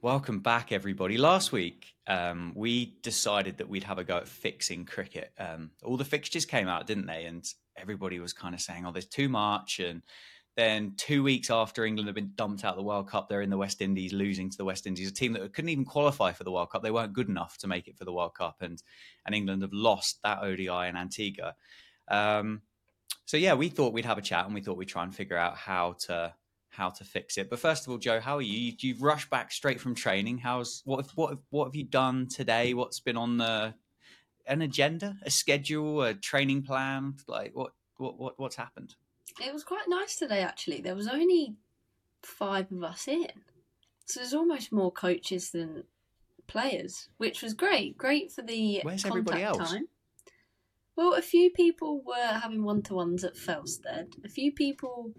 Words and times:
Welcome 0.00 0.38
back, 0.38 0.70
everybody. 0.70 1.18
Last 1.18 1.50
week, 1.50 1.86
um, 2.06 2.52
we 2.54 2.94
decided 3.02 3.58
that 3.58 3.68
we'd 3.68 3.82
have 3.82 3.98
a 3.98 4.04
go 4.04 4.18
at 4.18 4.28
fixing 4.28 4.84
cricket. 4.84 5.32
Um, 5.36 5.72
all 5.82 5.96
the 5.96 6.04
fixtures 6.04 6.46
came 6.46 6.68
out, 6.68 6.86
didn't 6.86 7.06
they? 7.06 7.24
And 7.24 7.44
everybody 7.76 8.20
was 8.20 8.32
kind 8.32 8.54
of 8.54 8.60
saying, 8.60 8.86
"Oh, 8.86 8.92
there's 8.92 9.06
too 9.06 9.28
much." 9.28 9.80
And 9.80 10.02
then 10.56 10.94
two 10.96 11.24
weeks 11.24 11.50
after 11.50 11.84
England 11.84 12.06
had 12.06 12.14
been 12.14 12.30
dumped 12.36 12.64
out 12.64 12.74
of 12.74 12.76
the 12.76 12.84
World 12.84 13.08
Cup, 13.08 13.28
they're 13.28 13.42
in 13.42 13.50
the 13.50 13.56
West 13.56 13.80
Indies, 13.80 14.12
losing 14.12 14.48
to 14.48 14.56
the 14.56 14.64
West 14.64 14.86
Indies, 14.86 15.08
a 15.08 15.12
team 15.12 15.32
that 15.32 15.52
couldn't 15.52 15.70
even 15.70 15.84
qualify 15.84 16.30
for 16.30 16.44
the 16.44 16.52
World 16.52 16.70
Cup. 16.70 16.84
They 16.84 16.92
weren't 16.92 17.12
good 17.12 17.28
enough 17.28 17.58
to 17.58 17.66
make 17.66 17.88
it 17.88 17.98
for 17.98 18.04
the 18.04 18.12
World 18.12 18.34
Cup, 18.34 18.58
and 18.60 18.80
and 19.26 19.34
England 19.34 19.62
have 19.62 19.72
lost 19.72 20.22
that 20.22 20.44
ODI 20.44 20.88
in 20.88 20.96
Antigua. 20.96 21.56
Um, 22.06 22.62
so 23.24 23.36
yeah, 23.36 23.54
we 23.54 23.68
thought 23.68 23.92
we'd 23.92 24.04
have 24.04 24.18
a 24.18 24.22
chat, 24.22 24.46
and 24.46 24.54
we 24.54 24.60
thought 24.60 24.76
we'd 24.76 24.86
try 24.86 25.02
and 25.02 25.12
figure 25.12 25.36
out 25.36 25.56
how 25.56 25.94
to 26.06 26.34
how 26.78 26.88
to 26.88 27.04
fix 27.04 27.36
it. 27.36 27.50
But 27.50 27.58
first 27.58 27.84
of 27.84 27.90
all, 27.90 27.98
Joe, 27.98 28.20
how 28.20 28.36
are 28.36 28.42
you? 28.42 28.72
You've 28.78 29.02
rushed 29.02 29.28
back 29.28 29.50
straight 29.50 29.80
from 29.80 29.94
training. 29.94 30.38
How's 30.38 30.80
what 30.86 31.10
what 31.16 31.36
what 31.50 31.66
have 31.66 31.74
you 31.74 31.84
done 31.84 32.28
today? 32.28 32.72
What's 32.72 33.00
been 33.00 33.16
on 33.16 33.36
the 33.36 33.74
an 34.46 34.62
agenda, 34.62 35.16
a 35.24 35.30
schedule, 35.30 36.02
a 36.02 36.14
training 36.14 36.62
plan? 36.62 37.16
Like 37.26 37.50
what 37.54 37.72
what 37.98 38.18
what 38.18 38.38
what's 38.38 38.56
happened? 38.56 38.94
It 39.44 39.52
was 39.52 39.64
quite 39.64 39.88
nice 39.88 40.16
today, 40.16 40.40
actually. 40.40 40.80
There 40.80 40.94
was 40.94 41.08
only 41.08 41.56
five 42.22 42.72
of 42.72 42.82
us 42.82 43.08
in, 43.08 43.26
so 44.06 44.20
there's 44.20 44.32
almost 44.32 44.72
more 44.72 44.92
coaches 44.92 45.50
than 45.50 45.84
players, 46.46 47.08
which 47.18 47.42
was 47.42 47.54
great. 47.54 47.98
Great 47.98 48.30
for 48.32 48.42
the 48.42 48.80
Where's 48.82 49.04
everybody 49.04 49.42
contact 49.42 49.60
else? 49.60 49.72
time. 49.72 49.88
Well, 50.96 51.14
a 51.14 51.22
few 51.22 51.50
people 51.50 52.02
were 52.04 52.38
having 52.40 52.64
one 52.64 52.82
to 52.82 52.94
ones 52.94 53.22
at 53.22 53.36
Felsted. 53.36 54.14
A 54.24 54.28
few 54.28 54.52
people 54.52 55.12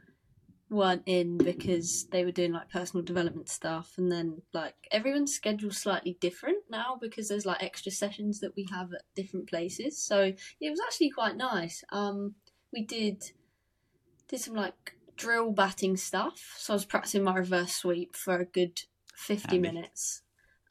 weren't 0.70 1.03
in 1.06 1.38
because 1.38 2.07
they 2.12 2.24
were 2.24 2.31
doing 2.31 2.52
like 2.52 2.69
personal 2.69 3.03
development 3.03 3.50
stuff, 3.50 3.94
and 3.97 4.12
then 4.12 4.41
like 4.53 4.75
everyone's 4.91 5.34
schedule's 5.34 5.78
slightly 5.78 6.18
different 6.19 6.59
now 6.69 6.97
because 7.00 7.28
there's 7.28 7.46
like 7.46 7.63
extra 7.63 7.91
sessions 7.91 8.40
that 8.40 8.56
we 8.56 8.68
have 8.72 8.94
at 8.94 9.02
different 9.16 9.50
places. 9.50 9.97
So 10.03 10.34
it 10.62 10.69
was 10.69 10.79
actually 10.85 11.09
quite 11.12 11.35
nice. 11.35 11.84
Um, 11.91 12.35
we 12.72 12.85
did 12.85 13.31
did 14.28 14.40
some 14.40 14.56
like 14.56 14.96
drill 15.16 15.52
batting 15.52 15.97
stuff. 15.97 16.56
So 16.58 16.74
I 16.74 16.75
was 16.75 16.85
practicing 16.85 17.24
my 17.24 17.35
reverse 17.35 17.74
sweep 17.74 18.16
for 18.16 18.40
a 18.40 18.46
good 18.46 18.81
fifty 19.16 19.58
Handy. 19.58 19.72
minutes. 19.72 20.22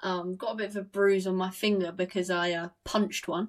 Um, 0.00 0.36
got 0.36 0.52
a 0.52 0.56
bit 0.56 0.70
of 0.70 0.76
a 0.76 0.82
bruise 0.82 1.26
on 1.26 1.34
my 1.34 1.50
finger 1.50 1.90
because 1.90 2.30
I 2.30 2.52
uh, 2.52 2.68
punched 2.84 3.26
one. 3.26 3.48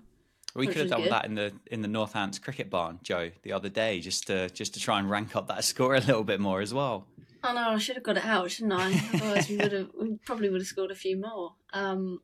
We 0.56 0.66
Which 0.66 0.76
could 0.76 0.82
have 0.82 0.90
done 0.90 1.04
good. 1.04 1.12
that 1.12 1.26
in 1.26 1.36
the 1.36 1.54
in 1.68 1.82
the 1.82 1.88
Northants 1.88 2.42
cricket 2.42 2.70
barn, 2.70 3.00
Joe, 3.04 3.30
the 3.44 3.54
other 3.54 3.70
day, 3.70 4.00
just 4.00 4.28
to 4.28 4.50
just 4.50 4.74
to 4.74 4.80
try 4.80 5.00
and 5.00 5.10
rank 5.10 5.36
up 5.36 5.48
that 5.48 5.64
score 5.72 5.96
a 5.96 6.00
little 6.00 6.24
bit 6.24 6.40
more 6.40 6.62
as 6.62 6.74
well. 6.74 7.06
Oh 7.44 7.54
no, 7.54 7.70
I 7.70 7.78
should 7.78 7.96
have 7.96 8.04
got 8.04 8.18
it 8.18 8.26
out, 8.26 8.52
shouldn't 8.52 8.74
I? 8.74 8.92
Otherwise, 9.14 9.48
we 9.48 9.58
would 9.58 9.72
have, 9.72 9.90
we 10.00 10.18
probably 10.26 10.50
would 10.50 10.60
have 10.62 10.68
scored 10.68 10.92
a 10.92 10.96
few 10.96 11.16
more. 11.18 11.54
Um, 11.72 12.20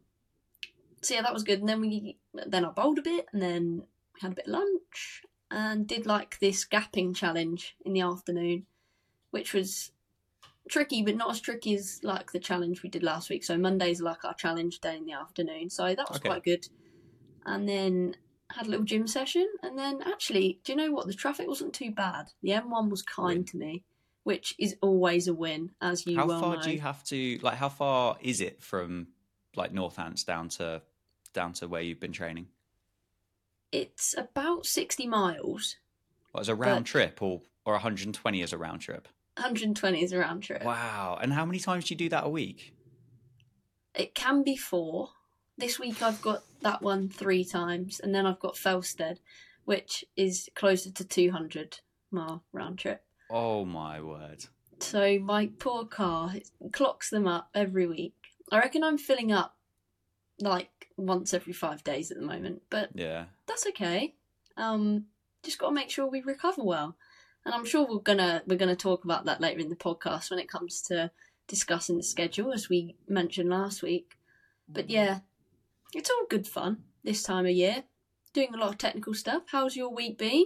so 1.01 1.13
yeah, 1.13 1.21
that 1.21 1.33
was 1.33 1.43
good. 1.43 1.59
And 1.59 1.69
then 1.69 1.79
we, 1.79 2.17
then 2.47 2.65
I 2.65 2.69
bowled 2.69 2.99
a 2.99 3.03
bit, 3.03 3.27
and 3.31 3.41
then 3.41 3.83
we 4.13 4.19
had 4.21 4.33
a 4.33 4.35
bit 4.35 4.47
of 4.47 4.51
lunch, 4.53 5.21
and 5.51 5.87
did 5.87 6.05
like 6.05 6.39
this 6.39 6.65
gapping 6.65 7.15
challenge 7.15 7.75
in 7.85 7.93
the 7.93 8.01
afternoon, 8.01 8.65
which 9.31 9.53
was 9.53 9.91
tricky, 10.67 11.03
but 11.03 11.15
not 11.15 11.29
as 11.31 11.39
tricky 11.39 11.75
as 11.75 11.99
like 12.03 12.31
the 12.31 12.39
challenge 12.39 12.81
we 12.83 12.89
did 12.89 13.03
last 13.03 13.29
week. 13.29 13.43
So 13.43 13.57
Mondays 13.57 14.01
are 14.01 14.05
like 14.05 14.25
our 14.25 14.33
challenge 14.33 14.79
day 14.79 14.97
in 14.97 15.05
the 15.05 15.13
afternoon. 15.13 15.69
So 15.69 15.83
that 15.95 16.09
was 16.09 16.17
Okay. 16.17 16.27
quite 16.27 16.43
good. 16.43 16.67
And 17.45 17.67
then 17.67 18.15
had 18.51 18.67
a 18.67 18.69
little 18.69 18.85
gym 18.85 19.07
session, 19.07 19.47
and 19.63 19.77
then 19.77 20.01
actually, 20.05 20.59
do 20.63 20.71
you 20.71 20.77
know 20.77 20.91
what? 20.91 21.07
The 21.07 21.13
traffic 21.13 21.47
wasn't 21.47 21.73
too 21.73 21.91
bad. 21.91 22.27
The 22.41 22.51
M1 22.51 22.89
was 22.89 23.01
kind 23.01 23.45
to 23.47 23.57
me 23.57 23.83
which 24.25 24.55
is 24.57 24.75
always 24.81 25.27
a 25.27 25.33
win, 25.35 25.69
as 25.79 26.05
you 26.07 26.17
how 26.17 26.25
well 26.25 26.41
far 26.41 26.55
know. 26.55 26.61
do 26.63 26.71
you 26.71 26.81
have 26.81 27.03
to 27.05 27.39
like? 27.43 27.57
How 27.57 27.69
far 27.69 28.17
is 28.19 28.41
it 28.41 28.61
from 28.61 29.07
like 29.55 29.71
Northants 29.71 30.25
down 30.25 30.49
to 30.49 30.81
down 31.31 31.53
to 31.53 31.67
where 31.67 31.83
you've 31.83 31.99
been 31.99 32.11
training? 32.11 32.47
It's 33.71 34.15
about 34.17 34.65
60 34.65 35.05
miles. 35.05 35.75
What, 36.31 36.41
as 36.41 36.49
a 36.49 36.55
round 36.55 36.87
trip, 36.87 37.21
or 37.21 37.43
or 37.65 37.73
120 37.73 38.41
as 38.41 38.51
a 38.51 38.57
round 38.57 38.81
trip? 38.81 39.07
120 39.37 40.03
is 40.03 40.11
a 40.11 40.17
round 40.17 40.41
trip. 40.41 40.63
Wow! 40.63 41.19
And 41.21 41.31
how 41.31 41.45
many 41.45 41.59
times 41.59 41.85
do 41.85 41.93
you 41.93 41.97
do 41.97 42.09
that 42.09 42.25
a 42.25 42.29
week? 42.29 42.73
It 43.93 44.15
can 44.15 44.43
be 44.43 44.57
four. 44.57 45.09
This 45.57 45.79
week 45.79 46.01
I've 46.01 46.21
got 46.21 46.43
that 46.61 46.81
one 46.81 47.07
three 47.09 47.45
times, 47.45 47.99
and 47.99 48.13
then 48.13 48.25
I've 48.25 48.39
got 48.39 48.55
Felsted, 48.55 49.19
which 49.63 50.03
is 50.17 50.49
closer 50.55 50.91
to 50.91 51.03
200 51.05 51.79
mile 52.11 52.43
round 52.51 52.79
trip. 52.79 53.03
Oh 53.29 53.63
my 53.65 54.01
word! 54.01 54.45
So 54.79 55.17
my 55.19 55.49
poor 55.59 55.85
car 55.85 56.33
clocks 56.73 57.09
them 57.09 57.27
up 57.27 57.49
every 57.55 57.87
week. 57.87 58.15
I 58.51 58.59
reckon 58.59 58.83
I'm 58.83 58.97
filling 58.97 59.31
up 59.31 59.55
like 60.39 60.89
once 60.97 61.33
every 61.33 61.53
five 61.53 61.83
days 61.83 62.11
at 62.11 62.17
the 62.19 62.25
moment, 62.25 62.61
but 62.69 62.89
Yeah. 62.93 63.25
that's 63.47 63.65
okay. 63.67 64.15
Um, 64.57 65.05
just 65.43 65.57
got 65.57 65.69
to 65.69 65.73
make 65.73 65.89
sure 65.89 66.05
we 66.05 66.21
recover 66.21 66.63
well, 66.63 66.97
and 67.45 67.53
I'm 67.55 67.65
sure 67.65 67.87
we're 67.87 67.99
gonna 67.99 68.43
we're 68.45 68.57
gonna 68.57 68.75
talk 68.75 69.05
about 69.05 69.23
that 69.25 69.39
later 69.39 69.61
in 69.61 69.69
the 69.69 69.75
podcast 69.77 70.29
when 70.31 70.39
it 70.39 70.49
comes 70.49 70.81
to 70.83 71.11
discussing 71.47 71.95
the 71.95 72.03
schedule, 72.03 72.51
as 72.51 72.67
we 72.67 72.97
mentioned 73.07 73.49
last 73.49 73.81
week. 73.81 74.17
But 74.67 74.89
yeah, 74.89 75.19
it's 75.95 76.09
all 76.09 76.25
good 76.29 76.45
fun 76.47 76.83
this 77.03 77.23
time 77.23 77.45
of 77.45 77.51
year. 77.51 77.83
Doing 78.33 78.53
a 78.53 78.57
lot 78.57 78.69
of 78.69 78.77
technical 78.77 79.13
stuff. 79.13 79.43
How's 79.47 79.75
your 79.75 79.93
week 79.93 80.17
been? 80.17 80.45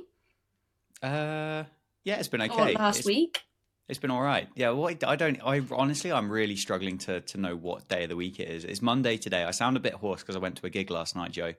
Uh, 1.01 1.63
yeah, 2.03 2.15
it's 2.17 2.27
been 2.27 2.41
Or 2.41 2.45
okay. 2.45 2.73
last 2.75 2.99
It's- 2.99 3.05
week? 3.05 3.41
It's 3.87 3.97
been 3.97 4.11
all 4.11 4.21
right. 4.21 4.47
Yeah, 4.53 4.69
well, 4.69 4.87
I 4.89 4.97
I 5.13 5.15
don't. 5.15 5.39
I 5.43 5.63
honestly, 5.71 6.11
I'm 6.11 6.31
really 6.31 6.55
struggling 6.55 6.99
to 6.99 7.21
to 7.21 7.37
know 7.39 7.55
what 7.55 7.87
day 7.87 8.03
of 8.03 8.09
the 8.09 8.15
week 8.15 8.39
it 8.39 8.47
is. 8.47 8.63
It's 8.63 8.83
Monday 8.83 9.17
today. 9.17 9.43
I 9.43 9.49
sound 9.49 9.77
a 9.77 9.79
bit 9.79 9.93
hoarse 9.95 10.21
because 10.21 10.35
I 10.35 10.39
went 10.39 10.57
to 10.57 10.67
a 10.67 10.69
gig 10.69 10.91
last 10.91 11.15
night, 11.15 11.31
Joe, 11.31 11.55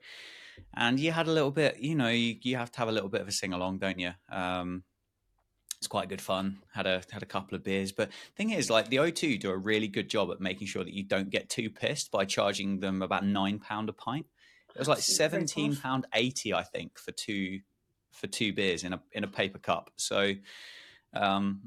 and 0.73 0.97
you 0.97 1.11
had 1.11 1.27
a 1.27 1.31
little 1.33 1.51
bit. 1.51 1.79
You 1.79 1.93
know, 1.95 2.07
you, 2.07 2.37
you 2.41 2.55
have 2.55 2.71
to 2.71 2.77
have 2.79 2.87
a 2.87 2.91
little 2.93 3.09
bit 3.09 3.19
of 3.19 3.27
a 3.27 3.33
sing 3.33 3.51
along, 3.51 3.79
don't 3.79 3.99
you? 3.99 4.11
Um, 4.31 4.83
it's 5.81 5.87
quite 5.87 6.09
good 6.09 6.21
fun. 6.21 6.59
Had 6.75 6.85
a 6.85 7.01
had 7.09 7.23
a 7.23 7.25
couple 7.25 7.55
of 7.55 7.63
beers, 7.63 7.91
but 7.91 8.09
the 8.09 8.35
thing 8.35 8.51
is, 8.51 8.69
like 8.69 8.89
the 8.89 8.97
O2 8.97 9.39
do 9.39 9.49
a 9.49 9.57
really 9.57 9.87
good 9.87 10.11
job 10.11 10.29
at 10.29 10.39
making 10.39 10.67
sure 10.67 10.83
that 10.83 10.93
you 10.93 11.01
don't 11.01 11.31
get 11.31 11.49
too 11.49 11.71
pissed 11.71 12.11
by 12.11 12.23
charging 12.23 12.79
them 12.79 13.01
about 13.01 13.25
nine 13.25 13.57
pound 13.57 13.89
a 13.89 13.93
pint. 13.93 14.27
It 14.75 14.77
was 14.77 14.87
like 14.87 14.99
seventeen 14.99 15.71
rip-off. 15.71 16.03
eighty, 16.13 16.53
I 16.53 16.61
think, 16.61 16.99
for 16.99 17.11
two 17.11 17.61
for 18.11 18.27
two 18.27 18.53
beers 18.53 18.83
in 18.83 18.93
a 18.93 19.01
in 19.11 19.23
a 19.23 19.27
paper 19.27 19.57
cup. 19.57 19.89
So. 19.95 20.33
Um, 21.13 21.61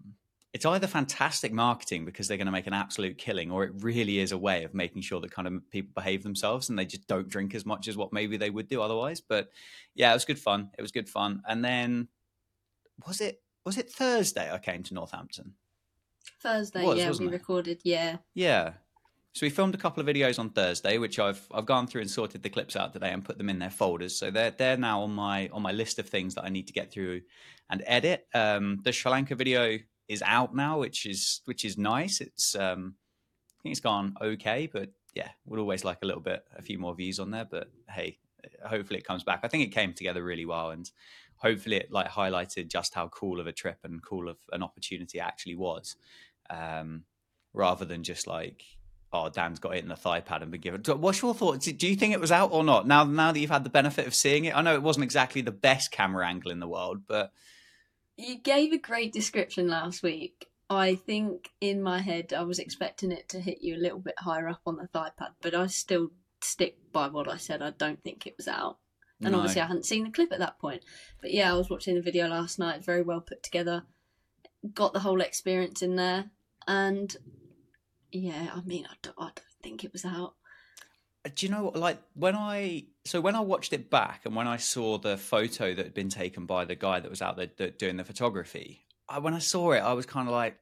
it's 0.54 0.64
either 0.64 0.86
fantastic 0.86 1.52
marketing 1.52 2.04
because 2.04 2.28
they're 2.28 2.36
going 2.36 2.46
to 2.46 2.52
make 2.52 2.68
an 2.68 2.72
absolute 2.72 3.18
killing, 3.18 3.50
or 3.50 3.64
it 3.64 3.72
really 3.80 4.20
is 4.20 4.30
a 4.30 4.38
way 4.38 4.62
of 4.62 4.72
making 4.72 5.02
sure 5.02 5.20
that 5.20 5.32
kind 5.32 5.48
of 5.48 5.68
people 5.72 5.90
behave 5.96 6.22
themselves 6.22 6.68
and 6.68 6.78
they 6.78 6.86
just 6.86 7.08
don't 7.08 7.28
drink 7.28 7.56
as 7.56 7.66
much 7.66 7.88
as 7.88 7.96
what 7.96 8.12
maybe 8.12 8.36
they 8.36 8.50
would 8.50 8.68
do 8.68 8.80
otherwise. 8.80 9.20
But 9.20 9.48
yeah, 9.96 10.12
it 10.12 10.14
was 10.14 10.24
good 10.24 10.38
fun. 10.38 10.70
It 10.78 10.80
was 10.80 10.92
good 10.92 11.08
fun. 11.08 11.42
And 11.48 11.64
then 11.64 12.06
was 13.04 13.20
it 13.20 13.42
was 13.64 13.78
it 13.78 13.90
Thursday 13.90 14.52
I 14.52 14.58
came 14.58 14.82
to 14.84 14.94
Northampton? 14.94 15.54
Thursday, 16.42 16.84
Was, 16.84 16.98
yeah, 16.98 17.10
we 17.18 17.26
it? 17.26 17.32
recorded. 17.32 17.80
Yeah, 17.84 18.18
Yeah. 18.34 18.74
So 19.32 19.44
we 19.44 19.50
filmed 19.50 19.74
a 19.74 19.78
couple 19.78 20.00
of 20.00 20.06
videos 20.06 20.38
on 20.38 20.50
Thursday, 20.50 20.96
which 20.98 21.18
I've 21.18 21.44
I've 21.52 21.66
gone 21.66 21.88
through 21.88 22.02
and 22.02 22.10
sorted 22.10 22.44
the 22.44 22.48
clips 22.48 22.76
out 22.76 22.92
today 22.92 23.10
and 23.10 23.24
put 23.24 23.36
them 23.36 23.48
in 23.48 23.58
their 23.58 23.70
folders. 23.70 24.16
So 24.16 24.30
they're 24.30 24.52
they're 24.52 24.76
now 24.76 25.02
on 25.02 25.10
my 25.12 25.48
on 25.48 25.60
my 25.60 25.72
list 25.72 25.98
of 25.98 26.08
things 26.08 26.36
that 26.36 26.44
I 26.44 26.50
need 26.50 26.68
to 26.68 26.72
get 26.72 26.92
through 26.92 27.22
and 27.68 27.82
edit. 27.84 28.28
Um, 28.32 28.78
the 28.84 28.92
Sri 28.92 29.10
Lanka 29.10 29.34
video 29.34 29.78
is 30.06 30.22
out 30.22 30.54
now, 30.54 30.78
which 30.78 31.04
is 31.04 31.40
which 31.46 31.64
is 31.64 31.76
nice. 31.76 32.20
It's 32.20 32.54
um, 32.54 32.94
I 33.58 33.62
think 33.64 33.72
it's 33.72 33.80
gone 33.80 34.14
okay, 34.22 34.68
but 34.72 34.90
yeah, 35.14 35.30
would 35.46 35.58
always 35.58 35.84
like 35.84 35.98
a 36.02 36.06
little 36.06 36.22
bit, 36.22 36.44
a 36.56 36.62
few 36.62 36.78
more 36.78 36.94
views 36.94 37.18
on 37.18 37.32
there. 37.32 37.44
But 37.44 37.72
hey, 37.90 38.18
hopefully 38.64 39.00
it 39.00 39.04
comes 39.04 39.24
back. 39.24 39.40
I 39.42 39.48
think 39.48 39.64
it 39.64 39.74
came 39.74 39.94
together 39.94 40.22
really 40.22 40.44
well, 40.44 40.70
and 40.70 40.88
hopefully 41.44 41.76
it 41.76 41.92
like 41.92 42.08
highlighted 42.08 42.68
just 42.68 42.94
how 42.94 43.08
cool 43.08 43.38
of 43.38 43.46
a 43.46 43.52
trip 43.52 43.78
and 43.84 44.02
cool 44.02 44.28
of 44.28 44.38
an 44.50 44.62
opportunity 44.62 45.18
it 45.18 45.22
actually 45.22 45.54
was, 45.54 45.96
um, 46.50 47.04
rather 47.52 47.84
than 47.84 48.02
just 48.02 48.26
like. 48.26 48.64
Oh, 49.16 49.28
Dan's 49.28 49.60
got 49.60 49.76
it 49.76 49.84
in 49.84 49.88
the 49.88 49.94
thigh 49.94 50.18
pad 50.18 50.42
and 50.42 50.50
been 50.50 50.60
given. 50.60 50.82
What's 51.00 51.22
your 51.22 51.34
thoughts? 51.34 51.66
Do 51.66 51.86
you 51.86 51.94
think 51.94 52.12
it 52.12 52.20
was 52.20 52.32
out 52.32 52.50
or 52.50 52.64
not? 52.64 52.84
Now, 52.84 53.04
now 53.04 53.30
that 53.30 53.38
you've 53.38 53.48
had 53.48 53.62
the 53.62 53.70
benefit 53.70 54.08
of 54.08 54.14
seeing 54.14 54.46
it, 54.46 54.56
I 54.56 54.60
know 54.60 54.74
it 54.74 54.82
wasn't 54.82 55.04
exactly 55.04 55.40
the 55.40 55.52
best 55.52 55.92
camera 55.92 56.26
angle 56.26 56.50
in 56.50 56.58
the 56.58 56.66
world, 56.66 57.02
but 57.06 57.30
you 58.16 58.38
gave 58.38 58.72
a 58.72 58.78
great 58.78 59.12
description 59.12 59.68
last 59.68 60.02
week. 60.02 60.48
I 60.68 60.96
think 60.96 61.50
in 61.60 61.80
my 61.80 62.00
head 62.00 62.32
I 62.32 62.42
was 62.42 62.58
expecting 62.58 63.12
it 63.12 63.28
to 63.28 63.40
hit 63.40 63.58
you 63.60 63.76
a 63.76 63.84
little 63.84 64.00
bit 64.00 64.18
higher 64.18 64.48
up 64.48 64.62
on 64.66 64.78
the 64.78 64.88
thigh 64.88 65.12
pad, 65.16 65.30
but 65.40 65.54
I 65.54 65.68
still 65.68 66.10
stick 66.40 66.76
by 66.92 67.06
what 67.06 67.28
I 67.28 67.36
said. 67.36 67.62
I 67.62 67.70
don't 67.70 68.02
think 68.02 68.26
it 68.26 68.34
was 68.36 68.48
out. 68.48 68.78
And 69.20 69.32
no. 69.32 69.38
obviously 69.38 69.62
I 69.62 69.66
hadn't 69.66 69.86
seen 69.86 70.04
the 70.04 70.10
clip 70.10 70.32
at 70.32 70.38
that 70.40 70.58
point. 70.58 70.82
But 71.20 71.32
yeah, 71.32 71.52
I 71.52 71.56
was 71.56 71.70
watching 71.70 71.94
the 71.94 72.02
video 72.02 72.28
last 72.28 72.58
night, 72.58 72.84
very 72.84 73.02
well 73.02 73.20
put 73.20 73.42
together. 73.42 73.84
Got 74.72 74.92
the 74.92 75.00
whole 75.00 75.20
experience 75.20 75.82
in 75.82 75.96
there. 75.96 76.30
And 76.66 77.16
yeah, 78.10 78.50
I 78.54 78.62
mean, 78.62 78.86
I 78.90 78.94
don't, 79.02 79.16
I 79.18 79.24
don't 79.24 79.40
think 79.62 79.84
it 79.84 79.92
was 79.92 80.04
out. 80.04 80.34
Uh, 81.24 81.30
do 81.34 81.46
you 81.46 81.52
know 81.52 81.64
what? 81.64 81.76
Like 81.76 81.98
when 82.14 82.34
I 82.34 82.84
so 83.04 83.20
when 83.20 83.34
I 83.34 83.40
watched 83.40 83.72
it 83.72 83.90
back 83.90 84.22
and 84.24 84.34
when 84.34 84.46
I 84.46 84.56
saw 84.56 84.98
the 84.98 85.16
photo 85.16 85.74
that 85.74 85.84
had 85.84 85.94
been 85.94 86.08
taken 86.08 86.46
by 86.46 86.64
the 86.64 86.74
guy 86.74 87.00
that 87.00 87.10
was 87.10 87.22
out 87.22 87.36
there 87.36 87.70
doing 87.70 87.96
the 87.96 88.04
photography, 88.04 88.84
I, 89.08 89.18
when 89.18 89.34
I 89.34 89.38
saw 89.38 89.72
it, 89.72 89.80
I 89.80 89.92
was 89.92 90.06
kind 90.06 90.28
of 90.28 90.34
like, 90.34 90.56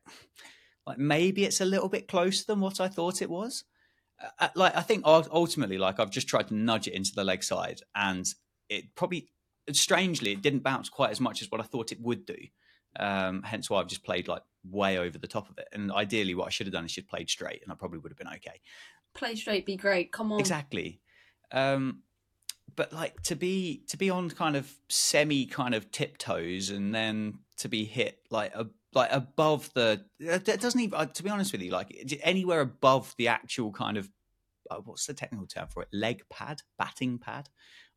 like 0.87 0.99
maybe 0.99 1.45
it's 1.45 1.61
a 1.61 1.65
little 1.65 1.89
bit 1.89 2.09
closer 2.09 2.45
than 2.47 2.61
what 2.61 2.81
I 2.81 2.89
thought 2.89 3.23
it 3.23 3.31
was. 3.31 3.65
Like 4.55 4.77
I 4.77 4.83
think 4.83 5.05
ultimately, 5.05 5.79
like 5.79 6.01
I've 6.01 6.11
just 6.11 6.29
tried 6.29 6.49
to 6.49 6.55
nudge 6.55 6.89
it 6.89 6.95
into 6.95 7.13
the 7.15 7.25
leg 7.25 7.43
side, 7.43 7.81
and 7.95 8.27
it 8.69 8.95
probably 8.95 9.29
strangely 9.73 10.33
it 10.33 10.43
didn't 10.43 10.63
bounce 10.63 10.89
quite 10.89 11.11
as 11.11 11.21
much 11.21 11.43
as 11.43 11.51
what 11.51 11.61
I 11.61 11.65
thought 11.65 11.93
it 11.93 12.01
would 12.01 12.27
do. 12.27 12.37
Um, 12.99 13.43
hence 13.43 13.71
why 13.71 13.81
I've 13.81 13.87
just 13.87 14.05
played 14.05 14.29
like 14.29 14.43
way 14.65 14.99
over 14.99 15.17
the 15.17 15.27
top 15.27 15.49
of 15.49 15.59
it. 15.59 15.69
And 15.73 15.91
ideally, 15.91 16.35
what 16.35 16.47
I 16.47 16.51
should 16.51 16.67
have 16.67 16.75
done 16.75 16.85
is 16.85 16.93
just 16.93 17.09
played 17.09 17.31
straight, 17.31 17.63
and 17.63 17.73
I 17.73 17.75
probably 17.75 17.99
would 17.99 18.13
have 18.13 18.19
been 18.19 18.29
okay. 18.29 18.61
Play 19.15 19.35
straight, 19.35 19.67
be 19.67 19.77
great. 19.77 20.13
Come 20.13 20.33
on, 20.33 20.41
exactly. 20.41 21.01
Um, 21.51 22.03
but 22.75 22.93
like 22.93 23.23
to 23.25 23.37
be 23.37 23.83
to 23.89 23.97
be 23.97 24.11
on 24.11 24.31
kind 24.31 24.57
of 24.57 24.73
semi 24.89 25.47
kind 25.47 25.75
of 25.75 25.91
tiptoes 25.91 26.71
and 26.71 26.95
then 26.95 27.39
to 27.59 27.69
be 27.69 27.85
hit 27.85 28.21
like 28.31 28.55
a 28.55 28.67
like 28.95 29.11
above 29.13 29.71
the 29.75 30.05
it 30.19 30.61
doesn't 30.61 30.81
even 30.81 30.99
uh, 30.99 31.07
to 31.07 31.23
be 31.23 31.31
honest 31.31 31.53
with 31.53 31.63
you 31.63 31.71
like 31.71 32.21
anywhere 32.23 32.61
above 32.61 33.15
the 33.19 33.29
actual 33.29 33.73
kind 33.73 33.97
of 33.97 34.11
uh, 34.71 34.77
what's 34.85 35.07
the 35.07 35.15
technical 35.15 35.47
term 35.47 35.67
for 35.69 35.83
it 35.83 35.89
leg 35.93 36.23
pad 36.31 36.63
batting 36.79 37.19
pad 37.19 37.49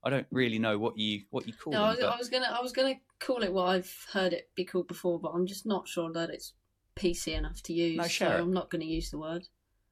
i 0.04 0.10
don't 0.10 0.28
really 0.32 0.60
know 0.60 0.78
what 0.78 0.98
you 0.98 1.22
what 1.30 1.48
you 1.48 1.54
call 1.54 1.74
no, 1.74 1.80
them, 1.80 1.88
I, 1.88 1.90
was, 1.90 2.04
I 2.04 2.18
was 2.18 2.30
gonna 2.30 2.58
i 2.58 2.62
was 2.62 2.72
gonna 2.72 2.96
call 3.20 3.44
it 3.44 3.54
what 3.54 3.68
i've 3.68 4.06
heard 4.14 4.34
it 4.34 4.50
be 4.56 4.66
called 4.66 4.88
before 4.88 5.20
but 5.20 5.32
i'm 5.32 5.46
just 5.46 5.66
not 5.66 5.88
sure 5.88 6.12
that 6.14 6.30
it's 6.30 6.54
pc 6.96 7.28
enough 7.28 7.62
to 7.64 7.74
use 7.74 7.98
no, 7.98 8.08
so 8.08 8.28
i'm 8.28 8.54
not 8.54 8.70
gonna 8.70 8.86
use 8.86 9.12
the 9.12 9.18
word 9.18 9.48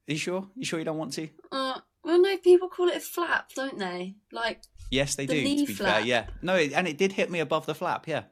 are 0.07 0.11
you 0.11 0.17
sure 0.17 0.47
you 0.55 0.65
sure 0.65 0.79
you 0.79 0.85
don't 0.85 0.97
want 0.97 1.13
to 1.13 1.27
uh 1.51 1.79
well, 2.03 2.21
no, 2.21 2.37
people 2.37 2.67
call 2.67 2.89
it 2.89 2.97
a 2.97 2.99
flap, 2.99 3.51
don't 3.55 3.79
they? 3.79 4.15
Like 4.31 4.61
yes, 4.91 5.15
they 5.15 5.25
the 5.25 5.41
do. 5.41 5.61
To 5.61 5.65
be 5.65 5.73
flap. 5.73 5.95
fair, 5.95 6.05
yeah. 6.05 6.25
No, 6.41 6.55
and 6.55 6.87
it 6.87 6.97
did 6.97 7.13
hit 7.13 7.31
me 7.31 7.39
above 7.39 7.65
the 7.65 7.73
flap. 7.73 8.07
Yeah. 8.07 8.23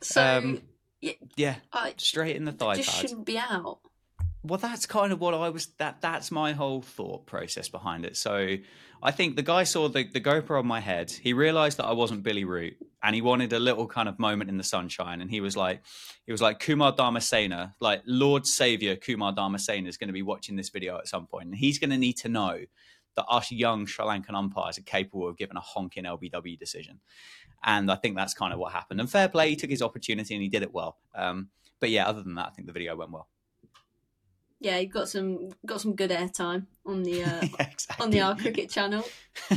So 0.00 0.22
um, 0.22 0.62
yeah, 1.06 1.12
yeah 1.36 1.54
I, 1.72 1.94
straight 1.96 2.36
in 2.36 2.44
the 2.44 2.52
thigh. 2.52 2.76
Just 2.76 2.90
pad. 2.90 3.00
shouldn't 3.00 3.26
be 3.26 3.38
out. 3.38 3.78
Well, 4.42 4.58
that's 4.58 4.86
kind 4.86 5.12
of 5.12 5.20
what 5.20 5.34
I 5.34 5.48
was. 5.48 5.66
That 5.78 6.00
that's 6.00 6.30
my 6.30 6.52
whole 6.52 6.82
thought 6.82 7.26
process 7.26 7.68
behind 7.68 8.04
it. 8.04 8.16
So, 8.16 8.56
I 9.02 9.10
think 9.10 9.36
the 9.36 9.42
guy 9.42 9.64
saw 9.64 9.88
the 9.88 10.04
the 10.04 10.20
GoPro 10.20 10.60
on 10.60 10.66
my 10.66 10.80
head. 10.80 11.10
He 11.10 11.32
realised 11.32 11.78
that 11.78 11.86
I 11.86 11.92
wasn't 11.92 12.22
Billy 12.22 12.44
Root, 12.44 12.76
and 13.02 13.14
he 13.14 13.22
wanted 13.22 13.52
a 13.52 13.58
little 13.58 13.86
kind 13.86 14.08
of 14.08 14.18
moment 14.18 14.48
in 14.48 14.56
the 14.56 14.64
sunshine. 14.64 15.20
And 15.20 15.30
he 15.30 15.40
was 15.40 15.56
like, 15.56 15.82
he 16.26 16.32
was 16.32 16.42
like 16.42 16.60
Kumar 16.60 16.94
Dharmasena, 16.94 17.74
like 17.80 18.02
Lord 18.06 18.46
Savior 18.46 18.94
Kumar 18.94 19.34
Dharmasena 19.34 19.88
is 19.88 19.96
going 19.96 20.08
to 20.08 20.14
be 20.14 20.22
watching 20.22 20.54
this 20.54 20.68
video 20.70 20.96
at 20.98 21.08
some 21.08 21.26
point, 21.26 21.46
and 21.46 21.54
he's 21.54 21.78
going 21.78 21.90
to 21.90 21.98
need 21.98 22.18
to 22.18 22.28
know 22.28 22.60
that 23.16 23.26
us 23.28 23.50
young 23.50 23.86
Sri 23.86 24.04
Lankan 24.04 24.34
umpires 24.34 24.78
are 24.78 24.82
capable 24.82 25.28
of 25.28 25.36
giving 25.36 25.56
a 25.56 25.60
honking 25.60 26.04
LBW 26.04 26.58
decision. 26.58 27.00
And 27.64 27.90
I 27.90 27.96
think 27.96 28.16
that's 28.16 28.34
kind 28.34 28.52
of 28.52 28.58
what 28.58 28.72
happened. 28.72 29.00
And 29.00 29.10
fair 29.10 29.28
play, 29.28 29.50
he 29.50 29.56
took 29.56 29.70
his 29.70 29.82
opportunity 29.82 30.34
and 30.34 30.42
he 30.42 30.48
did 30.48 30.62
it 30.62 30.72
well. 30.72 30.98
Um, 31.14 31.48
but 31.80 31.90
yeah, 31.90 32.06
other 32.06 32.22
than 32.22 32.34
that, 32.36 32.46
I 32.46 32.50
think 32.50 32.66
the 32.66 32.72
video 32.72 32.96
went 32.96 33.10
well. 33.10 33.28
Yeah, 34.60 34.78
he 34.78 34.86
got 34.86 35.08
some 35.08 35.50
got 35.66 35.80
some 35.80 35.94
good 35.94 36.10
airtime 36.10 36.66
on 36.86 37.02
the 37.02 37.22
uh, 37.24 37.40
yeah, 37.42 37.66
exactly. 37.70 38.04
on 38.04 38.10
the 38.10 38.20
Our 38.20 38.36
Cricket 38.36 38.70
channel. 38.70 39.04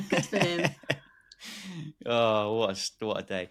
Good 0.09 0.25
for 0.25 0.37
him. 0.37 0.71
oh, 2.05 2.57
what 2.57 2.91
a, 3.01 3.05
what 3.05 3.19
a 3.19 3.23
day! 3.23 3.49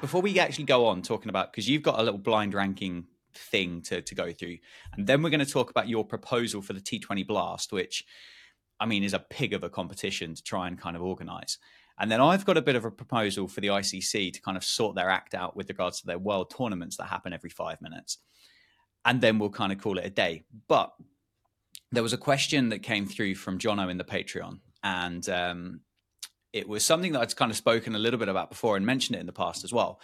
Before 0.00 0.22
we 0.22 0.38
actually 0.38 0.64
go 0.64 0.86
on 0.86 1.02
talking 1.02 1.28
about 1.28 1.52
because 1.52 1.68
you've 1.68 1.82
got 1.82 1.98
a 1.98 2.02
little 2.02 2.18
blind 2.18 2.54
ranking 2.54 3.06
thing 3.36 3.82
to, 3.82 4.02
to 4.02 4.14
go 4.14 4.32
through. 4.32 4.58
And 4.94 5.06
then 5.06 5.22
we're 5.22 5.30
going 5.30 5.44
to 5.44 5.50
talk 5.50 5.70
about 5.70 5.88
your 5.88 6.04
proposal 6.04 6.62
for 6.62 6.72
the 6.72 6.80
T20 6.80 7.26
Blast, 7.26 7.72
which 7.72 8.04
I 8.80 8.86
mean 8.86 9.02
is 9.02 9.14
a 9.14 9.18
pig 9.18 9.52
of 9.52 9.64
a 9.64 9.68
competition 9.68 10.34
to 10.34 10.42
try 10.42 10.68
and 10.68 10.78
kind 10.78 10.96
of 10.96 11.02
organize. 11.02 11.58
And 11.98 12.10
then 12.10 12.20
I've 12.20 12.44
got 12.44 12.58
a 12.58 12.62
bit 12.62 12.76
of 12.76 12.84
a 12.84 12.90
proposal 12.90 13.48
for 13.48 13.60
the 13.60 13.68
ICC 13.68 14.34
to 14.34 14.40
kind 14.42 14.56
of 14.56 14.64
sort 14.64 14.96
their 14.96 15.08
act 15.08 15.34
out 15.34 15.56
with 15.56 15.68
regards 15.68 16.00
to 16.00 16.06
their 16.06 16.18
world 16.18 16.52
tournaments 16.56 16.98
that 16.98 17.04
happen 17.04 17.32
every 17.32 17.50
five 17.50 17.80
minutes. 17.80 18.18
And 19.04 19.20
then 19.20 19.38
we'll 19.38 19.50
kind 19.50 19.72
of 19.72 19.80
call 19.80 19.98
it 19.98 20.04
a 20.04 20.10
day. 20.10 20.44
But 20.68 20.92
there 21.92 22.02
was 22.02 22.12
a 22.12 22.18
question 22.18 22.68
that 22.68 22.82
came 22.82 23.06
through 23.06 23.36
from 23.36 23.58
Jono 23.58 23.90
in 23.90 23.96
the 23.96 24.04
Patreon. 24.04 24.60
And 24.82 25.26
um, 25.30 25.80
it 26.52 26.68
was 26.68 26.84
something 26.84 27.12
that 27.12 27.20
I'd 27.20 27.36
kind 27.36 27.50
of 27.50 27.56
spoken 27.56 27.94
a 27.94 27.98
little 27.98 28.18
bit 28.18 28.28
about 28.28 28.50
before 28.50 28.76
and 28.76 28.84
mentioned 28.84 29.16
it 29.16 29.20
in 29.20 29.26
the 29.26 29.32
past 29.32 29.64
as 29.64 29.72
well. 29.72 30.00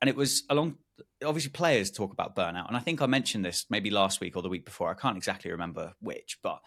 And 0.00 0.08
it 0.08 0.16
was 0.16 0.44
along 0.48 0.76
obviously 1.24 1.50
players 1.50 1.90
talk 1.90 2.12
about 2.12 2.36
burnout, 2.36 2.68
and 2.68 2.76
I 2.76 2.80
think 2.80 3.00
I 3.00 3.06
mentioned 3.06 3.44
this 3.44 3.66
maybe 3.70 3.90
last 3.90 4.20
week 4.20 4.36
or 4.36 4.42
the 4.42 4.48
week 4.48 4.64
before. 4.64 4.90
I 4.90 4.94
can't 4.94 5.16
exactly 5.16 5.50
remember 5.50 5.94
which, 6.00 6.38
but 6.42 6.60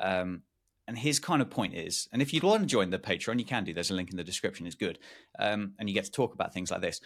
um, 0.00 0.42
and 0.86 0.98
his 0.98 1.18
kind 1.18 1.40
of 1.40 1.50
point 1.50 1.74
is, 1.74 2.08
and 2.12 2.20
if 2.20 2.32
you'd 2.32 2.42
want 2.42 2.62
to 2.62 2.66
join 2.66 2.90
the 2.90 2.98
Patreon, 2.98 3.38
you 3.38 3.44
can 3.44 3.64
do. 3.64 3.72
There's 3.72 3.90
a 3.90 3.94
link 3.94 4.10
in 4.10 4.16
the 4.16 4.24
description. 4.24 4.66
It's 4.66 4.74
good, 4.74 4.98
um, 5.38 5.74
and 5.78 5.88
you 5.88 5.94
get 5.94 6.04
to 6.04 6.10
talk 6.10 6.34
about 6.34 6.52
things 6.52 6.70
like 6.70 6.80
this. 6.80 7.00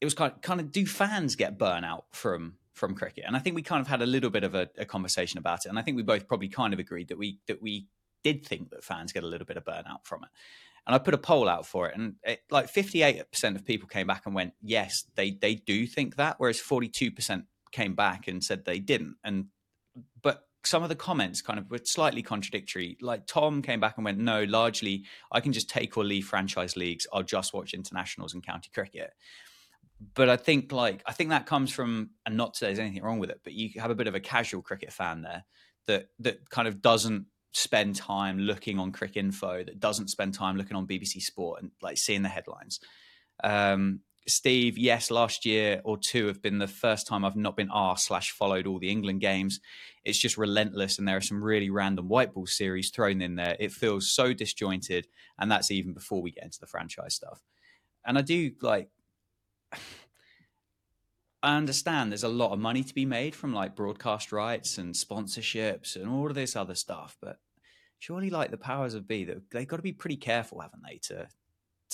It 0.00 0.04
was 0.04 0.14
kind 0.14 0.32
of, 0.32 0.40
kind 0.42 0.60
of 0.60 0.72
do 0.72 0.86
fans 0.86 1.36
get 1.36 1.58
burnout 1.58 2.04
from 2.12 2.54
from 2.72 2.94
cricket? 2.94 3.24
And 3.26 3.36
I 3.36 3.38
think 3.38 3.54
we 3.54 3.62
kind 3.62 3.80
of 3.80 3.86
had 3.86 4.02
a 4.02 4.06
little 4.06 4.30
bit 4.30 4.42
of 4.42 4.54
a, 4.54 4.68
a 4.76 4.84
conversation 4.84 5.38
about 5.38 5.64
it, 5.64 5.68
and 5.68 5.78
I 5.78 5.82
think 5.82 5.96
we 5.96 6.02
both 6.02 6.26
probably 6.26 6.48
kind 6.48 6.72
of 6.72 6.78
agreed 6.78 7.08
that 7.08 7.18
we 7.18 7.38
that 7.46 7.62
we 7.62 7.86
did 8.22 8.44
think 8.44 8.70
that 8.70 8.82
fans 8.82 9.12
get 9.12 9.22
a 9.22 9.26
little 9.26 9.46
bit 9.46 9.56
of 9.56 9.64
burnout 9.64 10.04
from 10.04 10.24
it 10.24 10.30
and 10.86 10.94
I 10.94 10.98
put 10.98 11.14
a 11.14 11.18
poll 11.18 11.48
out 11.48 11.66
for 11.66 11.88
it, 11.88 11.96
and 11.96 12.16
it, 12.22 12.42
like 12.50 12.66
58% 12.66 13.56
of 13.56 13.64
people 13.64 13.88
came 13.88 14.06
back 14.06 14.26
and 14.26 14.34
went, 14.34 14.52
yes, 14.60 15.04
they 15.14 15.30
they 15.30 15.54
do 15.54 15.86
think 15.86 16.16
that, 16.16 16.36
whereas 16.38 16.60
42% 16.60 17.44
came 17.72 17.94
back 17.94 18.28
and 18.28 18.44
said 18.44 18.64
they 18.64 18.78
didn't. 18.78 19.16
And 19.24 19.46
but 20.22 20.46
some 20.66 20.82
of 20.82 20.88
the 20.88 20.94
comments 20.94 21.42
kind 21.42 21.58
of 21.58 21.70
were 21.70 21.80
slightly 21.84 22.22
contradictory. 22.22 22.96
Like 23.00 23.26
Tom 23.26 23.62
came 23.62 23.80
back 23.80 23.94
and 23.96 24.04
went, 24.04 24.18
no, 24.18 24.44
largely 24.44 25.04
I 25.30 25.40
can 25.40 25.52
just 25.52 25.68
take 25.68 25.96
or 25.96 26.04
leave 26.04 26.26
franchise 26.26 26.76
leagues. 26.76 27.06
I'll 27.12 27.22
just 27.22 27.52
watch 27.52 27.74
internationals 27.74 28.34
and 28.34 28.44
county 28.44 28.70
cricket. 28.72 29.12
But 30.14 30.28
I 30.28 30.36
think 30.36 30.72
like 30.72 31.02
I 31.06 31.12
think 31.12 31.30
that 31.30 31.46
comes 31.46 31.72
from, 31.72 32.10
and 32.26 32.36
not 32.36 32.54
to 32.54 32.58
say 32.58 32.66
there's 32.66 32.78
anything 32.78 33.02
wrong 33.02 33.18
with 33.18 33.30
it, 33.30 33.40
but 33.44 33.52
you 33.52 33.80
have 33.80 33.90
a 33.90 33.94
bit 33.94 34.06
of 34.06 34.14
a 34.14 34.20
casual 34.20 34.62
cricket 34.62 34.92
fan 34.92 35.22
there 35.22 35.44
that 35.86 36.08
that 36.20 36.48
kind 36.50 36.68
of 36.68 36.82
doesn't 36.82 37.26
spend 37.52 37.94
time 37.94 38.38
looking 38.38 38.78
on 38.78 38.90
Cricinfo 38.92 39.64
that 39.64 39.78
doesn't 39.78 40.08
spend 40.08 40.34
time 40.34 40.56
looking 40.56 40.76
on 40.76 40.86
BBC 40.86 41.22
Sport 41.22 41.62
and 41.62 41.70
like 41.80 41.96
seeing 41.96 42.22
the 42.22 42.28
headlines. 42.28 42.80
Um, 43.42 44.00
Steve, 44.26 44.78
yes, 44.78 45.10
last 45.10 45.44
year 45.44 45.82
or 45.84 45.98
two 45.98 46.26
have 46.26 46.40
been 46.40 46.58
the 46.58 46.66
first 46.66 47.06
time 47.06 47.24
I've 47.24 47.36
not 47.36 47.56
been 47.56 47.70
asked 47.72 48.06
slash 48.06 48.30
followed 48.30 48.66
all 48.66 48.78
the 48.78 48.90
England 48.90 49.20
games. 49.20 49.60
It's 50.04 50.18
just 50.18 50.38
relentless, 50.38 50.98
and 50.98 51.06
there 51.06 51.18
are 51.18 51.22
some 51.22 51.44
really 51.44 51.68
random 51.68 52.08
white 52.08 52.32
ball 52.32 52.46
series 52.46 52.90
thrown 52.90 53.20
in 53.20 53.36
there. 53.36 53.56
It 53.60 53.72
feels 53.72 54.10
so 54.10 54.32
disjointed, 54.32 55.08
and 55.38 55.50
that's 55.50 55.70
even 55.70 55.92
before 55.92 56.22
we 56.22 56.30
get 56.30 56.44
into 56.44 56.60
the 56.60 56.66
franchise 56.66 57.14
stuff. 57.14 57.42
And 58.06 58.16
I 58.16 58.22
do 58.22 58.52
like. 58.60 58.88
I 61.42 61.58
understand 61.58 62.10
there's 62.10 62.24
a 62.24 62.28
lot 62.28 62.52
of 62.52 62.58
money 62.58 62.82
to 62.82 62.94
be 62.94 63.04
made 63.04 63.34
from 63.34 63.52
like 63.52 63.76
broadcast 63.76 64.32
rights 64.32 64.78
and 64.78 64.94
sponsorships 64.94 65.94
and 65.94 66.08
all 66.08 66.28
of 66.28 66.34
this 66.34 66.56
other 66.56 66.74
stuff, 66.74 67.18
but 67.20 67.38
surely 67.98 68.30
like 68.30 68.50
the 68.50 68.56
powers 68.56 68.94
of 68.94 69.06
be 69.06 69.24
that 69.24 69.50
they've 69.50 69.68
got 69.68 69.76
to 69.76 69.82
be 69.82 69.92
pretty 69.92 70.16
careful, 70.16 70.60
haven't 70.60 70.82
they, 70.88 70.96
to 71.02 71.28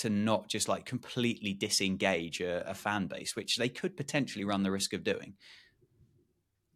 to 0.01 0.09
not 0.09 0.49
just 0.49 0.67
like 0.67 0.87
completely 0.87 1.53
disengage 1.53 2.41
a, 2.41 2.69
a 2.69 2.75
fan 2.75 3.07
base, 3.07 3.37
which 3.37 3.57
they 3.57 3.69
could 3.69 3.97
potentially 3.97 4.45
run 4.45 4.63
the 4.63 4.71
risk 4.71 4.95
of 4.95 5.05
doing. 5.05 5.35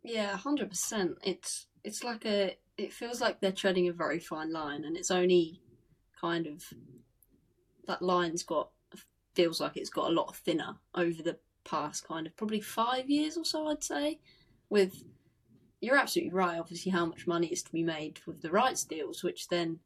Yeah, 0.02 0.36
hundred 0.36 0.68
percent. 0.68 1.16
It's 1.22 1.66
it's 1.82 2.04
like 2.04 2.26
a. 2.26 2.56
It 2.76 2.92
feels 2.92 3.20
like 3.20 3.40
they're 3.40 3.52
treading 3.52 3.88
a 3.88 3.92
very 3.92 4.18
fine 4.18 4.52
line, 4.52 4.84
and 4.84 4.96
it's 4.96 5.10
only 5.10 5.60
kind 6.20 6.46
of 6.46 6.64
that 7.86 8.02
line's 8.02 8.42
got 8.42 8.70
feels 9.34 9.60
like 9.60 9.76
it's 9.76 9.90
got 9.90 10.10
a 10.10 10.12
lot 10.12 10.36
thinner 10.36 10.76
over 10.94 11.22
the 11.22 11.38
past 11.64 12.06
kind 12.06 12.26
of 12.26 12.36
probably 12.36 12.60
five 12.60 13.08
years 13.08 13.36
or 13.36 13.44
so. 13.44 13.68
I'd 13.68 13.82
say. 13.82 14.20
With 14.68 15.02
you're 15.80 15.96
absolutely 15.96 16.32
right. 16.32 16.58
Obviously, 16.58 16.92
how 16.92 17.06
much 17.06 17.26
money 17.26 17.46
is 17.46 17.62
to 17.62 17.72
be 17.72 17.82
made 17.82 18.20
with 18.26 18.42
the 18.42 18.50
rights 18.50 18.84
deals, 18.84 19.22
which 19.22 19.48
then 19.48 19.78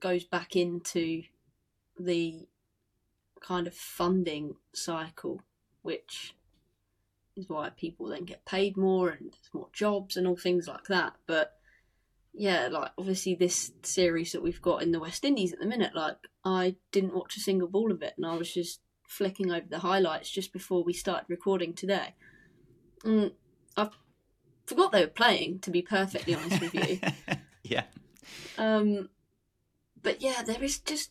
goes 0.00 0.24
back 0.24 0.56
into 0.56 1.22
the 1.98 2.46
kind 3.40 3.66
of 3.66 3.74
funding 3.74 4.56
cycle, 4.72 5.42
which 5.82 6.34
is 7.36 7.48
why 7.48 7.70
people 7.70 8.08
then 8.08 8.24
get 8.24 8.44
paid 8.44 8.76
more 8.76 9.08
and 9.08 9.32
there's 9.32 9.54
more 9.54 9.68
jobs 9.72 10.16
and 10.16 10.26
all 10.26 10.36
things 10.36 10.66
like 10.66 10.84
that. 10.88 11.14
But 11.26 11.54
yeah, 12.34 12.68
like 12.70 12.90
obviously 12.98 13.34
this 13.34 13.72
series 13.82 14.32
that 14.32 14.42
we've 14.42 14.62
got 14.62 14.82
in 14.82 14.92
the 14.92 15.00
West 15.00 15.24
Indies 15.24 15.52
at 15.52 15.60
the 15.60 15.66
minute, 15.66 15.94
like 15.94 16.16
I 16.44 16.76
didn't 16.92 17.14
watch 17.14 17.36
a 17.36 17.40
single 17.40 17.68
ball 17.68 17.92
of 17.92 18.02
it 18.02 18.14
and 18.16 18.26
I 18.26 18.36
was 18.36 18.52
just 18.52 18.80
flicking 19.06 19.50
over 19.50 19.66
the 19.68 19.78
highlights 19.78 20.30
just 20.30 20.52
before 20.52 20.84
we 20.84 20.92
started 20.92 21.26
recording 21.28 21.72
today. 21.72 22.14
And 23.04 23.32
I 23.76 23.88
forgot 24.66 24.92
they 24.92 25.04
were 25.04 25.10
playing, 25.10 25.60
to 25.60 25.70
be 25.70 25.82
perfectly 25.82 26.34
honest 26.34 26.60
with 26.60 26.74
you. 26.74 27.00
yeah. 27.62 27.84
Um, 28.58 29.08
but 30.02 30.20
yeah, 30.20 30.42
there 30.42 30.62
is 30.62 30.78
just 30.78 31.10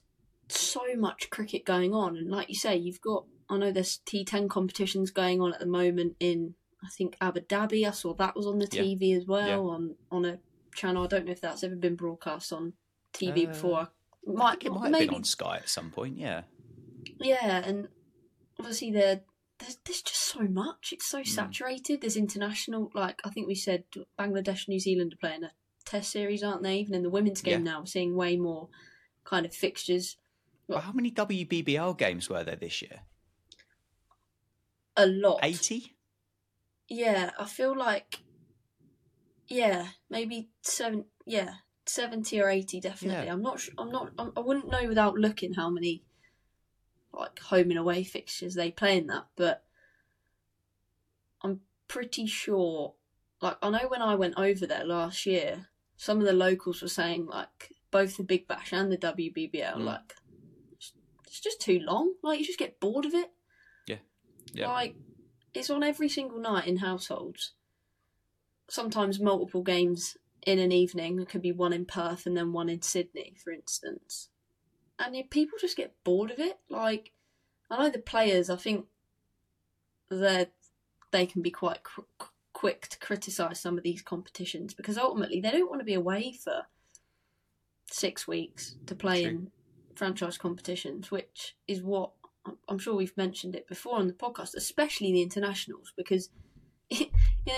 so 0.50 0.82
much 0.96 1.30
cricket 1.30 1.66
going 1.66 1.94
on, 1.94 2.18
and 2.18 2.30
like 2.30 2.50
you 2.50 2.56
say, 2.56 2.76
you've 2.76 3.02
got 3.02 3.26
I 3.50 3.58
know 3.58 3.72
there's 3.72 4.00
T10 4.06 4.50
competitions 4.50 5.10
going 5.12 5.40
on 5.42 5.54
at 5.54 5.60
the 5.60 5.66
moment 5.66 6.16
in 6.20 6.56
I 6.84 6.90
think 6.98 7.18
Abu 7.22 7.42
Dhabi. 7.42 7.88
I 7.88 7.92
saw 7.92 8.14
that 8.16 8.36
was 8.36 8.46
on 8.46 8.60
the 8.60 8.68
Yeah. 8.72 8.84
TV 8.84 9.16
as 9.18 9.26
well 9.26 9.48
Yeah. 9.48 9.58
on 9.58 9.96
on 10.12 10.26
a 10.26 10.40
channel. 10.76 11.04
I 11.04 11.08
don't 11.08 11.26
know 11.26 11.32
if 11.32 11.42
that's 11.42 11.64
ever 11.64 11.76
been 11.76 11.96
broadcast 11.96 12.52
on 12.54 12.74
TV 13.14 13.46
Uh, 13.46 13.48
before. 13.52 13.90
Might 14.26 14.64
it 14.66 14.72
might 14.72 14.94
have 14.94 15.00
been 15.08 15.16
on 15.16 15.24
Sky 15.24 15.58
at 15.58 15.70
some 15.70 15.92
point. 15.92 16.18
Yeah. 16.18 16.44
yeah, 17.20 17.64
and 17.66 17.88
obviously 18.60 18.92
there 18.92 19.22
there's 19.60 19.78
there's 19.86 20.02
just 20.04 20.22
so 20.22 20.42
much. 20.42 20.90
It's 20.92 21.10
Hmm. 21.10 21.18
so 21.20 21.24
saturated. 21.24 22.02
There's 22.02 22.18
international 22.18 22.92
like 22.94 23.20
I 23.24 23.30
think 23.32 23.48
we 23.48 23.56
said 23.56 23.86
Bangladesh, 24.20 24.68
New 24.68 24.80
Zealand 24.80 25.14
are 25.14 25.18
playing 25.18 25.44
a 25.44 25.52
test 25.86 26.12
series, 26.12 26.44
aren't 26.44 26.64
they? 26.64 26.80
Even 26.80 26.94
in 26.96 27.04
the 27.04 27.10
women's 27.10 27.42
game 27.42 27.64
Yeah. 27.66 27.72
now, 27.72 27.80
we're 27.80 27.86
seeing 27.88 28.16
way 28.16 28.36
more 28.38 28.70
kind 29.24 29.46
of 29.46 29.54
fixtures. 29.56 30.18
Well, 30.68 30.80
how 30.80 30.92
many 30.92 31.12
WBBL 31.12 31.98
games 31.98 32.30
were 32.30 32.44
there 32.44 32.56
this 32.56 32.82
year? 32.82 33.02
A 34.98 35.06
lot. 35.06 35.40
80? 35.44 35.94
Yeah, 36.90 37.32
I 37.38 37.46
feel 37.46 37.78
like 37.78 38.20
yeah, 39.48 39.88
maybe 40.10 40.50
seven. 40.62 41.06
Yeah, 41.26 41.56
seventy 41.86 42.42
or 42.42 42.50
eighty 42.50 42.80
definitely. 42.80 43.26
Yeah. 43.28 43.34
I'm 43.34 43.42
not. 43.42 43.62
I'm 43.78 43.90
not. 43.92 44.12
I'm, 44.18 44.32
I 44.36 44.42
wouldn't 44.42 44.70
know 44.70 44.88
without 44.88 45.16
looking 45.16 45.54
how 45.54 45.70
many 45.70 46.04
like 47.14 47.40
home 47.40 47.70
and 47.70 47.80
away 47.80 48.04
fixtures 48.04 48.56
they 48.56 48.72
play 48.72 48.98
in 48.98 49.08
that, 49.08 49.28
but 49.36 49.64
I'm 51.42 51.62
pretty 51.88 52.26
sure. 52.28 52.94
Like 53.42 53.58
I 53.62 53.70
know 53.70 53.88
when 53.88 54.02
I 54.02 54.16
went 54.16 54.36
over 54.38 54.66
there 54.66 54.86
last 54.86 55.26
year, 55.26 55.68
some 55.96 56.20
of 56.20 56.26
the 56.26 56.34
locals 56.34 56.82
were 56.82 56.88
saying 56.88 57.26
like 57.28 57.74
both 57.92 58.18
the 58.18 58.24
Big 58.24 58.48
Bash 58.48 58.74
and 58.74 58.92
the 58.92 58.98
WBBL 58.98 59.76
Mm. 59.76 59.84
like 59.86 60.16
it's- 61.38 61.44
just 61.44 61.62
too 61.62 61.80
long. 61.80 62.14
Like 62.24 62.40
you 62.40 62.46
just 62.46 62.60
get 62.60 62.80
bored 62.80 63.06
of 63.06 63.14
it. 63.14 63.32
Yeah. 63.88 63.98
Yeah. 64.54 64.72
Like 64.72 64.96
it's 65.54 65.70
on 65.70 65.84
every 65.84 66.10
single 66.10 66.40
night 66.40 66.68
in 66.68 66.78
households. 66.78 67.54
Sometimes 68.70 69.20
multiple 69.20 69.64
games 69.64 70.18
in 70.46 70.60
an 70.60 70.72
evening. 70.72 71.20
It 71.20 71.30
could 71.30 71.42
be 71.42 71.52
one 71.52 71.74
in 71.74 71.86
Perth 71.86 72.26
and 72.26 72.36
then 72.36 72.54
one 72.54 72.70
in 72.70 72.82
Sydney, 72.82 73.36
for 73.42 73.52
instance. 73.52 74.30
And 75.00 75.16
people 75.30 75.58
just 75.60 75.78
get 75.78 75.96
bored 76.04 76.32
of 76.32 76.40
it. 76.40 76.60
Like 76.70 77.12
I 77.70 77.78
know 77.78 77.90
the 77.90 78.00
players. 78.00 78.50
I 78.50 78.56
think 78.56 78.86
they 80.10 80.48
they 81.12 81.26
can 81.26 81.42
be 81.42 81.52
quite 81.52 81.84
cr- 81.84 82.02
quick 82.54 82.88
to 82.88 83.00
criticise 83.00 83.60
some 83.60 83.78
of 83.78 83.84
these 83.84 84.02
competitions 84.02 84.74
because 84.74 84.98
ultimately 84.98 85.40
they 85.40 85.52
don't 85.52 85.70
want 85.70 85.80
to 85.80 85.86
be 85.86 85.94
away 85.94 86.34
for 86.34 86.66
six 87.92 88.28
weeks 88.28 88.76
to 88.88 88.96
play 88.96 89.22
True. 89.24 89.32
in 89.32 89.52
franchise 89.98 90.38
competitions, 90.38 91.12
which 91.12 91.56
is 91.68 91.82
what 91.82 92.12
I'm- 92.70 92.80
sure 92.80 92.96
we've 92.96 93.18
mentioned 93.18 93.56
it 93.56 93.68
before 93.68 93.98
on 93.98 94.08
the 94.08 94.14
podcast, 94.14 94.56
especially 94.56 95.12
the 95.12 95.22
internationals, 95.22 95.92
because 95.98 96.30
in 96.90 97.10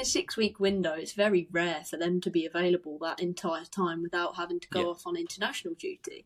a 0.01 0.03
six 0.03 0.35
week 0.35 0.59
window, 0.59 0.93
it's 0.93 1.13
very 1.13 1.47
rare 1.51 1.83
for 1.83 1.97
them 1.97 2.19
to 2.21 2.31
be 2.31 2.45
available 2.45 2.97
that 2.99 3.19
entire 3.19 3.65
time 3.65 4.01
without 4.01 4.35
having 4.37 4.59
to 4.59 4.67
go 4.69 4.81
Yeah. 4.81 4.87
off 4.87 5.05
on 5.05 5.15
international 5.15 5.75
duty, 5.75 6.25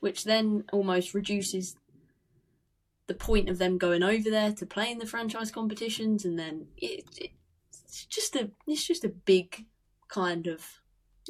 which 0.00 0.24
then 0.24 0.64
almost 0.72 1.14
reduces 1.14 1.76
the 3.06 3.14
point 3.14 3.48
of 3.48 3.58
them 3.58 3.78
going 3.78 4.02
over 4.02 4.30
there 4.30 4.52
to 4.52 4.66
play 4.66 4.90
in 4.90 4.98
the 4.98 5.06
franchise 5.06 5.50
competitions, 5.52 6.24
and 6.24 6.36
then 6.38 6.66
it, 6.76 7.04
it, 7.18 7.30
it's 7.70 8.06
just 8.06 8.34
a 8.34 8.50
it's 8.66 8.84
just 8.84 9.04
a 9.04 9.08
big 9.10 9.66
kind 10.08 10.46
of 10.48 10.80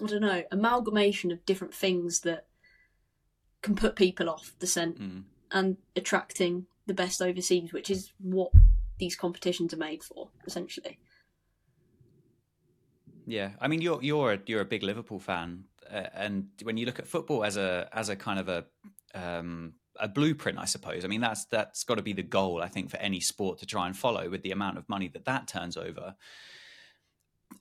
I 0.02 0.06
don't 0.06 0.20
know 0.22 0.44
amalgamation 0.50 1.30
of 1.32 1.44
different 1.44 1.74
things 1.74 2.20
that 2.20 2.46
can 3.64 3.74
put 3.74 3.96
people 3.96 4.28
off 4.28 4.52
the 4.58 4.66
scent 4.66 5.00
Mm. 5.00 5.24
and 5.50 5.76
attracting 5.96 6.66
the 6.86 6.94
best 6.94 7.22
overseas, 7.22 7.72
which 7.72 7.90
is 7.90 8.12
what 8.18 8.52
these 8.98 9.16
competitions 9.16 9.72
are 9.74 9.78
made 9.88 10.02
for, 10.04 10.28
essentially. 10.46 10.98
Yeah, 13.26 13.50
I 13.60 13.68
mean 13.68 13.80
you're 13.80 14.02
you're 14.02 14.32
a, 14.34 14.38
you're 14.46 14.60
a 14.60 14.66
big 14.66 14.82
Liverpool 14.82 15.18
fan, 15.18 15.64
uh, 15.90 16.08
and 16.14 16.48
when 16.62 16.76
you 16.76 16.84
look 16.86 16.98
at 16.98 17.06
football 17.06 17.42
as 17.44 17.56
a 17.56 17.88
as 17.92 18.08
a 18.10 18.16
kind 18.16 18.38
of 18.38 18.48
a 18.48 18.64
um, 19.14 19.74
a 19.98 20.08
blueprint, 20.08 20.58
I 20.58 20.66
suppose. 20.66 21.04
I 21.04 21.08
mean 21.08 21.22
that's 21.22 21.46
that's 21.46 21.84
got 21.84 21.94
to 21.96 22.02
be 22.02 22.12
the 22.12 22.22
goal, 22.22 22.60
I 22.62 22.68
think, 22.68 22.90
for 22.90 22.98
any 22.98 23.20
sport 23.20 23.58
to 23.60 23.66
try 23.66 23.86
and 23.86 23.96
follow 23.96 24.28
with 24.28 24.42
the 24.42 24.50
amount 24.50 24.76
of 24.76 24.88
money 24.88 25.08
that 25.08 25.24
that 25.24 25.48
turns 25.48 25.76
over. 25.78 26.16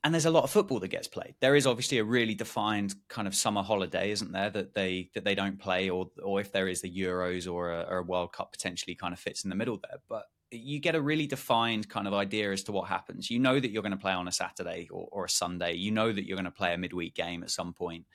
And 0.04 0.14
there's 0.14 0.26
a 0.26 0.32
lot 0.32 0.44
of 0.44 0.52
football 0.52 0.80
that 0.80 0.90
gets 0.90 1.08
played. 1.08 1.36
There 1.40 1.56
is 1.56 1.68
obviously 1.68 1.98
a 1.98 2.04
really 2.04 2.36
defined 2.36 2.96
kind 3.10 3.28
of 3.28 3.36
summer 3.36 3.64
holiday, 3.64 4.12
isn't 4.12 4.32
there, 4.32 4.50
that 4.50 4.74
they 4.74 5.10
that 5.14 5.24
they 5.24 5.36
don't 5.36 5.60
play, 5.60 5.90
or 5.90 6.10
or 6.24 6.40
if 6.42 6.52
there 6.52 6.68
is 6.68 6.82
the 6.82 6.92
Euros 6.92 7.52
or 7.52 7.72
a, 7.72 7.82
or 7.90 7.98
a 7.98 8.04
World 8.04 8.34
Cup 8.34 8.52
potentially 8.52 8.96
kind 8.96 9.14
of 9.14 9.20
fits 9.20 9.44
in 9.44 9.50
the 9.50 9.56
middle 9.56 9.80
there. 9.82 10.00
But 10.10 10.26
you 10.52 10.80
get 10.80 10.96
a 10.96 11.02
really 11.02 11.28
defined 11.28 11.90
kind 11.90 12.08
of 12.08 12.14
idea 12.14 12.52
as 12.52 12.64
to 12.64 12.72
what 12.72 12.88
happens. 12.88 13.30
You 13.32 13.40
know 13.40 13.60
that 13.60 13.72
you're 13.72 13.82
going 13.82 13.92
to 13.92 13.98
play 13.98 14.14
on 14.14 14.28
a 14.28 14.32
Saturday 14.32 14.88
or, 14.92 15.08
or 15.12 15.26
a 15.26 15.30
Sunday. 15.30 15.74
You 15.74 15.92
know 15.92 16.12
that 16.12 16.26
you're 16.28 16.38
going 16.38 16.46
to 16.46 16.52
play 16.52 16.74
a 16.74 16.78
midweek 16.78 17.16
game 17.16 17.42
at 17.44 17.50
some 17.52 17.74
point. 17.74 18.06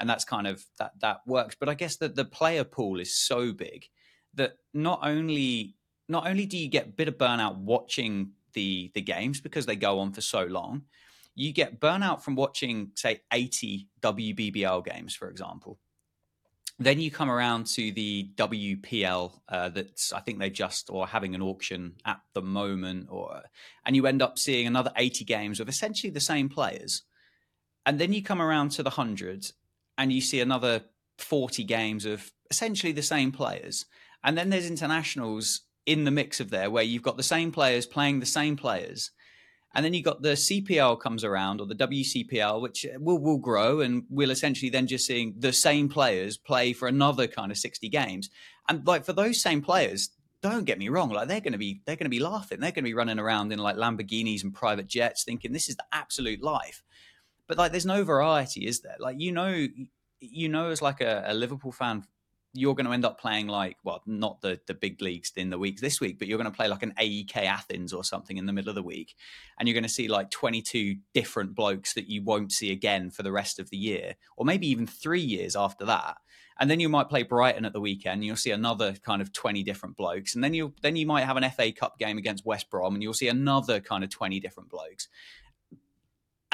and 0.00 0.08
that's 0.08 0.24
kind 0.24 0.46
of 0.46 0.64
that 0.78 0.92
that 1.00 1.18
works. 1.26 1.56
But 1.58 1.68
I 1.68 1.74
guess 1.74 1.96
that 1.96 2.14
the 2.16 2.24
player 2.24 2.64
pool 2.64 3.00
is 3.00 3.16
so 3.16 3.52
big 3.52 3.86
that 4.34 4.54
not 4.72 5.00
only 5.02 5.76
not 6.08 6.26
only 6.26 6.46
do 6.46 6.58
you 6.58 6.68
get 6.68 6.86
a 6.86 6.90
bit 6.90 7.08
of 7.08 7.18
burnout 7.18 7.56
watching 7.56 8.32
the 8.54 8.90
the 8.94 9.00
games 9.02 9.40
because 9.40 9.66
they 9.66 9.76
go 9.76 9.98
on 10.00 10.12
for 10.12 10.20
so 10.20 10.44
long, 10.44 10.82
you 11.34 11.52
get 11.52 11.80
burnout 11.80 12.22
from 12.22 12.36
watching 12.36 12.90
say 12.94 13.22
80 13.32 13.88
WBBL 14.00 14.84
games, 14.84 15.14
for 15.14 15.28
example. 15.28 15.78
Then 16.78 17.00
you 17.00 17.10
come 17.10 17.30
around 17.30 17.66
to 17.68 17.92
the 17.92 18.30
WPL 18.34 19.40
uh, 19.48 19.68
that's 19.68 20.12
I 20.12 20.20
think 20.20 20.38
they 20.38 20.50
just 20.50 20.90
or 20.90 21.06
having 21.06 21.34
an 21.34 21.42
auction 21.42 21.94
at 22.04 22.20
the 22.32 22.42
moment, 22.42 23.08
or 23.10 23.42
and 23.86 23.94
you 23.94 24.06
end 24.06 24.22
up 24.22 24.38
seeing 24.38 24.66
another 24.66 24.90
80 24.96 25.24
games 25.24 25.60
of 25.60 25.68
essentially 25.68 26.10
the 26.10 26.20
same 26.20 26.48
players. 26.48 27.02
And 27.86 27.98
then 28.00 28.12
you 28.12 28.22
come 28.22 28.40
around 28.40 28.70
to 28.72 28.82
the 28.82 28.90
hundreds 28.90 29.52
and 29.98 30.12
you 30.12 30.20
see 30.20 30.40
another 30.40 30.82
40 31.18 31.64
games 31.64 32.06
of 32.06 32.32
essentially 32.50 32.92
the 32.92 33.02
same 33.02 33.30
players. 33.30 33.84
And 34.22 34.36
then 34.38 34.50
there's 34.50 34.68
internationals 34.68 35.60
in 35.86 36.04
the 36.04 36.10
mix 36.10 36.40
of 36.40 36.50
there 36.50 36.70
where 36.70 36.82
you've 36.82 37.02
got 37.02 37.16
the 37.16 37.22
same 37.22 37.52
players 37.52 37.86
playing 37.86 38.20
the 38.20 38.26
same 38.26 38.56
players. 38.56 39.10
And 39.74 39.84
then 39.84 39.92
you 39.92 40.02
got 40.02 40.22
the 40.22 40.30
CPL 40.30 41.00
comes 41.00 41.24
around 41.24 41.60
or 41.60 41.66
the 41.66 41.74
WCPL, 41.74 42.60
which 42.60 42.86
uh, 42.86 42.98
will 42.98 43.18
will 43.18 43.38
grow 43.38 43.80
and 43.80 44.04
we'll 44.08 44.30
essentially 44.30 44.70
then 44.70 44.86
just 44.86 45.06
seeing 45.06 45.34
the 45.38 45.52
same 45.52 45.88
players 45.88 46.36
play 46.36 46.72
for 46.72 46.86
another 46.86 47.26
kind 47.26 47.50
of 47.50 47.58
60 47.58 47.88
games. 47.88 48.30
And 48.68 48.86
like 48.86 49.04
for 49.04 49.12
those 49.12 49.42
same 49.42 49.62
players, 49.62 50.10
don't 50.42 50.64
get 50.64 50.78
me 50.78 50.88
wrong, 50.90 51.10
like 51.10 51.28
they're 51.28 51.40
gonna 51.40 51.58
be 51.58 51.80
they're 51.86 51.96
gonna 51.96 52.08
be 52.08 52.20
laughing. 52.20 52.60
They're 52.60 52.70
gonna 52.70 52.84
be 52.84 52.94
running 52.94 53.18
around 53.18 53.52
in 53.52 53.58
like 53.58 53.76
Lamborghinis 53.76 54.44
and 54.44 54.54
private 54.54 54.86
jets 54.86 55.24
thinking 55.24 55.52
this 55.52 55.68
is 55.68 55.76
the 55.76 55.84
absolute 55.92 56.42
life. 56.42 56.82
But 57.48 57.58
like 57.58 57.72
there's 57.72 57.86
no 57.86 58.04
variety, 58.04 58.66
is 58.66 58.80
there? 58.80 58.96
Like 59.00 59.16
you 59.18 59.32
know 59.32 59.66
you 60.20 60.48
know 60.48 60.70
as 60.70 60.82
like 60.82 61.00
a, 61.00 61.24
a 61.26 61.34
Liverpool 61.34 61.72
fan 61.72 62.04
you're 62.54 62.74
going 62.74 62.86
to 62.86 62.92
end 62.92 63.04
up 63.04 63.20
playing 63.20 63.48
like 63.48 63.76
well 63.84 64.00
not 64.06 64.40
the 64.40 64.58
the 64.66 64.74
big 64.74 65.02
leagues 65.02 65.32
in 65.36 65.50
the 65.50 65.58
weeks 65.58 65.80
this 65.80 66.00
week 66.00 66.18
but 66.18 66.28
you're 66.28 66.38
going 66.38 66.50
to 66.50 66.56
play 66.56 66.68
like 66.68 66.82
an 66.82 66.94
AEK 66.98 67.36
Athens 67.36 67.92
or 67.92 68.04
something 68.04 68.36
in 68.36 68.46
the 68.46 68.52
middle 68.52 68.70
of 68.70 68.76
the 68.76 68.82
week 68.82 69.16
and 69.58 69.68
you're 69.68 69.74
going 69.74 69.82
to 69.82 69.88
see 69.88 70.08
like 70.08 70.30
22 70.30 70.96
different 71.12 71.54
blokes 71.54 71.94
that 71.94 72.08
you 72.08 72.22
won't 72.22 72.52
see 72.52 72.70
again 72.70 73.10
for 73.10 73.22
the 73.22 73.32
rest 73.32 73.58
of 73.58 73.68
the 73.70 73.76
year 73.76 74.14
or 74.36 74.46
maybe 74.46 74.68
even 74.68 74.86
3 74.86 75.20
years 75.20 75.56
after 75.56 75.84
that 75.84 76.16
and 76.60 76.70
then 76.70 76.78
you 76.78 76.88
might 76.88 77.08
play 77.08 77.24
Brighton 77.24 77.64
at 77.64 77.72
the 77.72 77.80
weekend 77.80 78.24
you'll 78.24 78.36
see 78.36 78.52
another 78.52 78.94
kind 79.04 79.20
of 79.20 79.32
20 79.32 79.62
different 79.64 79.96
blokes 79.96 80.34
and 80.34 80.42
then 80.42 80.54
you 80.54 80.72
then 80.80 80.96
you 80.96 81.06
might 81.06 81.24
have 81.24 81.36
an 81.36 81.50
FA 81.50 81.72
Cup 81.72 81.98
game 81.98 82.18
against 82.18 82.46
West 82.46 82.70
Brom 82.70 82.94
and 82.94 83.02
you'll 83.02 83.14
see 83.14 83.28
another 83.28 83.80
kind 83.80 84.04
of 84.04 84.10
20 84.10 84.38
different 84.40 84.70
blokes 84.70 85.08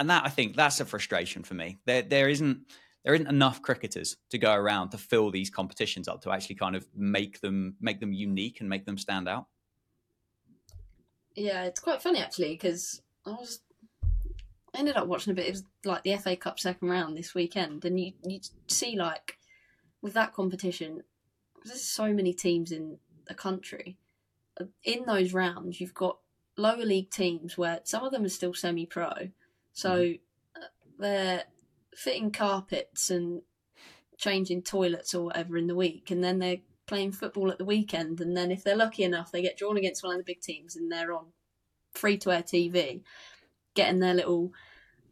and 0.00 0.09
that 0.09 0.25
I 0.25 0.30
think 0.30 0.57
that's 0.57 0.80
a 0.80 0.87
frustration 0.87 1.42
for 1.45 1.52
me. 1.52 1.78
There 1.85 2.00
there 2.00 2.28
isn't 2.30 2.62
there 3.04 3.14
isn't 3.14 3.28
enough 3.28 3.62
cricketers 3.62 4.16
to 4.30 4.38
go 4.38 4.52
around 4.52 4.90
to 4.90 4.99
fill 4.99 5.30
these 5.30 5.50
competitions 5.50 6.09
up 6.09 6.23
to 6.23 6.30
actually 6.30 6.57
kind 6.57 6.76
of 6.76 6.87
make 6.95 7.40
them 7.40 7.76
make 7.80 8.00
them 8.00 8.12
unique 8.12 8.61
and 8.61 8.69
make 8.69 8.85
them 8.85 8.99
stand 8.99 9.28
out. 9.28 9.47
Yeah, 11.35 11.64
it's 11.64 11.80
quite 11.80 12.02
funny 12.02 12.21
actually 12.21 12.52
because 12.52 13.00
I 13.26 13.30
was 13.30 13.61
I 14.75 14.78
ended 14.78 14.97
up 14.97 15.07
watching 15.07 15.33
a 15.33 15.35
bit. 15.35 15.47
It 15.47 15.52
was 15.52 15.64
like 15.85 16.02
the 16.02 16.16
FA 16.16 16.37
Cup 16.37 16.61
second 16.61 16.88
round 16.88 17.16
this 17.16 17.35
weekend, 17.35 17.85
and 17.85 17.99
you 17.99 18.12
you 18.25 18.40
see 18.69 18.97
like 18.97 19.38
with 20.02 20.14
that 20.14 20.33
competition, 20.33 21.02
there's 21.64 21.83
so 21.83 22.12
many 22.12 22.33
teams 22.33 22.73
in 22.73 22.99
the 23.26 23.35
country. 23.35 23.97
In 24.85 25.04
those 25.07 25.33
rounds, 25.33 25.80
you've 25.80 25.95
got 25.95 26.19
lower 26.57 26.85
league 26.85 27.11
teams 27.11 27.57
where 27.57 27.80
some 27.85 28.04
of 28.04 28.12
them 28.12 28.25
are 28.25 28.28
still 28.28 28.52
semi-pro, 28.52 29.30
so 29.73 29.90
mm-hmm. 29.90 30.62
they're 30.99 31.45
fitting 31.94 32.30
carpets 32.30 33.11
and 33.11 33.42
changing 34.16 34.62
toilets 34.62 35.14
or 35.14 35.25
whatever 35.25 35.56
in 35.56 35.66
the 35.66 35.75
week, 35.75 36.11
and 36.11 36.23
then 36.23 36.38
they're 36.38 36.59
playing 36.87 37.12
football 37.12 37.50
at 37.50 37.59
the 37.59 37.64
weekend, 37.64 38.20
and 38.20 38.37
then 38.37 38.50
if 38.50 38.64
they're 38.64 38.76
lucky 38.76 39.04
enough, 39.04 39.30
they 39.30 39.42
get 39.42 39.56
drawn 39.56 39.76
against 39.76 40.02
one 40.02 40.12
of 40.12 40.18
the 40.18 40.25
big 40.25 40.40
teams, 40.40 40.76
and 40.76 40.90
they're 40.90 41.12
on 41.12 41.26
free 41.94 42.18
to 42.18 42.32
air 42.32 42.42
TV, 42.42 43.02
getting 43.75 44.00
their 44.00 44.14
little 44.14 44.52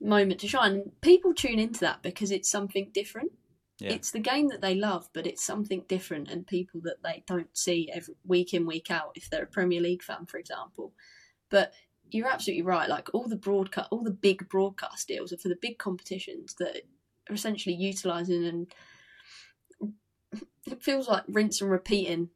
moment 0.00 0.40
to 0.40 0.48
shine. 0.48 0.92
People 1.00 1.32
tune 1.32 1.58
into 1.58 1.80
that 1.80 2.02
because 2.02 2.30
it's 2.30 2.50
something 2.50 2.90
different. 2.92 3.32
Yeah. 3.78 3.92
It's 3.92 4.10
the 4.10 4.18
game 4.18 4.48
that 4.48 4.60
they 4.60 4.74
love, 4.74 5.08
but 5.12 5.26
it's 5.26 5.44
something 5.44 5.84
different, 5.88 6.28
and 6.28 6.46
people 6.46 6.80
that 6.82 7.02
they 7.04 7.22
don't 7.26 7.56
see 7.56 7.88
every 7.92 8.14
week 8.26 8.52
in 8.52 8.66
week 8.66 8.90
out. 8.90 9.12
If 9.14 9.30
they're 9.30 9.44
a 9.44 9.46
Premier 9.46 9.80
League 9.80 10.02
fan, 10.02 10.26
for 10.26 10.38
example, 10.38 10.92
but 11.48 11.72
you're 12.10 12.28
absolutely 12.28 12.62
right. 12.62 12.88
Like 12.88 13.08
all 13.12 13.28
the 13.28 13.36
broadcast, 13.36 13.88
all 13.90 14.02
the 14.02 14.10
big 14.10 14.48
broadcast 14.48 15.08
deals 15.08 15.32
are 15.32 15.38
for 15.38 15.48
the 15.48 15.58
big 15.60 15.78
competitions 15.78 16.54
that 16.58 16.82
are 17.28 17.34
essentially 17.34 17.74
utilising 17.74 18.44
and 18.44 18.66
it 20.66 20.82
feels 20.82 21.08
like 21.08 21.24
rinse 21.28 21.60
and 21.60 21.70
repeating 21.70 22.30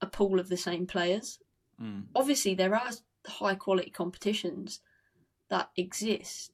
a 0.00 0.06
pool 0.06 0.40
of 0.40 0.48
the 0.48 0.56
same 0.56 0.86
players. 0.86 1.38
Mm. 1.80 2.04
Obviously, 2.14 2.54
there 2.54 2.74
are 2.74 2.90
high 3.26 3.54
quality 3.54 3.90
competitions 3.90 4.80
that 5.48 5.70
exist 5.76 6.52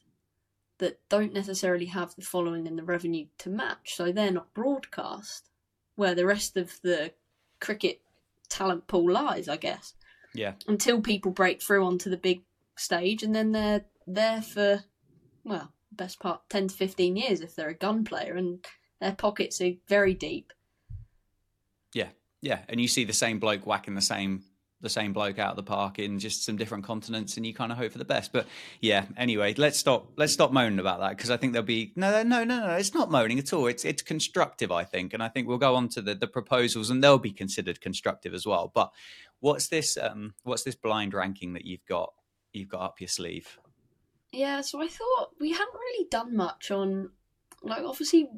that 0.78 1.00
don't 1.08 1.32
necessarily 1.32 1.86
have 1.86 2.14
the 2.16 2.22
following 2.22 2.66
and 2.66 2.78
the 2.78 2.82
revenue 2.82 3.26
to 3.38 3.48
match, 3.48 3.94
so 3.94 4.12
they're 4.12 4.30
not 4.30 4.52
broadcast 4.52 5.48
where 5.94 6.14
the 6.14 6.26
rest 6.26 6.56
of 6.56 6.80
the 6.82 7.12
cricket 7.60 8.00
talent 8.48 8.86
pool 8.86 9.10
lies, 9.10 9.48
I 9.48 9.56
guess. 9.56 9.94
Yeah. 10.36 10.52
Until 10.68 11.00
people 11.00 11.32
break 11.32 11.62
through 11.62 11.84
onto 11.84 12.10
the 12.10 12.16
big 12.16 12.42
stage, 12.76 13.22
and 13.22 13.34
then 13.34 13.52
they're 13.52 13.84
there 14.06 14.42
for, 14.42 14.84
well, 15.44 15.72
best 15.92 16.20
part 16.20 16.42
10 16.50 16.68
to 16.68 16.74
15 16.74 17.16
years 17.16 17.40
if 17.40 17.56
they're 17.56 17.70
a 17.70 17.74
gun 17.74 18.04
player, 18.04 18.34
and 18.34 18.64
their 19.00 19.14
pockets 19.14 19.60
are 19.60 19.72
very 19.88 20.14
deep. 20.14 20.52
Yeah, 21.92 22.08
yeah. 22.40 22.60
And 22.68 22.80
you 22.80 22.88
see 22.88 23.04
the 23.04 23.12
same 23.12 23.38
bloke 23.38 23.66
whacking 23.66 23.94
the 23.94 24.00
same 24.00 24.42
the 24.80 24.90
same 24.90 25.12
bloke 25.12 25.38
out 25.38 25.50
of 25.50 25.56
the 25.56 25.62
park 25.62 25.98
in 25.98 26.18
just 26.18 26.44
some 26.44 26.56
different 26.56 26.84
continents, 26.84 27.36
and 27.36 27.46
you 27.46 27.54
kind 27.54 27.72
of 27.72 27.78
hope 27.78 27.92
for 27.92 27.98
the 27.98 28.04
best. 28.04 28.32
But 28.32 28.46
yeah, 28.80 29.06
anyway, 29.16 29.54
let's 29.54 29.78
stop. 29.78 30.12
Let's 30.16 30.32
stop 30.32 30.52
moaning 30.52 30.78
about 30.78 31.00
that 31.00 31.16
because 31.16 31.30
I 31.30 31.36
think 31.36 31.52
there'll 31.52 31.66
be 31.66 31.92
no, 31.96 32.22
no, 32.22 32.44
no, 32.44 32.60
no. 32.60 32.74
It's 32.74 32.94
not 32.94 33.10
moaning 33.10 33.38
at 33.38 33.52
all. 33.52 33.66
It's 33.66 33.84
it's 33.84 34.02
constructive, 34.02 34.70
I 34.70 34.84
think, 34.84 35.14
and 35.14 35.22
I 35.22 35.28
think 35.28 35.48
we'll 35.48 35.58
go 35.58 35.74
on 35.76 35.88
to 35.90 36.02
the 36.02 36.14
the 36.14 36.26
proposals, 36.26 36.90
and 36.90 37.02
they'll 37.02 37.18
be 37.18 37.32
considered 37.32 37.80
constructive 37.80 38.34
as 38.34 38.46
well. 38.46 38.70
But 38.74 38.92
What's 39.40 39.68
this? 39.68 39.96
Um, 39.96 40.34
what's 40.44 40.62
this 40.62 40.74
blind 40.74 41.14
ranking 41.14 41.52
that 41.54 41.64
you've 41.64 41.84
got? 41.86 42.12
You've 42.52 42.68
got 42.68 42.82
up 42.82 43.00
your 43.00 43.08
sleeve. 43.08 43.58
Yeah, 44.32 44.60
so 44.62 44.82
I 44.82 44.88
thought 44.88 45.30
we 45.40 45.52
hadn't 45.52 45.74
really 45.74 46.08
done 46.10 46.36
much 46.36 46.70
on, 46.70 47.10
like, 47.62 47.84
obviously, 47.84 48.28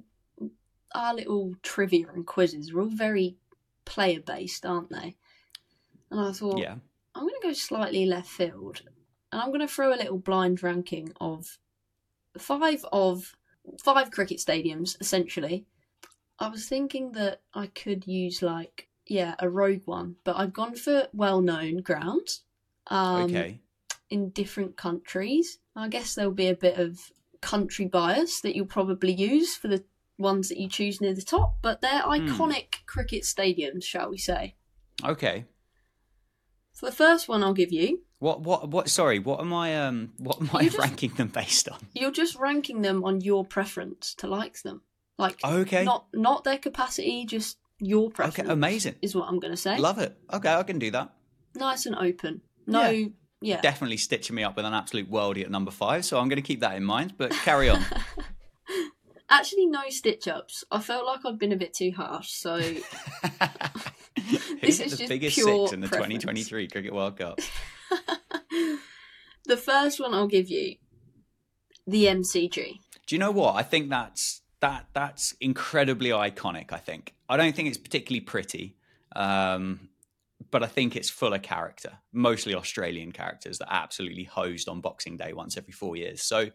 our 0.94 1.14
little 1.14 1.54
trivia 1.62 2.06
and 2.12 2.26
quizzes 2.26 2.72
are 2.72 2.80
all 2.80 2.90
very 2.90 3.36
player 3.84 4.20
based, 4.20 4.66
aren't 4.66 4.90
they? 4.90 5.16
And 6.10 6.20
I 6.20 6.32
thought, 6.32 6.58
yeah. 6.58 6.76
I'm 7.14 7.22
going 7.22 7.34
to 7.40 7.48
go 7.48 7.52
slightly 7.52 8.06
left 8.06 8.28
field, 8.28 8.82
and 9.32 9.40
I'm 9.40 9.48
going 9.48 9.60
to 9.60 9.68
throw 9.68 9.92
a 9.92 9.96
little 9.96 10.18
blind 10.18 10.62
ranking 10.62 11.12
of 11.20 11.58
five 12.38 12.84
of 12.92 13.34
five 13.82 14.10
cricket 14.10 14.38
stadiums 14.38 14.96
essentially. 15.00 15.66
I 16.38 16.48
was 16.48 16.68
thinking 16.68 17.12
that 17.12 17.40
I 17.52 17.66
could 17.66 18.06
use 18.06 18.42
like 18.42 18.88
yeah, 19.08 19.34
a 19.38 19.48
rogue 19.48 19.82
one, 19.86 20.16
but 20.24 20.36
I've 20.36 20.52
gone 20.52 20.76
for 20.76 21.08
well-known 21.12 21.78
grounds. 21.78 22.42
Um, 22.88 23.24
okay. 23.24 23.60
In 24.10 24.30
different 24.30 24.76
countries, 24.76 25.58
I 25.74 25.88
guess 25.88 26.14
there'll 26.14 26.32
be 26.32 26.48
a 26.48 26.54
bit 26.54 26.78
of 26.78 27.10
country 27.40 27.86
bias 27.86 28.40
that 28.42 28.54
you'll 28.54 28.66
probably 28.66 29.12
use 29.12 29.54
for 29.54 29.68
the 29.68 29.84
ones 30.18 30.48
that 30.48 30.58
you 30.58 30.68
choose 30.68 31.00
near 31.00 31.14
the 31.14 31.22
top, 31.22 31.56
but 31.62 31.80
they're 31.80 32.02
hmm. 32.02 32.10
iconic 32.10 32.70
mm. 32.70 32.86
cricket 32.86 33.22
stadiums, 33.22 33.84
shall 33.84 34.10
we 34.10 34.18
say? 34.18 34.54
Okay. 35.04 35.44
For 36.78 36.86
the 36.86 36.92
first 36.92 37.28
one, 37.28 37.42
I'll 37.42 37.54
give 37.54 37.72
you. 37.72 38.02
What? 38.20 38.42
What? 38.42 38.68
What? 38.68 38.88
Sorry. 38.88 39.18
What 39.18 39.40
am 39.40 39.52
I? 39.52 39.76
Um. 39.76 40.12
What 40.18 40.40
am 40.40 40.48
I 40.54 40.66
just, 40.66 40.78
ranking 40.78 41.10
them 41.10 41.26
based 41.26 41.68
on? 41.68 41.78
You're 41.92 42.12
just 42.12 42.36
ranking 42.36 42.82
them 42.82 43.04
on 43.04 43.20
your 43.20 43.44
preference 43.44 44.14
to 44.18 44.28
like 44.28 44.62
them. 44.62 44.82
Like. 45.18 45.40
Okay. 45.44 45.84
Not 45.84 46.06
not 46.14 46.44
their 46.44 46.56
capacity, 46.56 47.24
just 47.24 47.58
your 47.80 48.10
preference. 48.12 48.38
Okay, 48.38 48.52
amazing. 48.52 48.94
Is 49.02 49.16
what 49.16 49.28
I'm 49.28 49.40
going 49.40 49.52
to 49.52 49.56
say. 49.56 49.76
Love 49.76 49.98
it. 49.98 50.16
Okay, 50.32 50.54
I 50.54 50.62
can 50.62 50.78
do 50.78 50.92
that. 50.92 51.12
Nice 51.56 51.84
and 51.84 51.96
open. 51.96 52.42
No, 52.68 52.90
yeah. 52.90 53.08
yeah. 53.40 53.60
Definitely 53.60 53.96
stitching 53.96 54.36
me 54.36 54.44
up 54.44 54.54
with 54.54 54.64
an 54.64 54.74
absolute 54.74 55.10
worldie 55.10 55.42
at 55.42 55.50
number 55.50 55.72
five, 55.72 56.04
so 56.04 56.20
I'm 56.20 56.28
going 56.28 56.36
to 56.36 56.46
keep 56.46 56.60
that 56.60 56.76
in 56.76 56.84
mind, 56.84 57.14
but 57.18 57.32
carry 57.32 57.70
on. 57.70 57.84
Actually, 59.30 59.66
no 59.66 59.82
stitch 59.88 60.28
ups. 60.28 60.62
I 60.70 60.80
felt 60.80 61.06
like 61.06 61.20
I'd 61.26 61.40
been 61.40 61.52
a 61.52 61.56
bit 61.56 61.74
too 61.74 61.90
harsh, 61.96 62.30
so. 62.30 62.60
this 64.60 64.80
is 64.80 64.98
the 64.98 65.06
biggest 65.06 65.36
six 65.36 65.72
in 65.72 65.80
the 65.80 65.88
preference. 65.88 66.24
2023 66.24 66.68
Cricket 66.68 66.94
World 66.94 67.16
Cup? 67.16 67.40
the 69.46 69.56
first 69.56 70.00
one 70.00 70.14
I'll 70.14 70.28
give 70.28 70.48
you 70.50 70.76
the 71.86 72.04
MCG. 72.06 72.78
Do 73.06 73.14
you 73.14 73.18
know 73.18 73.30
what? 73.30 73.56
I 73.56 73.62
think 73.62 73.88
that's 73.88 74.42
that 74.60 74.86
that's 74.92 75.34
incredibly 75.40 76.10
iconic. 76.10 76.72
I 76.72 76.78
think 76.78 77.14
I 77.28 77.36
don't 77.36 77.54
think 77.54 77.68
it's 77.68 77.78
particularly 77.78 78.20
pretty, 78.20 78.76
um, 79.16 79.88
but 80.50 80.62
I 80.62 80.66
think 80.66 80.96
it's 80.96 81.10
full 81.10 81.32
of 81.32 81.42
character. 81.42 81.92
Mostly 82.12 82.54
Australian 82.54 83.12
characters 83.12 83.58
that 83.58 83.68
absolutely 83.70 84.24
hosed 84.24 84.68
on 84.68 84.80
Boxing 84.80 85.16
Day 85.16 85.32
once 85.32 85.56
every 85.56 85.72
four 85.72 85.96
years. 85.96 86.22
So, 86.22 86.50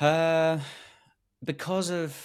uh, 0.00 0.58
because 1.42 1.90
of, 1.90 2.16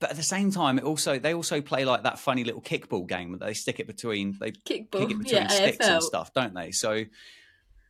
but 0.00 0.10
at 0.10 0.16
the 0.16 0.22
same 0.22 0.50
time, 0.50 0.78
it 0.78 0.84
also 0.84 1.18
they 1.18 1.34
also 1.34 1.60
play 1.60 1.84
like 1.84 2.02
that 2.02 2.18
funny 2.18 2.44
little 2.44 2.60
kickball 2.60 3.06
game 3.06 3.30
where 3.30 3.38
they 3.38 3.54
stick 3.54 3.80
it 3.80 3.86
between 3.86 4.36
they 4.40 4.52
kickball, 4.52 5.00
kick 5.00 5.10
it 5.10 5.18
between 5.18 5.42
yeah, 5.42 5.48
sticks 5.48 5.86
AFL. 5.86 5.94
and 5.94 6.02
stuff, 6.02 6.34
don't 6.34 6.54
they? 6.54 6.72
So 6.72 7.04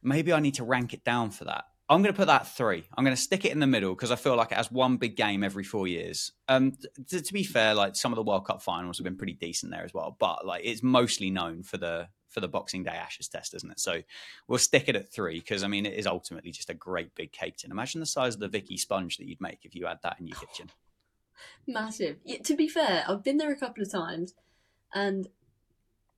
maybe 0.03 0.33
I 0.33 0.41
need 0.41 0.55
to 0.55 0.65
rank 0.65 0.95
it 0.95 1.05
down 1.05 1.31
for 1.31 1.45
that. 1.45 1.65
I'm 1.89 2.01
going 2.01 2.15
to 2.15 2.17
put 2.17 2.29
that 2.29 2.49
three. 2.49 2.85
I'm 2.97 3.05
going 3.05 3.17
to 3.17 3.21
stick 3.21 3.45
it 3.45 3.53
in 3.53 3.61
the 3.61 3.67
middle 3.67 3.95
because 3.95 4.11
I 4.11 4.17
feel 4.17 4.37
like 4.37 4.53
it 4.53 4.57
has 4.57 4.73
one 4.73 4.97
big 4.97 5.17
game 5.17 5.45
every 5.45 5.65
four 5.65 5.87
years. 5.87 6.33
Um, 6.49 6.73
to, 7.09 7.21
to, 7.21 7.33
be 7.33 7.45
fair, 7.45 7.75
like 7.75 7.95
some 7.95 8.11
of 8.11 8.17
the 8.17 8.23
World 8.23 8.47
Cup 8.47 8.63
finals 8.63 8.97
have 8.97 9.05
been 9.05 9.17
pretty 9.17 9.35
decent 9.35 9.71
there 9.71 9.85
as 9.85 9.93
well, 9.93 10.17
but 10.19 10.47
like 10.47 10.63
it's 10.65 10.83
mostly 10.83 11.31
known 11.31 11.63
for 11.63 11.77
the 11.77 12.09
for 12.31 12.41
the 12.41 12.49
Boxing 12.49 12.83
Day 12.83 12.91
Ashes 12.91 13.29
test, 13.29 13.55
isn't 13.55 13.71
it? 13.71 13.81
So 13.81 14.03
we'll 14.49 14.59
stick 14.59 14.89
it 14.89 14.97
at 14.97 15.13
three 15.13 15.39
because 15.39 15.63
I 15.63 15.69
mean 15.69 15.85
it 15.87 15.95
is 15.95 16.07
ultimately 16.07 16.51
just 16.51 16.71
a 16.71 16.75
great 16.75 17.15
big 17.15 17.33
cake 17.33 17.59
tin. 17.59 17.71
Imagine 17.71 18.01
the 18.01 18.07
size 18.07 18.35
of 18.35 18.41
the 18.41 18.49
Vicky 18.49 18.77
sponge 18.77 19.19
that 19.19 19.29
you'd 19.29 19.41
make 19.41 19.61
if 19.65 19.75
you 19.75 19.87
had 19.87 19.99
that 20.03 20.17
in 20.19 20.27
your 20.27 20.39
kitchen. 20.39 20.71
Massive. 21.67 22.17
Yeah, 22.25 22.39
to 22.45 22.55
be 22.55 22.69
fair, 22.69 23.05
I've 23.09 23.25
been 23.25 23.39
there 23.39 23.53
a 23.53 23.57
couple 23.57 23.83
of 23.83 23.91
times, 23.91 24.35
and 24.93 25.29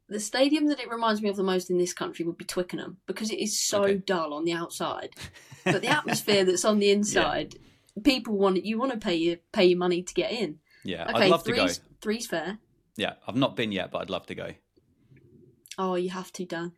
the 0.08 0.20
stadium 0.20 0.66
that 0.68 0.80
it 0.80 0.90
reminds 0.90 1.22
me 1.22 1.28
of 1.28 1.36
the 1.36 1.42
most 1.42 1.70
in 1.70 1.78
this 1.78 1.92
country 1.92 2.24
would 2.24 2.38
be 2.38 2.44
Twickenham 2.44 2.98
because 3.06 3.30
it 3.30 3.38
is 3.38 3.60
so 3.60 3.84
okay. 3.84 3.94
dull 3.94 4.34
on 4.34 4.44
the 4.44 4.52
outside, 4.52 5.10
but 5.64 5.82
the 5.82 5.88
atmosphere 5.88 6.44
that's 6.44 6.64
on 6.64 6.78
the 6.78 6.90
inside, 6.90 7.54
yeah. 7.54 8.02
people 8.04 8.36
want 8.36 8.58
it 8.58 8.64
you 8.64 8.78
want 8.78 8.92
to 8.92 8.98
pay 8.98 9.14
your 9.14 9.36
pay 9.52 9.64
your 9.64 9.78
money 9.78 10.02
to 10.02 10.14
get 10.14 10.32
in. 10.32 10.58
Yeah, 10.84 11.08
okay, 11.08 11.24
I'd 11.24 11.30
love 11.30 11.44
to 11.44 11.52
go. 11.52 11.68
Three's 12.00 12.26
fair. 12.26 12.58
Yeah, 12.96 13.14
I've 13.26 13.36
not 13.36 13.56
been 13.56 13.72
yet, 13.72 13.90
but 13.90 13.98
I'd 14.02 14.10
love 14.10 14.26
to 14.26 14.34
go. 14.34 14.52
Oh, 15.78 15.96
you 15.96 16.10
have 16.10 16.32
to, 16.32 16.44
Dan. 16.44 16.72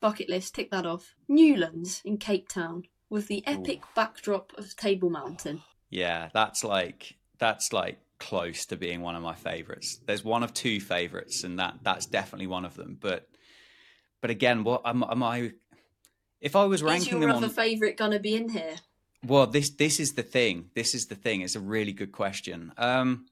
Bucket 0.00 0.28
list, 0.28 0.54
tick 0.54 0.70
that 0.70 0.86
off. 0.86 1.14
Newlands 1.26 2.02
in 2.04 2.18
Cape 2.18 2.48
Town 2.48 2.84
with 3.08 3.28
the 3.28 3.44
epic 3.46 3.80
Ooh. 3.82 3.88
backdrop 3.94 4.52
of 4.56 4.76
Table 4.76 5.10
Mountain. 5.10 5.62
Yeah, 5.90 6.28
that's 6.32 6.62
like 6.62 7.16
that's 7.38 7.72
like 7.72 7.98
close 8.18 8.66
to 8.66 8.76
being 8.76 9.02
one 9.02 9.16
of 9.16 9.22
my 9.22 9.34
favorites. 9.34 10.00
There's 10.06 10.24
one 10.24 10.42
of 10.42 10.54
two 10.54 10.80
favorites, 10.80 11.44
and 11.44 11.58
that 11.58 11.78
that's 11.82 12.06
definitely 12.06 12.46
one 12.46 12.64
of 12.64 12.74
them. 12.74 12.96
But 13.00 13.28
but 14.20 14.30
again, 14.30 14.64
what 14.64 14.82
am, 14.84 15.04
am 15.04 15.22
I? 15.22 15.52
If 16.40 16.56
I 16.56 16.64
was 16.64 16.82
ranking 16.82 17.16
is 17.16 17.20
your 17.20 17.30
other 17.30 17.48
favorite 17.48 17.96
gonna 17.96 18.20
be 18.20 18.34
in 18.34 18.48
here? 18.48 18.76
Well, 19.24 19.46
this 19.46 19.70
this 19.70 20.00
is 20.00 20.14
the 20.14 20.22
thing. 20.22 20.70
This 20.74 20.94
is 20.94 21.06
the 21.06 21.14
thing. 21.14 21.40
It's 21.40 21.56
a 21.56 21.60
really 21.60 21.92
good 21.92 22.12
question. 22.12 22.72
Um, 22.76 23.26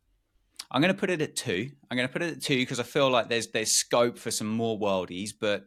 I'm 0.70 0.80
going 0.80 0.92
to 0.92 0.98
put 0.98 1.10
it 1.10 1.20
at 1.20 1.36
two. 1.36 1.70
I'm 1.90 1.96
going 1.96 2.08
to 2.08 2.12
put 2.12 2.22
it 2.22 2.32
at 2.32 2.42
two 2.42 2.56
because 2.56 2.80
I 2.80 2.82
feel 2.82 3.10
like 3.10 3.28
there's 3.28 3.48
there's 3.48 3.70
scope 3.70 4.18
for 4.18 4.30
some 4.30 4.48
more 4.48 4.78
worldies, 4.78 5.30
but 5.38 5.66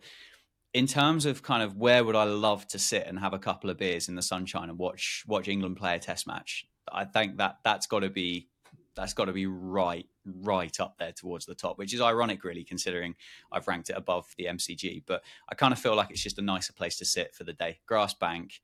in 0.74 0.86
terms 0.86 1.26
of 1.26 1.44
kind 1.44 1.64
of 1.64 1.78
where 1.78 2.04
would 2.04 2.16
I 2.16 2.26
love 2.26 2.68
to 2.70 2.80
sit 2.80 3.08
and 3.08 3.18
have 3.20 3.34
a 3.34 3.40
couple 3.40 3.70
of 3.70 3.78
beers 3.78 4.10
in 4.10 4.16
the 4.16 4.22
sunshine 4.22 4.70
and 4.70 4.78
watch 4.78 5.24
watch 5.28 5.48
England 5.48 5.78
play 5.78 5.96
a 5.96 6.00
Test 6.00 6.28
match, 6.28 6.66
I 6.92 7.06
think 7.06 7.38
that 7.38 7.60
that's 7.64 7.88
got 7.88 8.00
to 8.00 8.10
be 8.10 8.48
that's 8.96 9.14
got 9.14 9.26
to 9.26 9.34
be 9.34 9.46
right 9.46 10.08
right 10.26 10.80
up 10.80 10.98
there 10.98 11.12
towards 11.12 11.46
the 11.46 11.56
top, 11.56 11.78
which 11.78 11.94
is 11.94 12.02
ironic, 12.02 12.44
really, 12.44 12.64
considering 12.64 13.16
I've 13.52 13.68
ranked 13.68 13.90
it 13.90 13.96
above 13.96 14.34
the 14.38 14.46
MCG. 14.46 15.04
But 15.06 15.24
I 15.50 15.56
kind 15.56 15.72
of 15.72 15.80
feel 15.80 15.96
like 15.96 16.12
it's 16.12 16.22
just 16.22 16.40
a 16.40 16.42
nicer 16.42 16.74
place 16.74 16.98
to 16.98 17.06
sit 17.06 17.34
for 17.34 17.44
the 17.44 17.54
day. 17.54 17.80
Grass 17.86 18.14
bank, 18.14 18.62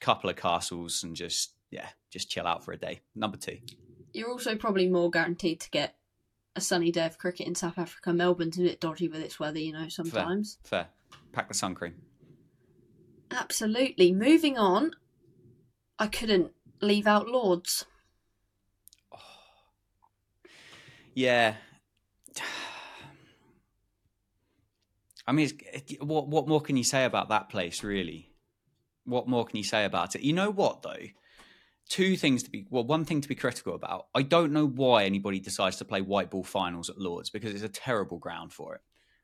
couple 0.00 0.30
of 0.30 0.36
castles, 0.36 1.02
and 1.02 1.14
just 1.14 1.52
yeah, 1.70 1.88
just 2.10 2.30
chill 2.30 2.46
out 2.46 2.64
for 2.64 2.72
a 2.72 2.76
day. 2.76 3.00
Number 3.14 3.36
two. 3.36 3.58
You're 4.12 4.30
also 4.30 4.54
probably 4.54 4.88
more 4.88 5.10
guaranteed 5.10 5.60
to 5.60 5.70
get 5.70 5.96
a 6.56 6.60
sunny 6.60 6.92
day 6.92 7.06
of 7.06 7.18
cricket 7.18 7.48
in 7.48 7.56
South 7.56 7.78
Africa. 7.78 8.12
Melbourne's 8.12 8.58
a 8.58 8.62
bit 8.62 8.80
dodgy 8.80 9.08
with 9.08 9.20
its 9.20 9.40
weather, 9.40 9.58
you 9.58 9.72
know, 9.72 9.88
sometimes. 9.88 10.58
Fair. 10.62 10.88
Fair. 11.10 11.18
Pack 11.32 11.48
the 11.48 11.54
sun 11.54 11.74
cream. 11.74 11.94
Absolutely. 13.32 14.12
Moving 14.12 14.56
on, 14.56 14.92
I 15.98 16.06
couldn't 16.06 16.52
leave 16.84 17.06
out 17.06 17.28
Lords. 17.28 17.86
Yeah. 21.16 21.54
I 25.26 25.32
mean, 25.32 25.48
what 26.00 26.26
what 26.26 26.48
more 26.48 26.60
can 26.60 26.76
you 26.76 26.82
say 26.82 27.04
about 27.04 27.28
that 27.28 27.48
place, 27.48 27.84
really? 27.84 28.34
What 29.04 29.28
more 29.28 29.44
can 29.44 29.56
you 29.56 29.62
say 29.62 29.84
about 29.84 30.16
it? 30.16 30.22
You 30.22 30.32
know 30.32 30.50
what, 30.50 30.82
though? 30.82 31.06
Two 31.88 32.16
things 32.16 32.42
to 32.42 32.50
be 32.50 32.66
well, 32.68 32.82
one 32.84 33.04
thing 33.04 33.20
to 33.20 33.28
be 33.28 33.36
critical 33.36 33.74
about. 33.76 34.06
I 34.14 34.22
don't 34.22 34.52
know 34.52 34.66
why 34.66 35.04
anybody 35.04 35.38
decides 35.38 35.76
to 35.76 35.84
play 35.84 36.00
white 36.00 36.30
ball 36.30 36.42
finals 36.42 36.90
at 36.90 36.98
Lords 36.98 37.30
because 37.30 37.54
it's 37.54 37.62
a 37.62 37.68
terrible 37.68 38.18
ground 38.18 38.52
for 38.52 38.74
it. 38.74 38.80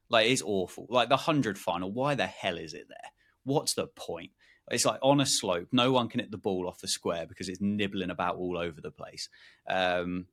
Like 0.08 0.28
it's 0.28 0.42
awful. 0.42 0.86
Like 0.90 1.08
the 1.08 1.16
hundred 1.16 1.58
final, 1.58 1.90
why 1.90 2.14
the 2.14 2.26
hell 2.26 2.56
is 2.56 2.74
it 2.74 2.86
there? 2.88 3.10
What's 3.44 3.74
the 3.74 3.86
point? 3.86 4.30
It's 4.70 4.84
like 4.84 5.00
on 5.02 5.20
a 5.20 5.26
slope. 5.26 5.68
No 5.72 5.92
one 5.92 6.08
can 6.08 6.20
hit 6.20 6.30
the 6.30 6.38
ball 6.38 6.68
off 6.68 6.80
the 6.80 6.88
square 6.88 7.26
because 7.26 7.48
it's 7.48 7.60
nibbling 7.60 8.10
about 8.10 8.36
all 8.36 8.56
over 8.56 8.80
the 8.80 8.90
place. 8.90 9.28
Um, 9.68 10.26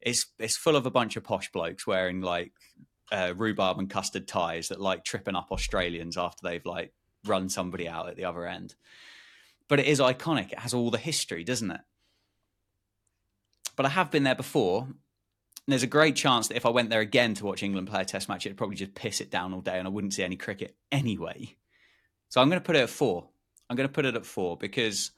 it's 0.00 0.26
it's 0.38 0.56
full 0.56 0.76
of 0.76 0.86
a 0.86 0.90
bunch 0.90 1.16
of 1.16 1.24
posh 1.24 1.50
blokes 1.52 1.86
wearing 1.86 2.20
like 2.20 2.52
uh, 3.12 3.32
rhubarb 3.36 3.78
and 3.78 3.88
custard 3.88 4.26
ties 4.26 4.68
that 4.68 4.80
like 4.80 5.04
tripping 5.04 5.36
up 5.36 5.50
Australians 5.50 6.16
after 6.16 6.40
they've 6.42 6.66
like 6.66 6.92
run 7.24 7.48
somebody 7.48 7.88
out 7.88 8.08
at 8.08 8.16
the 8.16 8.24
other 8.24 8.46
end. 8.46 8.74
But 9.68 9.80
it 9.80 9.86
is 9.86 10.00
iconic. 10.00 10.52
It 10.52 10.58
has 10.58 10.74
all 10.74 10.90
the 10.90 10.98
history, 10.98 11.44
doesn't 11.44 11.70
it? 11.70 11.80
But 13.76 13.86
I 13.86 13.90
have 13.90 14.10
been 14.10 14.24
there 14.24 14.34
before. 14.34 14.88
there's 15.66 15.82
a 15.82 15.88
great 15.88 16.16
chance 16.16 16.48
that 16.48 16.56
if 16.56 16.66
I 16.66 16.70
went 16.70 16.90
there 16.90 17.00
again 17.00 17.34
to 17.34 17.46
watch 17.46 17.62
England 17.62 17.88
play 17.88 18.02
a 18.02 18.04
test 18.04 18.28
match, 18.28 18.44
it'd 18.44 18.58
probably 18.58 18.76
just 18.76 18.94
piss 18.94 19.20
it 19.20 19.30
down 19.30 19.54
all 19.54 19.62
day 19.62 19.78
and 19.78 19.88
I 19.88 19.90
wouldn't 19.90 20.14
see 20.14 20.22
any 20.22 20.36
cricket 20.36 20.76
anyway. 20.92 21.56
So 22.28 22.40
I'm 22.40 22.48
going 22.50 22.60
to 22.60 22.64
put 22.64 22.76
it 22.76 22.82
at 22.82 22.90
four. 22.90 23.28
I'm 23.68 23.76
going 23.76 23.88
to 23.88 23.92
put 23.92 24.04
it 24.04 24.14
at 24.14 24.26
four 24.26 24.56
because 24.56 25.12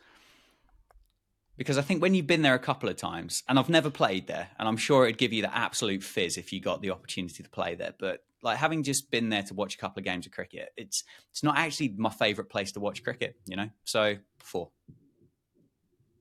because 1.57 1.79
I 1.79 1.83
think 1.83 2.03
when 2.03 2.15
you've 2.15 2.27
been 2.27 2.43
there 2.43 2.55
a 2.55 2.59
couple 2.59 2.89
of 2.89 2.97
times, 2.97 3.43
and 3.49 3.59
I've 3.59 3.71
never 3.71 3.89
played 3.91 4.27
there, 4.27 4.49
and 4.59 4.69
I'm 4.69 4.77
sure 4.77 5.05
it'd 5.05 5.19
give 5.19 5.33
you 5.33 5.43
the 5.43 5.57
absolute 5.57 6.03
fizz 6.03 6.37
if 6.37 6.53
you 6.53 6.61
got 6.61 6.83
the 6.83 6.91
opportunity 6.91 7.43
to 7.43 7.49
play 7.49 7.75
there. 7.75 7.95
But 7.99 8.25
like 8.43 8.59
having 8.59 8.83
just 8.83 9.11
been 9.11 9.31
there 9.31 9.43
to 9.45 9.55
watch 9.55 9.75
a 9.75 9.79
couple 9.79 10.01
of 10.01 10.05
games 10.05 10.27
of 10.27 10.33
cricket, 10.33 10.69
it's 10.77 11.03
it's 11.31 11.43
not 11.43 11.57
actually 11.57 11.95
my 11.97 12.11
favourite 12.11 12.51
place 12.51 12.73
to 12.73 12.81
watch 12.81 13.03
cricket, 13.03 13.37
you 13.47 13.57
know. 13.57 13.71
So 13.85 14.17
four. 14.39 14.71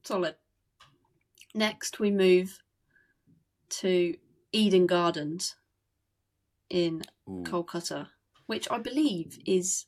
Solid. 0.03 0.35
Next, 1.53 1.99
we 1.99 2.11
move 2.11 2.59
to 3.69 4.15
Eden 4.51 4.87
Gardens 4.87 5.55
in 6.69 7.03
Ooh. 7.29 7.43
Kolkata, 7.43 8.07
which 8.45 8.69
I 8.71 8.77
believe 8.77 9.37
is 9.45 9.85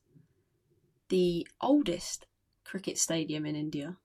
the 1.10 1.48
oldest 1.62 2.27
cricket 2.68 2.98
stadium 2.98 3.46
in 3.46 3.56
India. 3.56 3.96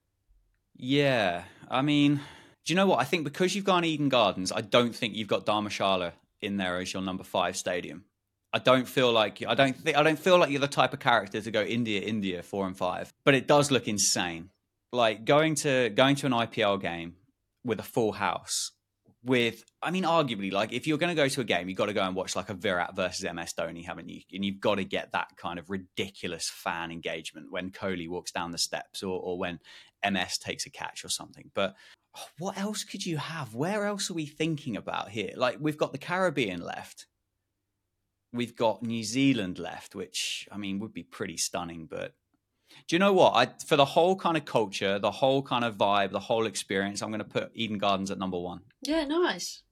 Yeah, 0.77 1.45
I 1.69 1.83
mean, 1.83 2.21
do 2.65 2.73
you 2.73 2.77
know 2.77 2.87
what? 2.87 3.01
I 3.01 3.05
think 3.05 3.25
because 3.25 3.55
you've 3.55 3.65
gone 3.65 3.85
Eden 3.85 4.09
Gardens, 4.09 4.53
I 4.53 4.61
don't 4.61 4.95
think 4.95 5.15
you've 5.15 5.29
got 5.29 5.45
Dharamshala 5.45 6.13
in 6.41 6.57
there 6.57 6.79
as 6.79 6.93
your 6.93 7.03
number 7.03 7.25
five 7.25 7.57
stadium. 7.57 8.05
I 8.53 8.59
don't 8.59 8.87
feel 8.87 9.13
like 9.13 9.43
I 9.47 9.55
don't 9.55 9.77
I 9.97 10.03
don't 10.03 10.19
feel 10.19 10.39
like 10.39 10.51
you're 10.51 10.61
the 10.61 10.69
type 10.69 10.93
of 10.93 11.01
character 11.01 11.41
to 11.41 11.51
go 11.51 11.63
India, 11.63 12.01
India, 12.01 12.43
four 12.43 12.67
and 12.67 12.77
five. 12.77 13.13
But 13.25 13.35
it 13.35 13.47
does 13.47 13.71
look 13.71 13.89
insane. 13.89 14.51
Like 14.93 15.25
going 15.25 15.55
to 15.57 15.89
going 15.91 16.17
to 16.17 16.27
an 16.27 16.33
IPL 16.33 16.81
game 16.81 17.17
with 17.65 17.81
a 17.81 17.83
full 17.83 18.13
house. 18.13 18.73
With, 19.25 19.65
I 19.81 19.93
mean, 19.93 20.03
arguably, 20.03 20.51
like 20.51 20.73
if 20.73 20.87
you're 20.87 20.99
going 20.99 21.15
to 21.15 21.23
go 21.23 21.29
to 21.29 21.41
a 21.41 21.45
game, 21.45 21.69
you've 21.69 21.79
got 21.79 21.87
to 21.87 21.93
go 21.93 22.03
and 22.03 22.17
watch 22.17 22.35
like 22.35 22.49
a 22.49 22.55
Virat 22.55 22.97
versus 22.97 23.25
MS 23.33 23.55
Dhoni, 23.57 23.85
haven't 23.85 24.09
you? 24.09 24.21
And 24.33 24.45
you've 24.45 24.59
got 24.59 24.77
to 24.77 24.85
get 24.85 25.13
that 25.13 25.37
kind 25.37 25.61
of 25.61 25.71
ridiculous 25.71 26.51
fan 26.53 26.91
engagement 26.91 27.53
when 27.53 27.71
Kohli 27.71 28.09
walks 28.09 28.33
down 28.33 28.51
the 28.51 28.59
steps 28.59 29.03
or, 29.03 29.21
or 29.21 29.39
when 29.39 29.61
MS 30.05 30.39
takes 30.39 30.67
a 30.67 30.71
catch 30.71 31.05
or 31.05 31.09
something. 31.09 31.53
But 31.55 31.77
what 32.39 32.59
else 32.59 32.85
could 32.85 33.07
you 33.07 33.17
have? 33.17 33.55
Where 33.55 33.87
else 33.87 34.11
are 34.11 34.15
we 34.15 34.27
thinking 34.27 34.77
about 34.77 35.11
here? 35.11 35.33
Like 35.37 35.59
we've 35.61 35.79
got 35.79 35.93
the 35.93 35.99
Caribbean 35.99 36.61
left. 36.61 37.07
We've 38.33 38.57
got 38.57 38.83
New 38.83 39.05
Zealand 39.05 39.59
left, 39.59 39.95
which 39.95 40.49
I 40.51 40.57
mean 40.57 40.79
would 40.81 40.93
be 40.93 41.03
pretty 41.03 41.37
stunning. 41.37 41.87
But 41.89 42.15
do 42.89 42.95
you 42.97 42.99
know 42.99 43.13
what? 43.13 43.33
I 43.35 43.49
for 43.67 43.77
the 43.77 43.85
whole 43.85 44.17
kind 44.17 44.37
of 44.37 44.45
culture, 44.45 44.99
the 44.99 45.11
whole 45.11 45.43
kind 45.43 45.65
of 45.65 45.77
vibe, 45.77 46.11
the 46.13 46.21
whole 46.21 46.47
experience, 46.47 47.03
I'm 47.03 47.09
going 47.11 47.19
to 47.21 47.25
put 47.25 47.51
Eden 47.55 47.79
Gardens 47.79 48.11
at 48.11 48.19
number 48.19 48.39
one. 48.39 48.61
Yeah, 48.83 49.05
nice, 49.05 49.63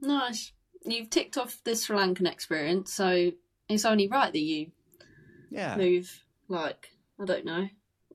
nice. 0.00 0.52
You've 0.84 1.10
ticked 1.10 1.36
off 1.36 1.60
the 1.64 1.76
Sri 1.76 1.96
Lankan 1.96 2.30
experience, 2.30 2.92
so 2.92 3.32
it's 3.68 3.84
only 3.84 4.08
right 4.08 4.32
that 4.32 4.38
you 4.40 4.70
Yeah. 5.50 5.76
move 5.76 6.24
like 6.48 6.90
I 7.20 7.24
don't 7.24 7.44
know 7.44 7.68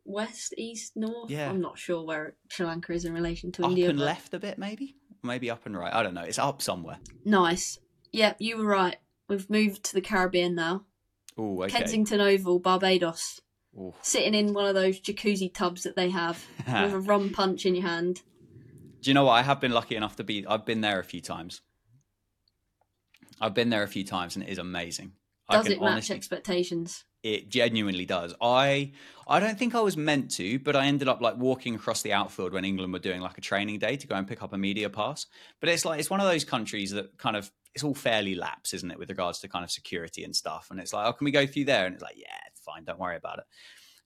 west, 0.07 0.53
east, 0.57 0.95
north. 0.95 1.31
Yeah. 1.31 1.49
I'm 1.49 1.61
not 1.61 1.79
sure 1.79 2.03
where 2.05 2.35
Sri 2.49 2.65
Lanka 2.65 2.93
is 2.93 3.05
in 3.05 3.13
relation 3.13 3.51
to 3.53 3.63
Up 3.63 3.71
India. 3.71 3.85
Up 3.85 3.89
and 3.89 3.99
but- 3.99 4.05
left 4.05 4.33
a 4.35 4.39
bit, 4.39 4.57
maybe. 4.59 4.95
Maybe 5.23 5.49
up 5.49 5.65
and 5.65 5.75
right. 5.75 5.91
I 5.91 6.03
don't 6.03 6.13
know. 6.13 6.21
It's 6.21 6.37
up 6.37 6.61
somewhere. 6.61 6.99
Nice. 7.25 7.79
Yep, 8.11 8.35
you 8.39 8.57
were 8.57 8.65
right. 8.65 8.97
We've 9.27 9.49
moved 9.49 9.83
to 9.85 9.93
the 9.95 10.01
Caribbean 10.01 10.53
now. 10.53 10.85
Oh, 11.35 11.63
okay. 11.63 11.79
Kensington 11.79 12.21
Oval, 12.21 12.59
Barbados. 12.59 13.41
Ooh. 13.77 13.93
Sitting 14.01 14.33
in 14.33 14.53
one 14.53 14.65
of 14.65 14.75
those 14.75 14.99
jacuzzi 14.99 15.53
tubs 15.53 15.83
that 15.83 15.95
they 15.95 16.09
have 16.09 16.45
with 16.67 16.93
a 16.93 16.99
rum 16.99 17.29
punch 17.31 17.65
in 17.65 17.75
your 17.75 17.87
hand. 17.87 18.21
Do 19.01 19.09
you 19.09 19.13
know 19.13 19.25
what? 19.25 19.33
I 19.33 19.41
have 19.41 19.59
been 19.59 19.71
lucky 19.71 19.95
enough 19.95 20.15
to 20.15 20.23
be. 20.23 20.45
I've 20.47 20.65
been 20.65 20.81
there 20.81 20.99
a 20.99 21.03
few 21.03 21.21
times. 21.21 21.61
I've 23.39 23.53
been 23.53 23.69
there 23.69 23.83
a 23.83 23.87
few 23.87 24.05
times, 24.05 24.35
and 24.35 24.43
it 24.43 24.49
is 24.49 24.57
amazing. 24.57 25.11
Does 25.49 25.67
it 25.67 25.79
match 25.79 25.91
honestly- 25.91 26.15
expectations? 26.15 27.03
It 27.21 27.49
genuinely 27.49 28.05
does. 28.05 28.35
I 28.39 28.91
I 29.27 29.39
don't 29.39 29.57
think 29.57 29.73
I 29.73 29.81
was 29.81 29.97
meant 29.97 30.29
to, 30.35 30.59
but 30.59 30.75
I 30.75 30.85
ended 30.85 31.07
up 31.07 31.21
like 31.21 31.37
walking 31.37 31.73
across 31.73 32.03
the 32.03 32.13
outfield 32.13 32.53
when 32.53 32.63
England 32.63 32.93
were 32.93 32.99
doing 32.99 33.19
like 33.19 33.37
a 33.39 33.41
training 33.41 33.79
day 33.79 33.97
to 33.97 34.05
go 34.05 34.13
and 34.13 34.27
pick 34.27 34.43
up 34.43 34.53
a 34.53 34.57
media 34.59 34.91
pass. 34.91 35.25
But 35.59 35.69
it's 35.69 35.85
like 35.85 35.99
it's 35.99 36.09
one 36.09 36.19
of 36.19 36.27
those 36.27 36.43
countries 36.43 36.91
that 36.91 37.17
kind 37.17 37.35
of 37.35 37.51
it's 37.73 37.83
all 37.83 37.95
fairly 37.95 38.35
lax, 38.35 38.75
isn't 38.75 38.91
it, 38.91 38.99
with 38.99 39.09
regards 39.09 39.39
to 39.39 39.47
kind 39.47 39.65
of 39.65 39.71
security 39.71 40.23
and 40.23 40.35
stuff. 40.35 40.67
And 40.69 40.79
it's 40.79 40.93
like, 40.93 41.07
oh, 41.07 41.13
can 41.13 41.25
we 41.25 41.31
go 41.31 41.47
through 41.47 41.65
there? 41.65 41.87
And 41.87 41.95
it's 41.95 42.03
like, 42.03 42.15
yeah, 42.15 42.37
fine, 42.65 42.83
don't 42.83 42.99
worry 42.99 43.17
about 43.17 43.39
it. 43.39 43.45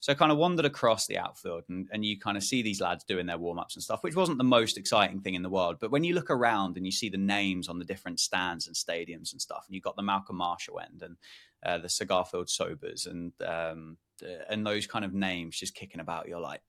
So 0.01 0.13
I 0.13 0.15
kind 0.15 0.31
of 0.31 0.37
wandered 0.37 0.65
across 0.65 1.07
the 1.07 1.17
outfield 1.17 1.63
and, 1.67 1.89
and 1.91 2.05
you 2.05 2.17
kind 2.17 2.37
of 2.37 2.43
see 2.43 2.61
these 2.61 2.79
lads 2.79 3.03
doing 3.03 3.25
their 3.25 3.37
warm 3.37 3.59
ups 3.59 3.75
and 3.75 3.83
stuff, 3.83 4.01
which 4.01 4.15
wasn't 4.15 4.37
the 4.37 4.45
most 4.45 4.77
exciting 4.77 5.19
thing 5.19 5.33
in 5.33 5.43
the 5.43 5.49
world. 5.49 5.75
But 5.81 5.91
when 5.91 6.05
you 6.05 6.13
look 6.13 6.29
around 6.29 6.77
and 6.77 6.85
you 6.85 6.91
see 6.91 7.09
the 7.09 7.17
names 7.17 7.67
on 7.67 7.79
the 7.79 7.85
different 7.85 8.21
stands 8.21 8.67
and 8.67 8.75
stadiums 8.75 9.33
and 9.33 9.41
stuff, 9.41 9.65
and 9.67 9.75
you've 9.75 9.83
got 9.83 9.97
the 9.97 10.03
Malcolm 10.03 10.37
Marshall 10.37 10.79
end 10.79 11.01
and 11.01 11.17
uh, 11.65 11.79
the 11.79 11.89
Sir 11.89 12.05
Garfield 12.05 12.49
Sobers 12.49 13.07
and 13.07 13.33
um, 13.45 13.97
uh, 14.23 14.43
and 14.49 14.65
those 14.65 14.87
kind 14.87 15.05
of 15.05 15.13
names 15.13 15.57
just 15.57 15.75
kicking 15.75 16.01
about, 16.01 16.27
you're 16.27 16.39
like, 16.39 16.61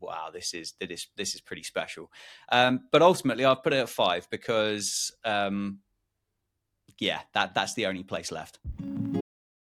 wow, 0.00 0.30
this 0.32 0.54
is 0.54 0.74
this 0.80 1.06
this 1.16 1.34
is 1.34 1.40
pretty 1.40 1.62
special. 1.62 2.10
Um, 2.50 2.80
but 2.92 3.02
ultimately, 3.02 3.44
I've 3.44 3.62
put 3.62 3.72
it 3.72 3.78
at 3.78 3.88
five 3.88 4.28
because 4.30 5.10
um, 5.24 5.78
yeah, 6.98 7.20
that 7.32 7.54
that's 7.54 7.74
the 7.74 7.86
only 7.86 8.02
place 8.02 8.30
left. 8.30 8.58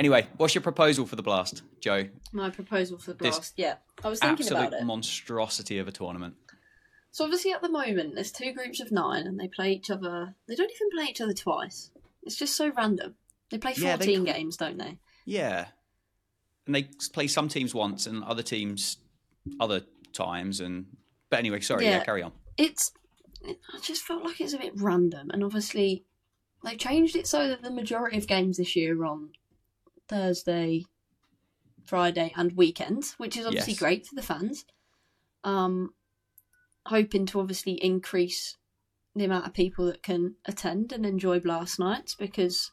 Anyway, 0.00 0.26
what's 0.38 0.54
your 0.54 0.62
proposal 0.62 1.04
for 1.04 1.14
the 1.14 1.22
blast, 1.22 1.62
Joe? 1.82 2.06
My 2.32 2.48
proposal 2.48 2.96
for 2.96 3.10
the 3.12 3.18
Blast. 3.18 3.52
Yeah, 3.58 3.74
I 4.02 4.08
was 4.08 4.18
thinking 4.18 4.48
about 4.48 4.72
it. 4.72 4.82
monstrosity 4.82 5.76
of 5.78 5.88
a 5.88 5.92
tournament. 5.92 6.36
So 7.10 7.22
obviously 7.24 7.52
at 7.52 7.60
the 7.60 7.68
moment 7.68 8.14
there's 8.14 8.32
two 8.32 8.54
groups 8.54 8.80
of 8.80 8.90
nine 8.90 9.26
and 9.26 9.38
they 9.38 9.48
play 9.48 9.72
each 9.72 9.90
other. 9.90 10.34
They 10.48 10.54
don't 10.54 10.70
even 10.70 10.88
play 10.96 11.10
each 11.10 11.20
other 11.20 11.34
twice. 11.34 11.90
It's 12.22 12.36
just 12.36 12.56
so 12.56 12.72
random. 12.74 13.16
They 13.50 13.58
play 13.58 13.74
Yeah, 13.76 13.96
they 13.96 14.06
fourteen 14.06 14.24
games, 14.24 14.56
don't 14.56 14.78
they? 14.78 14.96
Yeah, 15.26 15.66
and 16.64 16.74
they 16.74 16.84
play 17.12 17.26
some 17.26 17.48
teams 17.48 17.74
once 17.74 18.06
and 18.06 18.24
other 18.24 18.42
teams 18.42 18.96
other 19.60 19.82
times. 20.14 20.60
And 20.60 20.86
but 21.28 21.40
anyway, 21.40 21.60
sorry, 21.60 21.84
yeah, 21.84 21.98
Yeah. 21.98 22.04
carry 22.04 22.22
on. 22.22 22.32
It's. 22.56 22.92
It, 23.42 23.58
I 23.74 23.80
just 23.80 24.02
felt 24.02 24.24
like 24.24 24.40
it's 24.40 24.54
a 24.54 24.58
bit 24.58 24.72
random, 24.76 25.28
and 25.30 25.44
obviously 25.44 26.06
they 26.64 26.76
changed 26.76 27.16
it 27.16 27.26
so 27.26 27.48
that 27.48 27.60
the 27.60 27.70
majority 27.70 28.16
of 28.16 28.26
games 28.26 28.56
this 28.56 28.74
year 28.74 28.98
are 28.98 29.04
on 29.04 29.32
Thursday, 30.10 30.86
Friday, 31.84 32.32
and 32.36 32.56
weekends, 32.56 33.12
which 33.12 33.36
is 33.36 33.46
obviously 33.46 33.74
Yes. 33.74 33.78
great 33.78 34.06
for 34.06 34.16
the 34.16 34.22
fans. 34.22 34.66
Um, 35.44 35.94
hoping 36.86 37.26
to 37.26 37.38
obviously 37.38 37.74
increase 37.74 38.56
the 39.14 39.24
amount 39.24 39.46
of 39.46 39.54
people 39.54 39.86
that 39.86 40.02
can 40.02 40.34
attend 40.44 40.92
and 40.92 41.06
enjoy 41.06 41.38
blast 41.38 41.78
nights 41.78 42.16
because 42.16 42.72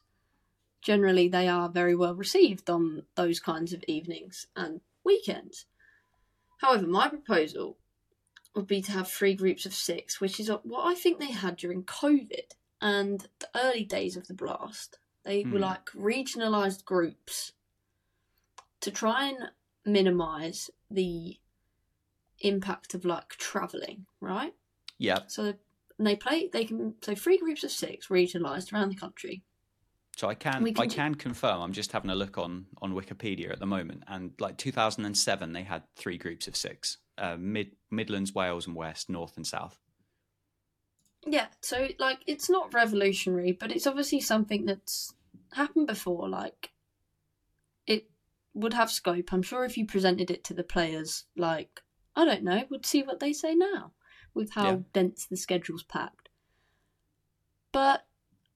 generally 0.82 1.28
they 1.28 1.48
are 1.48 1.70
very 1.70 1.96
well 1.96 2.16
received 2.16 2.70
on 2.72 3.06
those 3.14 3.40
kinds 3.40 3.72
of 3.72 3.84
evenings 3.88 4.48
and 4.56 4.82
weekends. 5.04 5.68
However, 6.58 6.88
my 6.88 7.08
proposal 7.08 7.78
would 8.56 8.66
be 8.66 8.82
to 8.82 8.92
have 8.94 9.08
three 9.08 9.36
groups 9.36 9.68
of 9.68 9.76
six, 9.76 10.20
which 10.20 10.40
is 10.40 10.50
what 10.50 10.86
I 10.86 10.96
think 10.96 11.20
they 11.20 11.32
had 11.32 11.56
during 11.58 11.84
COVID 11.84 12.56
and 12.82 13.28
the 13.38 13.50
early 13.54 13.84
days 13.84 14.18
of 14.18 14.28
the 14.28 14.34
blast. 14.34 14.98
They 15.28 15.44
were 15.44 15.58
Hmm. 15.58 15.64
like 15.64 15.86
regionalised 15.88 16.86
groups 16.86 17.52
to 18.80 18.90
try 18.92 19.26
and 19.28 19.52
minimise 19.86 20.70
the 20.90 21.38
impact 22.40 22.94
of 22.94 23.04
like 23.04 23.30
travelling, 23.32 24.06
right? 24.22 24.54
Yeah, 24.98 25.28
So 25.28 25.54
they 26.00 26.16
play. 26.16 26.48
They 26.48 26.64
can 26.64 26.96
so 27.02 27.14
three 27.14 27.38
groups 27.38 27.66
of 27.66 27.72
six 27.72 28.08
regionalised 28.08 28.72
around 28.72 28.90
the 28.90 28.96
country. 28.96 29.44
so 30.16 30.30
I 30.30 30.34
can 30.36 30.64
can 30.64 30.80
I 30.82 30.88
do- 30.88 30.96
can 30.96 31.14
confirm. 31.16 31.62
I'm 31.62 31.74
just 31.74 31.92
having 31.92 32.10
a 32.10 32.16
look 32.16 32.38
on 32.38 32.68
on 32.82 32.94
Wikipedia 32.94 33.52
at 33.52 33.60
the 33.60 33.66
moment, 33.68 34.04
and 34.08 34.32
like 34.40 34.58
2007, 34.58 35.52
they 35.52 35.64
had 35.64 35.84
three 35.98 36.18
groups 36.18 36.48
of 36.48 36.56
six: 36.56 37.00
uh, 37.18 37.36
mid 37.38 37.76
Midlands, 37.92 38.34
Wales, 38.34 38.66
and 38.66 38.76
West, 38.78 39.10
North 39.10 39.36
and 39.36 39.46
South. 39.46 39.78
Yeah, 41.26 41.48
so 41.62 41.90
like 42.00 42.20
it's 42.26 42.50
not 42.50 42.74
revolutionary, 42.74 43.52
but 43.52 43.72
it's 43.72 43.86
obviously 43.88 44.22
something 44.22 44.66
that's 44.66 45.14
happened 45.54 45.88
before. 45.88 46.28
Like 46.30 46.72
it 47.86 48.10
would 48.54 48.74
have 48.74 48.92
scope. 48.92 49.32
I'm 49.32 49.42
sure 49.44 49.64
if 49.66 49.78
you 49.78 49.86
presented 49.86 50.30
it 50.32 50.44
to 50.46 50.54
the 50.54 50.64
players, 50.64 51.26
like 51.36 51.82
I 52.16 52.26
don't 52.26 52.44
know, 52.44 52.64
would 52.70 52.86
see 52.86 53.04
what 53.04 53.20
they 53.20 53.34
say 53.34 53.54
now 53.56 53.94
with 54.34 54.54
how 54.54 54.66
Yeah. 54.66 54.78
dense 54.94 55.26
the 55.26 55.38
schedule's 55.38 55.84
packed. 55.84 56.30
But 57.72 58.06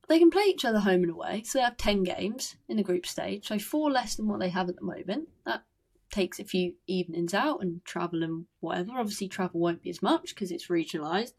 they 0.08 0.20
can 0.20 0.32
play 0.32 0.44
each 0.44 0.66
other 0.66 0.80
home 0.80 1.04
and 1.04 1.12
away, 1.12 1.44
so 1.44 1.58
they 1.60 1.64
have 1.64 1.78
ten 1.78 2.04
games 2.04 2.56
in 2.68 2.78
the 2.78 2.84
group 2.84 3.06
stage, 3.06 3.48
so 3.48 3.60
four 3.60 3.92
less 3.92 4.16
than 4.16 4.28
what 4.28 4.40
they 4.40 4.50
have 4.50 4.68
at 4.70 4.76
the 4.76 4.84
moment. 4.84 5.30
That 5.46 5.64
takes 6.12 6.40
a 6.40 6.44
few 6.44 6.74
evenings 6.88 7.34
out 7.34 7.62
and 7.62 7.84
travel 7.86 8.24
and 8.24 8.46
whatever. 8.60 8.92
Obviously, 8.98 9.28
travel 9.30 9.62
won't 9.62 9.82
be 9.84 9.90
as 9.90 10.02
much 10.02 10.34
because 10.34 10.52
it's 10.52 10.68
regionalised. 10.68 11.34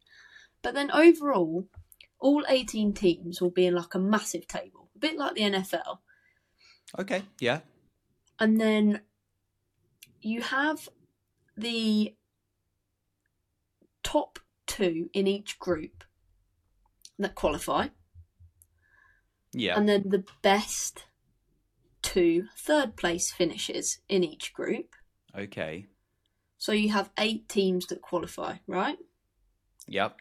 But 0.63 0.75
then 0.75 0.91
overall, 0.93 1.69
all 2.21 2.45
18 2.49 2.95
teams 2.95 3.41
will 3.43 3.51
be 3.51 3.67
in 3.67 3.75
like 3.75 3.95
a 3.95 3.99
massive 3.99 4.47
table, 4.47 4.82
bit 5.03 5.19
like 5.19 5.35
the 5.35 5.43
NFL. 5.43 5.99
Okay, 6.99 7.23
yeah, 7.41 7.61
And 8.39 8.59
then 8.61 9.01
you 10.23 10.41
have 10.43 10.89
the 11.57 12.15
top 14.03 14.39
two 14.67 15.11
in 15.13 15.27
each 15.27 15.59
group 15.59 16.05
that 17.19 17.35
qualify, 17.35 17.89
yeah, 19.53 19.77
and 19.77 19.89
then 19.89 20.05
the 20.09 20.25
best 20.43 21.05
two 22.03 22.47
third 22.57 22.97
place 22.97 23.31
finishes 23.31 23.99
in 24.09 24.23
each 24.25 24.53
group. 24.53 24.95
okay, 25.39 25.87
So 26.59 26.73
you 26.73 26.91
have 26.91 27.11
eight 27.19 27.49
teams 27.49 27.87
that 27.87 28.03
qualify, 28.03 28.57
right? 28.67 28.99
yep, 29.87 30.21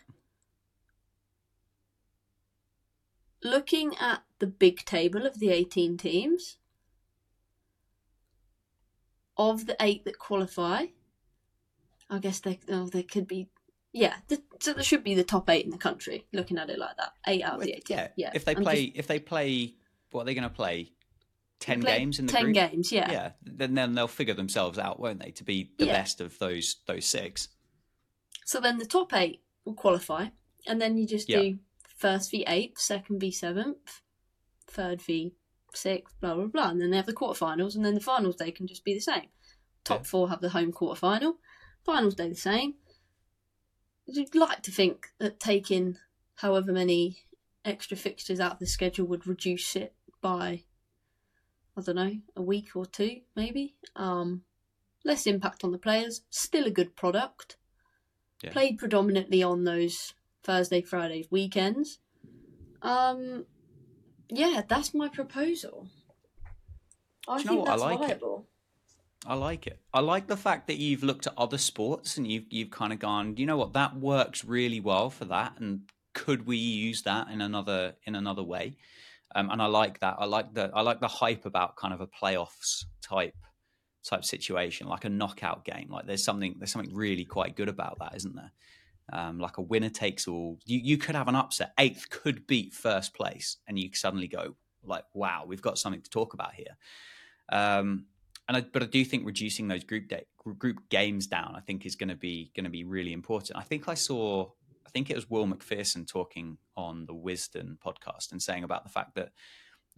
looking 3.44 3.96
at 4.00 4.24
the 4.42 4.48
big 4.48 4.84
table 4.84 5.26
of 5.26 5.40
the 5.40 5.50
18 5.52 5.98
teams, 5.98 6.58
of 9.38 9.66
the 9.68 9.78
eight 9.80 10.04
that 10.06 10.20
qualify, 10.20 10.88
I 12.10 12.20
guess 12.20 12.40
they 12.42 12.60
oh, 12.70 12.88
there 12.88 13.04
could 13.04 13.28
be, 13.28 13.48
yeah, 13.94 14.16
the, 14.28 14.42
so 14.60 14.74
there 14.74 14.84
should 14.84 15.04
be 15.04 15.16
the 15.16 15.24
top 15.24 15.50
eight 15.50 15.64
in 15.66 15.72
the 15.72 15.78
country. 15.78 16.26
Looking 16.34 16.58
at 16.58 16.70
it 16.70 16.78
like 16.80 16.98
that, 16.98 17.14
eight 17.28 17.44
out 17.44 17.56
of 17.56 17.62
the 17.62 17.72
18. 17.74 17.98
yeah, 17.98 18.08
yeah. 18.18 18.32
If 18.34 18.44
they 18.46 18.56
I'm 18.56 18.64
play, 18.64 18.88
just- 18.88 18.98
if 18.98 19.08
they 19.08 19.20
play, 19.20 19.76
what 20.12 20.24
are 20.24 20.26
they 20.26 20.34
going 20.34 20.44
to 20.44 20.50
play? 20.50 20.92
Ten 21.60 21.82
play 21.82 22.00
games 22.00 22.18
in 22.18 22.26
the 22.26 22.34
10 22.34 22.44
group. 22.46 22.56
games, 22.56 22.92
yeah. 22.92 23.12
yeah. 23.12 23.32
Then 23.44 23.76
then 23.76 23.94
they'll 23.94 24.08
figure 24.08 24.34
themselves 24.34 24.80
out, 24.80 25.00
won't 25.00 25.20
they, 25.24 25.30
to 25.32 25.44
be 25.44 25.72
the 25.78 25.86
Yeah. 25.86 25.94
best 25.94 26.20
of 26.20 26.38
those 26.40 26.78
those 26.88 27.06
six. 27.06 27.50
So 28.46 28.60
then 28.60 28.80
the 28.80 28.86
top 28.88 29.14
eight 29.14 29.44
will 29.64 29.76
qualify, 29.76 30.30
and 30.66 30.82
then 30.82 30.98
you 30.98 31.06
just 31.06 31.30
Yeah. 31.30 31.42
do 31.42 31.60
first 31.96 32.32
v 32.32 32.44
eighth, 32.48 32.80
second 32.80 33.20
v 33.20 33.30
seventh, 33.32 34.01
third 34.72 35.02
v 35.02 35.34
sixth, 35.74 36.20
blah 36.20 36.36
blah 36.36 36.46
blah, 36.46 36.70
and 36.70 36.82
then 36.82 36.90
they 36.92 36.98
have 36.98 37.06
the 37.06 37.14
quarterfinals, 37.14 37.76
and 37.76 37.86
then 37.86 37.94
the 37.94 38.00
finals 38.02 38.36
day 38.36 38.52
can 38.52 38.68
just 38.68 38.84
be 38.84 38.94
the 38.94 39.00
same. 39.00 39.30
Top 39.84 40.00
Yeah. 40.02 40.04
four 40.08 40.30
have 40.30 40.42
the 40.42 40.50
home 40.50 40.72
quarterfinal, 40.72 41.36
finals 41.86 42.16
day 42.16 42.30
the 42.30 42.36
same. 42.36 42.76
You'd 44.06 44.36
like 44.36 44.62
to 44.64 44.72
think 44.72 45.08
that 45.20 45.40
taking 45.40 45.98
however 46.36 46.72
many 46.72 47.20
extra 47.64 47.96
fixtures 47.96 48.40
out 48.40 48.54
of 48.54 48.60
the 48.60 48.66
schedule 48.66 49.06
would 49.08 49.28
reduce 49.28 49.76
it 49.76 49.94
by, 50.22 50.64
I 51.78 51.82
don't 51.82 51.96
know, 51.96 52.18
a 52.36 52.42
week 52.42 52.76
or 52.76 52.86
two 52.86 53.22
maybe. 53.36 53.76
Um, 53.96 54.44
less 55.06 55.26
impact 55.28 55.64
on 55.64 55.72
the 55.72 55.78
players, 55.78 56.22
still 56.30 56.66
a 56.66 56.72
good 56.72 56.96
product 56.96 57.58
Yeah. 58.44 58.52
played 58.52 58.78
predominantly 58.80 59.42
on 59.44 59.64
those 59.64 60.14
Thursday, 60.44 60.82
Friday 60.82 61.28
weekends. 61.30 62.00
Um, 62.82 63.46
yeah, 64.32 64.62
that's 64.68 64.94
my 64.94 65.10
proposal. 65.10 65.88
I 67.28 67.38
Do 67.38 67.44
you 67.44 67.46
know 67.46 67.52
think 67.52 67.60
what? 67.62 67.68
I 67.68 67.72
that's 67.72 67.82
like 67.82 68.10
it. 68.10 68.20
viable. 68.20 68.48
I 69.26 69.34
like 69.36 69.68
it. 69.68 69.80
I 69.94 70.00
like 70.00 70.26
the 70.28 70.38
fact 70.38 70.66
that 70.68 70.78
you've 70.78 71.04
looked 71.04 71.28
at 71.28 71.34
other 71.38 71.58
sports 71.60 72.18
and 72.18 72.26
you've 72.26 72.46
you've 72.50 72.72
kind 72.72 72.92
of 72.92 73.00
gone, 73.00 73.38
you 73.38 73.46
know 73.46 73.58
what, 73.58 73.74
that 73.74 73.96
works 73.96 74.44
really 74.44 74.80
well 74.80 75.10
for 75.12 75.26
that, 75.26 75.60
and 75.60 75.82
could 76.14 76.48
we 76.48 76.58
use 76.58 77.04
that 77.04 77.30
in 77.30 77.42
another 77.42 77.96
in 78.06 78.16
another 78.16 78.44
way? 78.44 78.74
Um, 79.36 79.50
and 79.52 79.62
I 79.62 79.68
like 79.68 80.00
that. 80.00 80.16
I 80.18 80.26
like 80.26 80.54
the 80.54 80.72
I 80.74 80.82
like 80.82 81.02
the 81.02 81.08
hype 81.08 81.46
about 81.46 81.76
kind 81.76 81.94
of 81.94 82.02
a 82.02 82.08
playoffs 82.08 82.86
type 83.02 83.36
type 84.04 84.26
situation, 84.26 84.88
like 84.88 85.06
a 85.06 85.10
knockout 85.10 85.66
game. 85.66 85.90
Like 85.90 86.08
there's 86.08 86.24
something 86.24 86.56
there's 86.58 86.72
something 86.72 86.94
really 86.96 87.26
quite 87.26 87.56
good 87.56 87.70
about 87.70 88.00
that, 88.00 88.16
isn't 88.16 88.36
there? 88.36 88.52
Um, 89.12 89.40
like 89.40 89.58
a 89.58 89.62
winner 89.62 89.90
takes 89.90 90.28
all. 90.28 90.60
You 90.66 90.80
you 90.80 90.98
could 90.98 91.16
have 91.16 91.28
an 91.28 91.36
upset. 91.36 91.74
Eighth 91.78 92.10
could 92.10 92.48
beat 92.48 92.74
first 92.74 93.14
place, 93.14 93.58
and 93.68 93.78
you 93.78 93.90
suddenly 93.94 94.28
go 94.28 94.56
like, 94.84 95.06
wow, 95.14 95.44
we've 95.48 95.62
got 95.62 95.78
something 95.78 96.02
to 96.02 96.10
talk 96.10 96.34
about 96.34 96.54
here. 96.54 96.78
Um, 97.50 98.06
and 98.48 98.58
I, 98.58 98.62
but 98.62 98.84
I 98.84 98.86
do 98.86 99.06
think 99.06 99.26
reducing 99.26 99.68
those 99.68 99.84
group 99.84 100.08
day, 100.08 100.26
group 100.38 100.90
games 100.90 101.28
down, 101.28 101.54
I 101.56 101.60
think, 101.60 101.86
is 101.86 101.96
going 101.96 102.10
to 102.10 102.16
be 102.16 102.52
going 102.56 102.64
to 102.64 102.70
be 102.70 102.84
really 102.84 103.14
important. 103.14 103.58
I 103.58 103.64
think 103.64 103.88
I 103.88 103.94
saw, 103.94 104.50
I 104.86 104.90
think 104.90 105.10
it 105.10 105.16
was 105.16 105.30
Will 105.30 105.46
Macpherson 105.46 106.06
talking 106.06 106.58
on 106.76 107.06
the 107.06 107.14
Wisden 107.14 107.78
podcast 107.80 108.32
and 108.32 108.42
saying 108.42 108.64
about 108.64 108.84
the 108.84 108.90
fact 108.90 109.16
that 109.16 109.32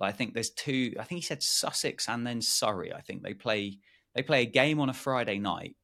I 0.02 0.12
think 0.12 0.34
there's 0.34 0.50
two. 0.50 0.94
I 1.00 1.04
think 1.04 1.22
he 1.22 1.26
said 1.26 1.42
Sussex 1.42 2.10
and 2.10 2.26
then 2.28 2.42
Surrey. 2.42 2.94
I 2.94 3.02
think 3.02 3.24
they 3.24 3.34
play 3.34 3.80
they 4.14 4.22
play 4.22 4.44
a 4.44 4.48
game 4.48 4.80
on 4.80 4.90
a 4.90 4.94
Friday 4.94 5.40
night, 5.40 5.76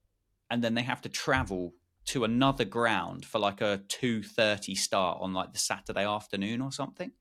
and 0.49 0.63
then 0.63 0.73
they 0.73 0.83
have 0.83 1.01
to 1.01 1.09
travel 1.09 1.73
to 2.09 2.23
another 2.23 2.65
ground 2.65 3.23
for 3.23 3.37
like 3.37 3.61
a 3.61 3.81
two 3.87 4.23
thirty 4.23 4.73
start 4.73 5.19
on 5.21 5.33
like 5.33 5.53
the 5.53 5.59
Saturday 5.59 6.05
afternoon 6.05 6.61
or 6.61 6.71
something. 6.71 7.11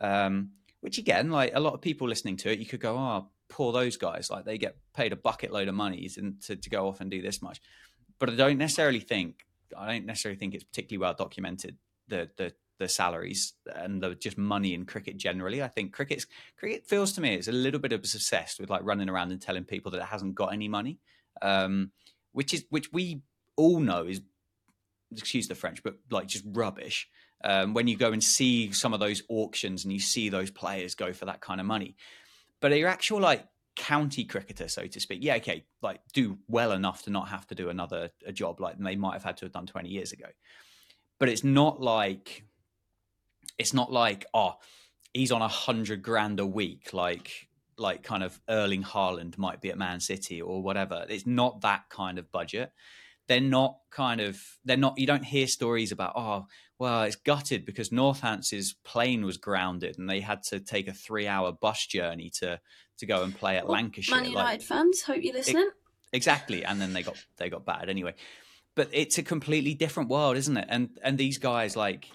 Um, 0.00 0.50
which 0.80 0.98
again, 0.98 1.30
like 1.30 1.52
a 1.54 1.60
lot 1.60 1.74
of 1.74 1.80
people 1.82 2.08
listening 2.08 2.36
to 2.38 2.50
it, 2.50 2.58
you 2.58 2.66
could 2.66 2.80
go, 2.80 2.96
"Oh, 2.96 3.28
poor 3.48 3.72
those 3.72 3.96
guys! 3.96 4.30
Like 4.30 4.44
they 4.44 4.56
get 4.56 4.76
paid 4.94 5.12
a 5.12 5.16
bucket 5.16 5.52
load 5.52 5.68
of 5.68 5.74
money 5.74 6.08
to, 6.08 6.56
to 6.56 6.70
go 6.70 6.88
off 6.88 7.00
and 7.00 7.10
do 7.10 7.20
this 7.20 7.42
much." 7.42 7.60
But 8.18 8.30
I 8.30 8.34
don't 8.34 8.58
necessarily 8.58 9.00
think 9.00 9.44
I 9.76 9.92
don't 9.92 10.06
necessarily 10.06 10.38
think 10.38 10.54
it's 10.54 10.64
particularly 10.64 11.02
well 11.02 11.14
documented 11.14 11.76
the 12.08 12.30
the 12.36 12.54
the 12.78 12.88
salaries 12.88 13.52
and 13.74 14.02
the 14.02 14.14
just 14.14 14.38
money 14.38 14.72
in 14.72 14.86
cricket 14.86 15.18
generally. 15.18 15.62
I 15.62 15.68
think 15.68 15.92
cricket's 15.92 16.26
cricket 16.56 16.86
feels 16.86 17.12
to 17.12 17.20
me 17.20 17.34
it's 17.34 17.48
a 17.48 17.52
little 17.52 17.80
bit 17.80 17.92
obsessed 17.92 18.58
with 18.58 18.70
like 18.70 18.82
running 18.84 19.10
around 19.10 19.32
and 19.32 19.40
telling 19.40 19.64
people 19.64 19.92
that 19.92 20.00
it 20.00 20.06
hasn't 20.06 20.34
got 20.34 20.52
any 20.52 20.68
money, 20.68 20.98
um, 21.42 21.92
which 22.32 22.54
is 22.54 22.64
which 22.70 22.90
we 22.90 23.20
all 23.56 23.80
know 23.80 24.04
is 24.04 24.20
excuse 25.12 25.48
the 25.48 25.54
French, 25.54 25.82
but 25.82 25.96
like 26.10 26.26
just 26.26 26.44
rubbish. 26.46 27.08
Um, 27.42 27.74
when 27.74 27.86
you 27.86 27.96
go 27.96 28.12
and 28.12 28.24
see 28.24 28.72
some 28.72 28.94
of 28.94 29.00
those 29.00 29.22
auctions 29.28 29.84
and 29.84 29.92
you 29.92 30.00
see 30.00 30.28
those 30.28 30.50
players 30.50 30.94
go 30.94 31.12
for 31.12 31.26
that 31.26 31.40
kind 31.40 31.60
of 31.60 31.66
money, 31.66 31.96
but 32.60 32.76
your 32.76 32.88
actual 32.88 33.20
like 33.20 33.46
county 33.76 34.24
cricketer, 34.24 34.68
so 34.68 34.86
to 34.86 35.00
speak, 35.00 35.18
yeah, 35.22 35.36
okay, 35.36 35.64
like 35.82 36.00
do 36.12 36.38
well 36.48 36.72
enough 36.72 37.02
to 37.02 37.10
not 37.10 37.28
have 37.28 37.46
to 37.48 37.54
do 37.54 37.68
another 37.68 38.10
a 38.26 38.32
job 38.32 38.60
like 38.60 38.78
they 38.78 38.96
might 38.96 39.14
have 39.14 39.24
had 39.24 39.36
to 39.38 39.44
have 39.44 39.52
done 39.52 39.66
20 39.66 39.88
years 39.88 40.12
ago. 40.12 40.26
But 41.18 41.28
it's 41.28 41.44
not 41.44 41.80
like 41.80 42.44
it's 43.58 43.74
not 43.74 43.92
like, 43.92 44.26
oh, 44.34 44.54
he's 45.12 45.32
on 45.32 45.42
a 45.42 45.48
hundred 45.48 46.02
grand 46.02 46.40
a 46.40 46.46
week, 46.46 46.92
like 46.92 47.48
like 47.76 48.02
kind 48.02 48.22
of 48.22 48.40
Erling 48.48 48.84
Haaland 48.84 49.36
might 49.36 49.60
be 49.60 49.70
at 49.70 49.78
Man 49.78 50.00
City 50.00 50.40
or 50.40 50.62
whatever. 50.62 51.04
It's 51.08 51.26
not 51.26 51.60
that 51.62 51.88
kind 51.90 52.18
of 52.18 52.30
budget. 52.30 52.72
They're 53.26 53.40
not 53.40 53.78
kind 53.90 54.20
of 54.20 54.40
they're 54.64 54.76
not 54.76 54.98
you 54.98 55.06
don't 55.06 55.24
hear 55.24 55.46
stories 55.46 55.92
about 55.92 56.12
oh 56.16 56.46
well 56.78 57.02
it's 57.04 57.16
gutted 57.16 57.64
because 57.64 57.90
Northants's 57.90 58.74
plane 58.84 59.24
was 59.24 59.36
grounded 59.36 59.98
and 59.98 60.10
they 60.10 60.20
had 60.20 60.42
to 60.44 60.60
take 60.60 60.88
a 60.88 60.92
three 60.92 61.26
hour 61.26 61.52
bus 61.52 61.86
journey 61.86 62.30
to 62.40 62.60
to 62.98 63.06
go 63.06 63.22
and 63.22 63.34
play 63.36 63.56
at 63.56 63.64
well, 63.66 63.74
Lancashire. 63.74 64.16
Man 64.16 64.30
United 64.30 64.44
like, 64.44 64.62
fans, 64.62 65.02
hope 65.02 65.22
you're 65.22 65.34
listening. 65.34 65.62
It, 65.62 65.72
exactly, 66.12 66.64
and 66.64 66.80
then 66.80 66.92
they 66.92 67.02
got 67.02 67.16
they 67.36 67.48
got 67.48 67.64
battered 67.64 67.88
anyway. 67.88 68.14
But 68.74 68.88
it's 68.92 69.18
a 69.18 69.22
completely 69.22 69.74
different 69.74 70.10
world, 70.10 70.36
isn't 70.36 70.56
it? 70.56 70.66
And 70.68 70.98
and 71.02 71.18
these 71.18 71.38
guys 71.38 71.76
like 71.76 72.10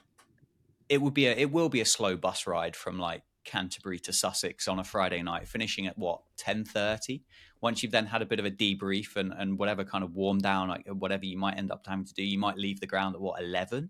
it 0.89 1.01
would 1.01 1.13
be 1.13 1.27
a 1.27 1.31
it 1.31 1.51
will 1.51 1.69
be 1.69 1.81
a 1.81 1.85
slow 1.85 2.17
bus 2.17 2.47
ride 2.47 2.75
from 2.75 2.99
like 2.99 3.23
Canterbury 3.45 3.99
to 3.99 4.13
Sussex 4.13 4.67
on 4.67 4.79
a 4.79 4.83
Friday 4.83 5.21
night, 5.23 5.47
finishing 5.47 5.87
at 5.87 5.97
what 5.97 6.21
ten 6.37 6.65
thirty. 6.65 7.23
Once 7.61 7.83
you've 7.83 7.91
then 7.91 8.05
had 8.05 8.21
a 8.21 8.25
bit 8.25 8.39
of 8.39 8.45
a 8.45 8.51
debrief 8.51 9.15
and, 9.15 9.33
and 9.37 9.59
whatever 9.59 9.83
kind 9.83 10.03
of 10.03 10.13
warm 10.13 10.39
down, 10.39 10.69
like 10.69 10.87
whatever 10.87 11.25
you 11.25 11.37
might 11.37 11.57
end 11.57 11.71
up 11.71 11.85
having 11.85 12.05
to 12.05 12.13
do, 12.13 12.23
you 12.23 12.39
might 12.39 12.57
leave 12.57 12.79
the 12.79 12.87
ground 12.87 13.15
at 13.15 13.21
what 13.21 13.41
eleven. 13.41 13.89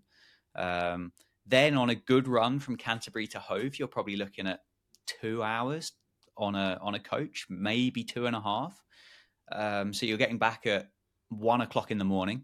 Um, 0.56 1.12
then 1.46 1.76
on 1.76 1.90
a 1.90 1.94
good 1.94 2.28
run 2.28 2.58
from 2.58 2.76
Canterbury 2.76 3.26
to 3.28 3.38
Hove, 3.38 3.78
you're 3.78 3.88
probably 3.88 4.16
looking 4.16 4.46
at 4.46 4.60
two 5.06 5.42
hours 5.42 5.92
on 6.36 6.54
a 6.54 6.78
on 6.80 6.94
a 6.94 7.00
coach, 7.00 7.46
maybe 7.48 8.02
two 8.02 8.26
and 8.26 8.36
a 8.36 8.40
half. 8.40 8.82
Um, 9.52 9.92
so 9.92 10.06
you're 10.06 10.18
getting 10.18 10.38
back 10.38 10.66
at 10.66 10.90
one 11.28 11.60
o'clock 11.60 11.90
in 11.90 11.98
the 11.98 12.04
morning. 12.04 12.42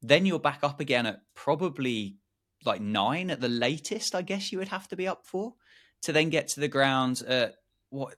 Then 0.00 0.26
you're 0.26 0.38
back 0.38 0.60
up 0.62 0.80
again 0.80 1.06
at 1.06 1.20
probably 1.34 2.16
like 2.64 2.80
nine 2.80 3.30
at 3.30 3.40
the 3.40 3.48
latest. 3.48 4.14
I 4.14 4.22
guess 4.22 4.52
you 4.52 4.58
would 4.58 4.68
have 4.68 4.88
to 4.88 4.96
be 4.96 5.08
up 5.08 5.26
for 5.26 5.54
to 6.02 6.12
then 6.12 6.30
get 6.30 6.48
to 6.48 6.60
the 6.60 6.68
ground 6.68 7.22
at 7.26 7.54
what 7.90 8.14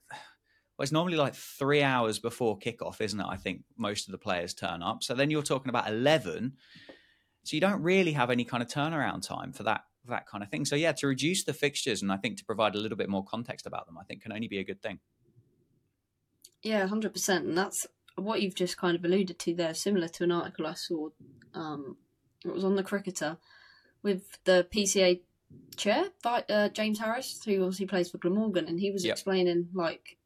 well, 0.76 0.82
it's 0.82 0.92
normally 0.92 1.16
like 1.16 1.34
three 1.34 1.82
hours 1.82 2.18
before 2.18 2.58
kickoff, 2.58 3.00
isn't 3.00 3.20
it? 3.20 3.26
I 3.28 3.36
think 3.36 3.62
most 3.76 4.08
of 4.08 4.12
the 4.12 4.18
players 4.18 4.54
turn 4.54 4.82
up. 4.82 5.04
So 5.04 5.14
then 5.14 5.30
you're 5.30 5.42
talking 5.42 5.68
about 5.68 5.88
11. 5.88 6.54
So 7.44 7.54
you 7.54 7.60
don't 7.60 7.80
really 7.82 8.12
have 8.12 8.30
any 8.30 8.44
kind 8.44 8.62
of 8.62 8.68
turnaround 8.68 9.26
time 9.26 9.52
for 9.52 9.62
that 9.64 9.82
that 10.06 10.26
kind 10.26 10.42
of 10.42 10.50
thing. 10.50 10.64
So 10.64 10.76
yeah, 10.76 10.92
to 10.92 11.06
reduce 11.06 11.44
the 11.44 11.52
fixtures 11.52 12.02
and 12.02 12.12
I 12.12 12.16
think 12.16 12.36
to 12.38 12.44
provide 12.44 12.74
a 12.74 12.78
little 12.78 12.98
bit 12.98 13.08
more 13.08 13.24
context 13.24 13.66
about 13.66 13.86
them, 13.86 13.96
I 13.98 14.04
think 14.04 14.22
can 14.22 14.32
only 14.32 14.48
be 14.48 14.58
a 14.58 14.64
good 14.64 14.82
thing. 14.82 14.98
Yeah, 16.62 16.86
hundred 16.86 17.12
percent, 17.12 17.46
and 17.46 17.56
that's 17.56 17.86
what 18.16 18.42
you've 18.42 18.54
just 18.54 18.76
kind 18.76 18.96
of 18.96 19.04
alluded 19.04 19.38
to 19.38 19.54
there. 19.54 19.74
Similar 19.74 20.08
to 20.08 20.24
an 20.24 20.32
article 20.32 20.66
I 20.66 20.74
saw, 20.74 21.08
um, 21.54 21.96
it 22.44 22.52
was 22.52 22.64
on 22.64 22.76
the 22.76 22.82
Cricketer 22.82 23.38
with 24.02 24.38
the 24.44 24.66
PCA 24.74 25.20
chair, 25.76 26.06
uh, 26.24 26.68
James 26.70 26.98
Harris, 26.98 27.40
who 27.44 27.62
obviously 27.62 27.86
plays 27.86 28.10
for 28.10 28.18
Glamorgan, 28.18 28.66
and 28.66 28.80
he 28.80 28.90
was 28.90 29.04
yep. 29.04 29.12
explaining 29.12 29.68
like 29.74 30.16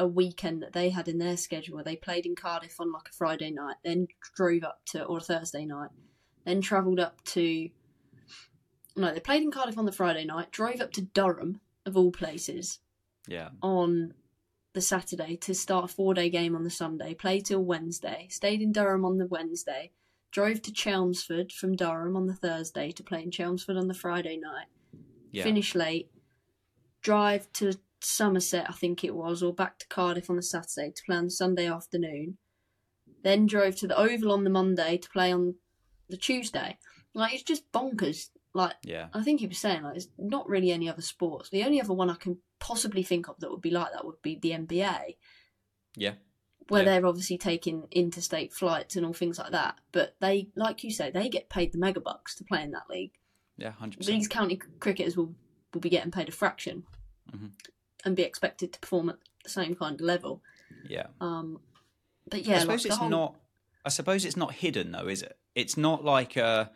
a 0.00 0.06
weekend 0.06 0.62
that 0.62 0.72
they 0.72 0.88
had 0.88 1.08
in 1.08 1.18
their 1.18 1.36
schedule 1.36 1.74
where 1.74 1.84
they 1.84 1.94
played 1.94 2.24
in 2.24 2.34
Cardiff 2.34 2.80
on 2.80 2.90
like 2.90 3.08
a 3.10 3.12
Friday 3.12 3.50
night, 3.50 3.76
then 3.84 4.08
drove 4.34 4.64
up 4.64 4.80
to 4.86 5.04
or 5.04 5.18
a 5.18 5.20
Thursday 5.20 5.66
night, 5.66 5.90
then 6.46 6.62
travelled 6.62 6.98
up 6.98 7.22
to 7.24 7.68
no, 8.96 9.12
they 9.12 9.20
played 9.20 9.42
in 9.42 9.50
Cardiff 9.50 9.76
on 9.76 9.84
the 9.84 9.92
Friday 9.92 10.24
night, 10.24 10.50
drove 10.50 10.80
up 10.80 10.90
to 10.92 11.02
Durham 11.02 11.60
of 11.84 11.98
all 11.98 12.10
places. 12.10 12.78
Yeah. 13.28 13.50
On 13.62 14.14
the 14.72 14.80
Saturday 14.80 15.36
to 15.36 15.54
start 15.54 15.84
a 15.84 15.88
four 15.88 16.14
day 16.14 16.30
game 16.30 16.56
on 16.56 16.64
the 16.64 16.70
Sunday, 16.70 17.12
play 17.12 17.40
till 17.40 17.62
Wednesday, 17.62 18.26
stayed 18.30 18.62
in 18.62 18.72
Durham 18.72 19.04
on 19.04 19.18
the 19.18 19.26
Wednesday, 19.26 19.92
drove 20.30 20.62
to 20.62 20.72
Chelmsford 20.72 21.52
from 21.52 21.76
Durham 21.76 22.16
on 22.16 22.26
the 22.26 22.34
Thursday 22.34 22.90
to 22.92 23.02
play 23.02 23.22
in 23.22 23.30
Chelmsford 23.30 23.76
on 23.76 23.86
the 23.86 23.94
Friday 23.94 24.38
night, 24.38 24.66
yeah. 25.30 25.42
finish 25.42 25.74
late, 25.74 26.10
drive 27.02 27.52
to 27.54 27.74
Somerset, 28.02 28.66
I 28.68 28.72
think 28.72 29.04
it 29.04 29.14
was, 29.14 29.42
or 29.42 29.52
back 29.52 29.78
to 29.78 29.88
Cardiff 29.88 30.30
on 30.30 30.36
the 30.36 30.42
Saturday 30.42 30.92
to 30.94 31.02
play 31.04 31.16
on 31.16 31.24
the 31.24 31.30
Sunday 31.30 31.66
afternoon, 31.66 32.38
then 33.22 33.46
drove 33.46 33.76
to 33.76 33.86
the 33.86 33.96
Oval 33.96 34.32
on 34.32 34.44
the 34.44 34.50
Monday 34.50 34.96
to 34.96 35.10
play 35.10 35.32
on 35.32 35.56
the 36.08 36.16
Tuesday. 36.16 36.78
Like, 37.14 37.34
it's 37.34 37.42
just 37.42 37.70
bonkers. 37.72 38.28
Like, 38.54 38.74
yeah. 38.82 39.08
I 39.12 39.22
think 39.22 39.40
he 39.40 39.46
was 39.46 39.58
saying, 39.58 39.82
like, 39.82 39.96
it's 39.96 40.08
not 40.18 40.48
really 40.48 40.72
any 40.72 40.88
other 40.88 41.02
sports. 41.02 41.50
The 41.50 41.64
only 41.64 41.80
other 41.80 41.94
one 41.94 42.10
I 42.10 42.14
can 42.14 42.38
possibly 42.58 43.02
think 43.02 43.28
of 43.28 43.38
that 43.40 43.50
would 43.50 43.60
be 43.60 43.70
like 43.70 43.92
that 43.92 44.04
would 44.04 44.22
be 44.22 44.36
the 44.36 44.50
NBA. 44.52 45.16
Yeah 45.96 46.14
where 46.70 46.84
yeah. 46.84 47.00
they're 47.00 47.06
obviously 47.06 47.36
taking 47.36 47.88
interstate 47.90 48.52
flights 48.52 48.94
and 48.94 49.04
all 49.04 49.12
things 49.12 49.40
like 49.40 49.50
that. 49.50 49.74
But 49.90 50.14
they, 50.20 50.50
like 50.54 50.84
you 50.84 50.92
say, 50.92 51.10
they 51.10 51.28
get 51.28 51.50
paid 51.50 51.72
the 51.72 51.78
megabucks 51.78 52.36
to 52.36 52.44
play 52.44 52.62
in 52.62 52.70
that 52.70 52.88
league. 52.88 53.10
Yeah, 53.56 53.72
hundred 53.72 54.04
These 54.04 54.28
county 54.28 54.56
cricketers 54.78 55.16
will 55.16 55.34
will 55.74 55.80
be 55.80 55.90
getting 55.90 56.12
paid 56.12 56.28
a 56.28 56.32
fraction, 56.32 56.84
mm-hmm. 57.34 57.48
And 58.04 58.16
be 58.16 58.22
expected 58.22 58.72
to 58.72 58.80
perform 58.80 59.10
at 59.10 59.16
the 59.44 59.50
same 59.50 59.74
kind 59.74 60.00
of 60.00 60.00
level. 60.00 60.42
Yeah. 60.88 61.06
Um, 61.20 61.60
but 62.28 62.44
yeah, 62.44 62.56
I 62.56 62.60
suppose 62.60 62.84
like 62.84 62.86
it's 62.86 62.96
whole... 62.96 63.08
not. 63.08 63.36
I 63.84 63.88
suppose 63.88 64.24
it's 64.24 64.36
not 64.36 64.52
hidden 64.52 64.92
though, 64.92 65.08
is 65.08 65.22
it? 65.22 65.36
It's 65.54 65.76
not 65.76 66.04
like 66.04 66.36
uh 66.36 66.66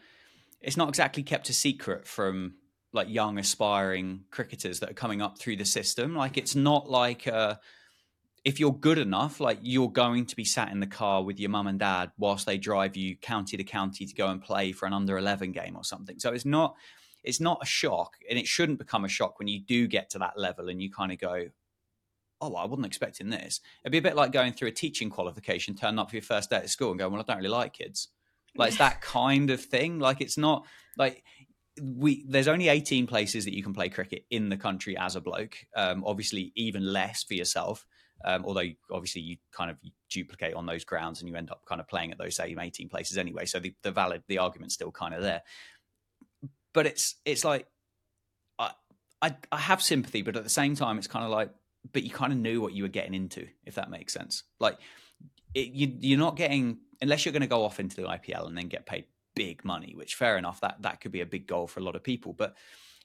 It's 0.60 0.76
not 0.76 0.88
exactly 0.88 1.22
kept 1.22 1.48
a 1.48 1.52
secret 1.52 2.06
from 2.06 2.54
like 2.92 3.08
young 3.08 3.38
aspiring 3.38 4.24
cricketers 4.30 4.80
that 4.80 4.90
are 4.90 4.94
coming 4.94 5.20
up 5.20 5.38
through 5.38 5.56
the 5.56 5.64
system. 5.64 6.14
Like 6.14 6.36
it's 6.36 6.54
not 6.54 6.88
like 6.90 7.26
uh 7.26 7.56
if 8.44 8.60
you're 8.60 8.74
good 8.74 8.98
enough, 8.98 9.40
like 9.40 9.58
you're 9.62 9.90
going 9.90 10.26
to 10.26 10.36
be 10.36 10.44
sat 10.44 10.70
in 10.70 10.78
the 10.78 10.86
car 10.86 11.22
with 11.22 11.40
your 11.40 11.48
mum 11.48 11.66
and 11.66 11.78
dad 11.78 12.12
whilst 12.18 12.44
they 12.44 12.58
drive 12.58 12.94
you 12.94 13.16
county 13.16 13.56
to 13.56 13.64
county 13.64 14.04
to 14.04 14.14
go 14.14 14.28
and 14.28 14.42
play 14.42 14.70
for 14.72 14.84
an 14.84 14.92
under 14.92 15.16
11 15.16 15.52
game 15.52 15.76
or 15.76 15.82
something. 15.82 16.18
So 16.18 16.30
it's 16.30 16.44
not 16.44 16.76
it's 17.24 17.40
not 17.40 17.58
a 17.62 17.66
shock 17.66 18.16
and 18.28 18.38
it 18.38 18.46
shouldn't 18.46 18.78
become 18.78 19.04
a 19.04 19.08
shock 19.08 19.38
when 19.38 19.48
you 19.48 19.60
do 19.60 19.86
get 19.86 20.10
to 20.10 20.18
that 20.18 20.38
level 20.38 20.68
and 20.68 20.80
you 20.80 20.90
kind 20.90 21.12
of 21.12 21.18
go 21.18 21.46
oh 22.40 22.50
well, 22.50 22.62
I 22.62 22.66
wasn't 22.66 22.86
expecting 22.86 23.30
this. 23.30 23.60
It'd 23.82 23.92
be 23.92 23.98
a 23.98 24.02
bit 24.02 24.16
like 24.16 24.32
going 24.32 24.52
through 24.52 24.68
a 24.68 24.72
teaching 24.72 25.08
qualification, 25.08 25.74
turning 25.74 25.98
up 25.98 26.10
for 26.10 26.16
your 26.16 26.22
first 26.22 26.50
day 26.50 26.56
at 26.56 26.68
school 26.68 26.90
and 26.90 26.98
going, 26.98 27.12
well, 27.12 27.22
I 27.22 27.24
don't 27.24 27.38
really 27.38 27.48
like 27.48 27.72
kids. 27.72 28.08
Like 28.54 28.68
it's 28.68 28.78
that 28.78 29.00
kind 29.00 29.50
of 29.50 29.62
thing. 29.62 29.98
Like 29.98 30.20
it's 30.20 30.36
not 30.36 30.66
like 30.98 31.24
we 31.80 32.24
there's 32.28 32.48
only 32.48 32.68
18 32.68 33.06
places 33.06 33.44
that 33.46 33.54
you 33.54 33.62
can 33.62 33.72
play 33.72 33.88
cricket 33.88 34.26
in 34.30 34.48
the 34.48 34.56
country 34.56 34.96
as 34.96 35.16
a 35.16 35.20
bloke 35.20 35.56
um, 35.74 36.04
obviously 36.06 36.52
even 36.54 36.92
less 36.92 37.24
for 37.24 37.34
yourself 37.34 37.84
um, 38.24 38.44
although 38.44 38.68
obviously 38.90 39.22
you 39.22 39.36
kind 39.52 39.70
of 39.70 39.76
duplicate 40.10 40.54
on 40.54 40.66
those 40.66 40.84
grounds 40.84 41.20
and 41.20 41.28
you 41.28 41.36
end 41.36 41.50
up 41.50 41.62
kind 41.66 41.80
of 41.80 41.88
playing 41.88 42.10
at 42.10 42.18
those 42.18 42.36
same 42.36 42.58
18 42.58 42.88
places 42.88 43.18
anyway. 43.18 43.44
So 43.44 43.58
the, 43.58 43.74
the 43.82 43.90
valid, 43.90 44.22
the 44.28 44.38
argument's 44.38 44.74
still 44.74 44.90
kind 44.90 45.14
of 45.14 45.22
there. 45.22 45.42
But 46.74 46.86
it's 46.86 47.14
it's 47.24 47.44
like 47.44 47.66
I, 48.58 48.72
I 49.22 49.36
I 49.50 49.58
have 49.58 49.82
sympathy, 49.82 50.20
but 50.22 50.36
at 50.36 50.44
the 50.44 50.50
same 50.50 50.76
time, 50.76 50.98
it's 50.98 51.06
kind 51.06 51.24
of 51.24 51.30
like, 51.30 51.50
but 51.92 52.02
you 52.02 52.10
kind 52.10 52.32
of 52.32 52.38
knew 52.38 52.60
what 52.60 52.74
you 52.74 52.82
were 52.82 52.88
getting 52.90 53.14
into, 53.14 53.46
if 53.64 53.76
that 53.76 53.90
makes 53.90 54.12
sense. 54.12 54.42
Like 54.60 54.78
it, 55.54 55.68
you 55.68 55.96
you're 56.00 56.18
not 56.18 56.36
getting 56.36 56.78
unless 57.00 57.24
you're 57.24 57.32
going 57.32 57.42
to 57.42 57.48
go 57.48 57.64
off 57.64 57.80
into 57.80 57.96
the 57.96 58.02
IPL 58.02 58.46
and 58.46 58.56
then 58.56 58.68
get 58.68 58.86
paid 58.86 59.06
big 59.34 59.64
money, 59.64 59.94
which 59.96 60.14
fair 60.14 60.36
enough, 60.36 60.60
that 60.60 60.82
that 60.82 61.00
could 61.00 61.12
be 61.12 61.20
a 61.20 61.26
big 61.26 61.46
goal 61.46 61.66
for 61.66 61.80
a 61.80 61.82
lot 61.82 61.96
of 61.96 62.02
people, 62.02 62.32
but 62.32 62.54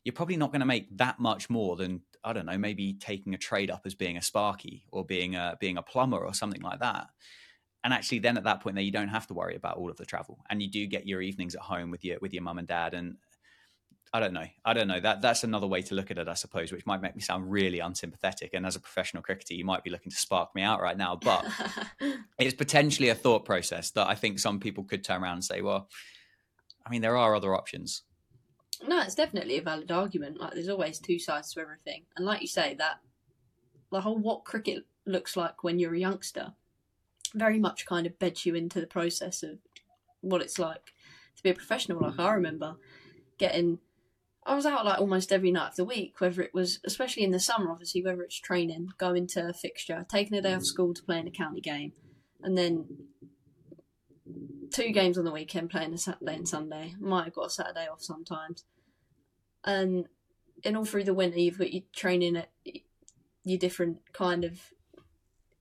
you're 0.03 0.13
probably 0.13 0.37
not 0.37 0.51
going 0.51 0.61
to 0.61 0.65
make 0.65 0.97
that 0.97 1.19
much 1.19 1.49
more 1.49 1.75
than 1.75 2.01
I 2.23 2.33
don't 2.33 2.45
know, 2.45 2.57
maybe 2.57 2.93
taking 2.93 3.33
a 3.33 3.37
trade 3.37 3.71
up 3.71 3.83
as 3.85 3.95
being 3.95 4.17
a 4.17 4.21
sparky 4.21 4.85
or 4.91 5.05
being 5.05 5.35
a 5.35 5.57
being 5.59 5.77
a 5.77 5.83
plumber 5.83 6.19
or 6.19 6.33
something 6.33 6.61
like 6.61 6.79
that. 6.79 7.07
And 7.83 7.93
actually, 7.93 8.19
then 8.19 8.37
at 8.37 8.43
that 8.43 8.59
point, 8.59 8.75
there 8.75 8.83
you 8.83 8.91
don't 8.91 9.07
have 9.07 9.27
to 9.27 9.33
worry 9.33 9.55
about 9.55 9.77
all 9.77 9.89
of 9.89 9.95
the 9.95 10.05
travel, 10.05 10.39
and 10.49 10.61
you 10.61 10.69
do 10.69 10.85
get 10.85 11.07
your 11.07 11.21
evenings 11.21 11.55
at 11.55 11.61
home 11.61 11.91
with 11.91 12.03
your 12.03 12.17
with 12.21 12.33
your 12.33 12.43
mum 12.43 12.59
and 12.59 12.67
dad. 12.67 12.93
And 12.93 13.15
I 14.11 14.19
don't 14.19 14.33
know, 14.33 14.45
I 14.65 14.73
don't 14.73 14.87
know. 14.87 14.99
That 14.99 15.21
that's 15.21 15.43
another 15.43 15.67
way 15.67 15.81
to 15.83 15.95
look 15.95 16.09
at 16.09 16.17
it, 16.17 16.27
I 16.27 16.33
suppose, 16.33 16.71
which 16.71 16.85
might 16.85 17.01
make 17.01 17.15
me 17.15 17.21
sound 17.21 17.51
really 17.51 17.79
unsympathetic. 17.79 18.53
And 18.53 18.65
as 18.65 18.75
a 18.75 18.79
professional 18.79 19.21
cricketer, 19.21 19.53
you 19.53 19.65
might 19.65 19.83
be 19.83 19.91
looking 19.91 20.11
to 20.11 20.17
spark 20.17 20.55
me 20.55 20.63
out 20.63 20.81
right 20.81 20.97
now, 20.97 21.15
but 21.15 21.45
it's 22.39 22.55
potentially 22.55 23.09
a 23.09 23.15
thought 23.15 23.45
process 23.45 23.91
that 23.91 24.07
I 24.07 24.15
think 24.15 24.39
some 24.39 24.59
people 24.59 24.83
could 24.83 25.03
turn 25.03 25.23
around 25.23 25.33
and 25.33 25.45
say, 25.45 25.61
well, 25.61 25.89
I 26.85 26.89
mean, 26.89 27.01
there 27.01 27.17
are 27.17 27.35
other 27.35 27.53
options. 27.53 28.01
No, 28.87 29.01
it's 29.01 29.15
definitely 29.15 29.57
a 29.57 29.61
valid 29.61 29.91
argument. 29.91 30.39
Like, 30.39 30.53
there's 30.53 30.69
always 30.69 30.99
two 30.99 31.19
sides 31.19 31.53
to 31.53 31.59
everything, 31.59 32.03
and 32.15 32.25
like 32.25 32.41
you 32.41 32.47
say, 32.47 32.75
that 32.75 33.01
the 33.91 34.01
whole 34.01 34.17
what 34.17 34.45
cricket 34.45 34.85
looks 35.05 35.35
like 35.35 35.63
when 35.63 35.79
you're 35.79 35.95
a 35.95 35.99
youngster 35.99 36.53
very 37.33 37.59
much 37.59 37.85
kind 37.85 38.07
of 38.07 38.17
beds 38.19 38.45
you 38.45 38.55
into 38.55 38.79
the 38.79 38.87
process 38.87 39.43
of 39.43 39.59
what 40.21 40.41
it's 40.41 40.59
like 40.59 40.93
to 41.35 41.43
be 41.43 41.49
a 41.49 41.53
professional. 41.53 42.01
Like 42.01 42.19
I 42.19 42.33
remember 42.33 42.75
getting, 43.37 43.79
I 44.45 44.55
was 44.55 44.65
out 44.65 44.85
like 44.85 44.99
almost 44.99 45.31
every 45.31 45.51
night 45.51 45.69
of 45.69 45.75
the 45.75 45.85
week, 45.85 46.19
whether 46.19 46.41
it 46.41 46.53
was, 46.53 46.79
especially 46.85 47.23
in 47.23 47.31
the 47.31 47.39
summer, 47.39 47.71
obviously, 47.71 48.03
whether 48.03 48.21
it's 48.21 48.39
training, 48.39 48.89
going 48.97 49.27
to 49.27 49.49
a 49.49 49.53
fixture, 49.53 50.05
taking 50.09 50.37
a 50.37 50.41
day 50.41 50.53
off 50.53 50.61
mm. 50.61 50.65
school 50.65 50.93
to 50.93 51.03
play 51.03 51.19
in 51.19 51.27
a 51.27 51.31
county 51.31 51.61
game, 51.61 51.91
and 52.41 52.57
then 52.57 52.85
two 54.71 54.91
games 54.91 55.17
on 55.17 55.25
the 55.25 55.31
weekend, 55.31 55.69
playing 55.69 55.93
a 55.93 55.97
Saturday 55.97 56.35
and 56.35 56.47
Sunday. 56.47 56.95
Might 56.99 57.25
have 57.25 57.33
got 57.33 57.47
a 57.47 57.49
Saturday 57.49 57.87
off 57.87 58.01
sometimes. 58.01 58.63
And 59.63 60.07
and 60.63 60.77
all 60.77 60.85
through 60.85 61.05
the 61.05 61.13
winter, 61.13 61.39
you've 61.39 61.57
got 61.57 61.73
your 61.73 61.83
training 61.93 62.37
at 62.37 62.49
your 63.43 63.57
different 63.57 63.99
kind 64.13 64.43
of 64.43 64.59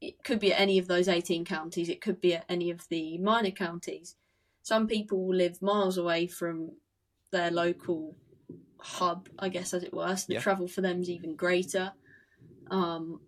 it 0.00 0.22
could 0.22 0.38
be 0.38 0.52
at 0.52 0.60
any 0.60 0.78
of 0.78 0.86
those 0.86 1.08
18 1.08 1.44
counties, 1.44 1.88
it 1.88 2.00
could 2.00 2.20
be 2.20 2.34
at 2.34 2.44
any 2.48 2.70
of 2.70 2.88
the 2.88 3.18
minor 3.18 3.50
counties. 3.50 4.14
Some 4.62 4.86
people 4.86 5.34
live 5.34 5.60
miles 5.60 5.98
away 5.98 6.26
from 6.26 6.72
their 7.32 7.50
local 7.50 8.16
hub, 8.80 9.28
I 9.38 9.48
guess, 9.48 9.74
as 9.74 9.82
it 9.82 9.92
were. 9.92 10.16
So 10.16 10.26
the 10.28 10.34
Yeah. 10.34 10.40
travel 10.40 10.68
for 10.68 10.80
them 10.80 11.00
is 11.00 11.10
even 11.10 11.34
greater. 11.36 11.92
Um, 12.70 13.20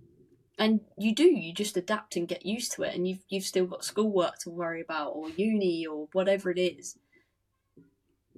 and 0.58 0.80
you 0.98 1.14
do, 1.14 1.24
you 1.24 1.54
just 1.54 1.76
adapt 1.76 2.16
and 2.16 2.28
get 2.28 2.44
used 2.44 2.72
to 2.72 2.82
it. 2.82 2.94
And 2.94 3.08
you've, 3.08 3.24
you've 3.28 3.44
still 3.44 3.66
got 3.66 3.84
schoolwork 3.84 4.38
to 4.40 4.50
worry 4.50 4.80
about, 4.82 5.10
or 5.10 5.30
uni, 5.30 5.86
or 5.86 6.08
whatever 6.12 6.50
it 6.50 6.58
is. 6.58 6.98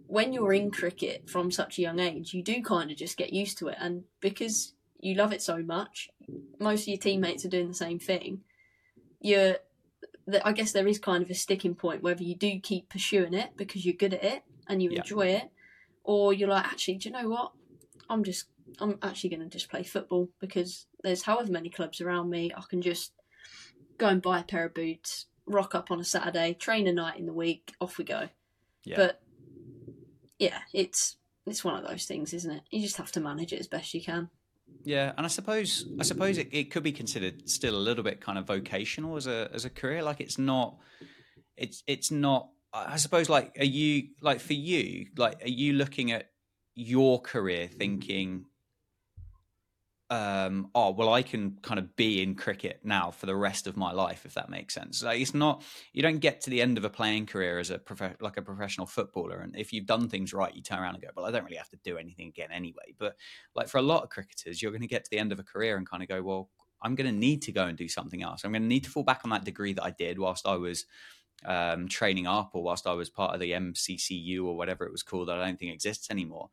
When 0.06 0.32
you're 0.32 0.52
in 0.52 0.70
cricket 0.70 1.28
from 1.28 1.50
such 1.50 1.78
a 1.78 1.82
young 1.82 1.98
age, 1.98 2.34
you 2.34 2.42
do 2.42 2.62
kind 2.62 2.90
of 2.90 2.96
just 2.96 3.16
get 3.16 3.32
used 3.32 3.58
to 3.58 3.68
it. 3.68 3.78
And 3.80 4.04
because 4.20 4.74
you 5.00 5.14
love 5.14 5.32
it 5.32 5.42
so 5.42 5.62
much, 5.62 6.10
most 6.60 6.82
of 6.82 6.88
your 6.88 6.98
teammates 6.98 7.44
are 7.44 7.48
doing 7.50 7.68
the 7.68 7.74
same 7.74 7.98
thing. 7.98 8.42
You're, 9.20 9.56
I 10.44 10.52
guess 10.52 10.72
there 10.72 10.86
is 10.86 10.98
kind 10.98 11.22
of 11.22 11.30
a 11.30 11.34
sticking 11.34 11.74
point 11.74 12.02
whether 12.02 12.22
you 12.22 12.36
do 12.36 12.60
keep 12.60 12.88
pursuing 12.88 13.34
it 13.34 13.50
because 13.56 13.84
you're 13.84 13.94
good 13.94 14.14
at 14.14 14.22
it 14.24 14.42
and 14.68 14.82
you 14.82 14.90
Yeah. 14.90 14.98
enjoy 14.98 15.26
it, 15.28 15.50
or 16.04 16.32
you're 16.32 16.48
like, 16.48 16.64
actually, 16.64 16.96
do 16.96 17.08
you 17.08 17.14
know 17.14 17.28
what? 17.28 17.52
I'm 18.08 18.24
just, 18.24 18.46
I'm 18.78 18.98
actually 19.02 19.30
going 19.30 19.42
to 19.42 19.48
just 19.48 19.70
play 19.70 19.82
football 19.82 20.28
because 20.40 20.86
there's 21.02 21.22
however 21.22 21.50
many 21.50 21.70
clubs 21.70 22.00
around 22.00 22.30
me. 22.30 22.52
I 22.56 22.62
can 22.68 22.82
just 22.82 23.12
go 23.98 24.08
and 24.08 24.20
buy 24.20 24.40
a 24.40 24.44
pair 24.44 24.66
of 24.66 24.74
boots, 24.74 25.26
rock 25.46 25.74
up 25.74 25.90
on 25.90 26.00
a 26.00 26.04
Saturday, 26.04 26.54
train 26.54 26.86
a 26.86 26.92
night 26.92 27.18
in 27.18 27.26
the 27.26 27.32
week, 27.32 27.74
off 27.80 27.98
we 27.98 28.04
go. 28.04 28.28
Yeah. 28.84 28.96
But 28.96 29.22
yeah, 30.38 30.58
it's 30.72 31.16
it's 31.46 31.64
one 31.64 31.76
of 31.76 31.88
those 31.88 32.04
things, 32.04 32.34
isn't 32.34 32.50
it? 32.50 32.62
You 32.70 32.80
just 32.80 32.96
have 32.96 33.12
to 33.12 33.20
manage 33.20 33.52
it 33.52 33.60
as 33.60 33.68
best 33.68 33.94
you 33.94 34.02
can. 34.02 34.28
Yeah, 34.84 35.12
and 35.16 35.24
I 35.24 35.28
suppose 35.28 35.86
I 36.00 36.02
suppose 36.02 36.38
it, 36.38 36.48
it 36.50 36.70
could 36.70 36.82
be 36.82 36.92
considered 36.92 37.48
still 37.48 37.76
a 37.76 37.78
little 37.78 38.02
bit 38.02 38.20
kind 38.20 38.38
of 38.38 38.46
vocational 38.46 39.16
as 39.16 39.26
a 39.26 39.48
as 39.52 39.64
a 39.64 39.70
career. 39.70 40.02
Like 40.02 40.20
it's 40.20 40.38
not, 40.38 40.76
it's 41.56 41.82
it's 41.86 42.10
not. 42.10 42.48
I 42.72 42.96
suppose 42.96 43.28
like 43.28 43.56
are 43.58 43.64
you 43.64 44.08
like 44.20 44.40
for 44.40 44.54
you 44.54 45.06
like 45.16 45.42
are 45.44 45.48
you 45.48 45.74
looking 45.74 46.12
at 46.12 46.30
your 46.74 47.20
career 47.20 47.68
thinking, 47.68 48.46
um, 50.08 50.70
oh 50.74 50.90
well, 50.92 51.12
I 51.12 51.22
can 51.22 51.58
kind 51.62 51.78
of 51.78 51.94
be 51.96 52.22
in 52.22 52.34
cricket 52.34 52.80
now 52.82 53.10
for 53.10 53.26
the 53.26 53.36
rest 53.36 53.66
of 53.66 53.76
my 53.76 53.92
life 53.92 54.24
if 54.24 54.34
that 54.34 54.48
makes 54.48 54.72
sense. 54.72 55.02
Like 55.02 55.20
it's 55.20 55.34
not 55.34 55.62
you 55.92 56.02
don't 56.02 56.18
get 56.18 56.40
to 56.42 56.50
the 56.50 56.62
end 56.62 56.78
of 56.78 56.84
a 56.84 56.90
playing 56.90 57.26
career 57.26 57.58
as 57.58 57.70
a 57.70 57.78
prof- 57.78 58.16
like 58.20 58.38
a 58.38 58.42
professional 58.42 58.86
footballer, 58.86 59.40
and 59.40 59.54
if 59.56 59.72
you've 59.72 59.86
done 59.86 60.08
things 60.08 60.32
right, 60.32 60.54
you 60.54 60.62
turn 60.62 60.78
around 60.78 60.94
and 60.94 61.02
go, 61.02 61.10
well, 61.14 61.26
I 61.26 61.30
don't 61.30 61.44
really 61.44 61.56
have 61.56 61.70
to 61.70 61.78
do 61.84 61.98
anything 61.98 62.28
again 62.28 62.48
anyway. 62.50 62.94
But 62.98 63.16
like 63.54 63.68
for 63.68 63.78
a 63.78 63.82
lot 63.82 64.02
of 64.02 64.08
cricketers, 64.08 64.62
you're 64.62 64.72
going 64.72 64.80
to 64.80 64.88
get 64.88 65.04
to 65.04 65.10
the 65.10 65.18
end 65.18 65.32
of 65.32 65.38
a 65.38 65.44
career 65.44 65.76
and 65.76 65.88
kind 65.88 66.02
of 66.02 66.08
go, 66.08 66.22
well, 66.22 66.50
I'm 66.82 66.94
going 66.94 67.12
to 67.12 67.16
need 67.16 67.42
to 67.42 67.52
go 67.52 67.66
and 67.66 67.76
do 67.76 67.88
something 67.88 68.22
else. 68.22 68.44
I'm 68.44 68.52
going 68.52 68.62
to 68.62 68.68
need 68.68 68.84
to 68.84 68.90
fall 68.90 69.04
back 69.04 69.20
on 69.24 69.30
that 69.30 69.44
degree 69.44 69.72
that 69.74 69.84
I 69.84 69.90
did 69.90 70.18
whilst 70.18 70.46
I 70.46 70.56
was 70.56 70.86
um, 71.44 71.88
training 71.88 72.26
up 72.26 72.50
or 72.54 72.62
whilst 72.62 72.86
I 72.86 72.92
was 72.92 73.10
part 73.10 73.34
of 73.34 73.40
the 73.40 73.52
MCCU 73.52 74.44
or 74.44 74.56
whatever 74.56 74.84
it 74.84 74.92
was 74.92 75.02
called 75.02 75.28
that 75.28 75.38
I 75.38 75.46
don't 75.46 75.58
think 75.58 75.72
exists 75.72 76.10
anymore. 76.10 76.50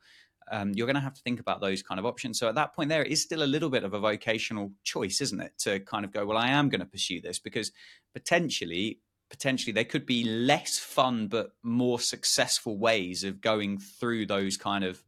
Um, 0.52 0.74
you're 0.74 0.88
going 0.88 0.96
to 0.96 1.02
have 1.02 1.14
to 1.14 1.22
think 1.22 1.40
about 1.40 1.62
those 1.62 1.84
kind 1.84 2.00
of 2.00 2.06
options. 2.06 2.40
So 2.40 2.50
at 2.50 2.56
that 2.56 2.76
point, 2.76 2.90
there 2.90 3.04
is 3.04 3.22
still 3.22 3.44
a 3.44 3.46
little 3.46 3.70
bit 3.70 3.84
of 3.84 3.94
a 3.94 4.00
vocational 4.00 4.72
choice, 4.84 5.22
isn't 5.22 5.40
it? 5.40 5.54
To 5.60 5.80
kind 5.80 6.04
of 6.04 6.12
go, 6.12 6.26
well, 6.26 6.38
I 6.38 6.50
am 6.50 6.70
going 6.70 6.80
to 6.80 6.88
pursue 6.88 7.22
this 7.22 7.38
because 7.38 7.72
potentially, 8.14 9.00
potentially 9.30 9.72
there 9.72 9.84
could 9.84 10.06
be 10.06 10.24
less 10.24 10.80
fun 10.80 11.28
but 11.28 11.52
more 11.62 12.00
successful 12.00 12.78
ways 12.78 13.24
of 13.24 13.42
going 13.42 13.78
through 13.78 14.26
those 14.26 14.58
kind 14.58 14.84
of 14.84 15.04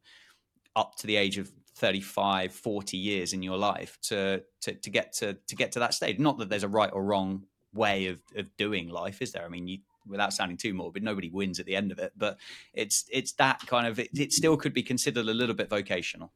up 0.76 0.96
to 0.96 1.06
the 1.06 1.16
age 1.16 1.38
of 1.38 1.50
35 1.74 2.52
40 2.52 2.96
years 2.96 3.32
in 3.32 3.42
your 3.42 3.56
life 3.56 3.98
to 4.02 4.42
to, 4.60 4.74
to 4.74 4.90
get 4.90 5.12
to 5.14 5.36
to 5.48 5.56
get 5.56 5.72
to 5.72 5.78
that 5.78 5.94
stage 5.94 6.18
not 6.18 6.38
that 6.38 6.48
there's 6.48 6.62
a 6.62 6.68
right 6.68 6.90
or 6.92 7.02
wrong 7.02 7.44
way 7.72 8.06
of, 8.06 8.20
of 8.36 8.54
doing 8.56 8.88
life 8.88 9.22
is 9.22 9.32
there 9.32 9.44
i 9.44 9.48
mean 9.48 9.66
you 9.68 9.78
without 10.06 10.32
sounding 10.32 10.56
too 10.56 10.74
morbid 10.74 11.02
nobody 11.02 11.30
wins 11.30 11.60
at 11.60 11.66
the 11.66 11.76
end 11.76 11.92
of 11.92 11.98
it 11.98 12.12
but 12.16 12.38
it's 12.74 13.04
it's 13.10 13.32
that 13.34 13.60
kind 13.66 13.86
of 13.86 13.98
it, 13.98 14.10
it 14.18 14.32
still 14.32 14.56
could 14.56 14.74
be 14.74 14.82
considered 14.82 15.26
a 15.28 15.34
little 15.34 15.54
bit 15.54 15.70
vocational 15.70 16.32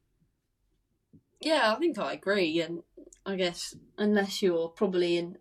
Yeah, 1.40 1.72
I 1.72 1.78
think 1.78 1.98
I 1.98 2.12
agree, 2.12 2.60
and 2.60 2.82
I 3.24 3.36
guess 3.36 3.74
unless 3.98 4.42
you're 4.42 4.68
probably 4.68 5.16
in 5.16 5.38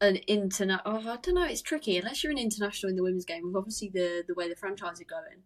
an 0.00 0.16
internet, 0.28 0.80
oh, 0.84 0.98
I 0.98 1.16
don't 1.16 1.34
know, 1.34 1.44
it's 1.44 1.60
tricky. 1.62 1.96
Unless 1.98 2.22
you're 2.22 2.30
an 2.32 2.38
international 2.38 2.90
in 2.90 2.96
the 2.96 3.02
women's 3.02 3.24
game, 3.24 3.44
with 3.44 3.56
obviously 3.56 3.88
the 3.88 4.22
the 4.26 4.34
way 4.34 4.48
the 4.48 4.54
franchise 4.56 5.00
are 5.00 5.04
going, 5.04 5.42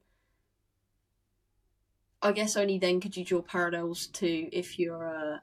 I 2.22 2.30
guess 2.32 2.56
only 2.56 2.78
then 2.78 3.00
could 3.00 3.16
you 3.16 3.24
draw 3.24 3.42
parallels 3.42 4.06
to 4.06 4.48
if 4.52 4.78
you're 4.78 5.04
a 5.04 5.42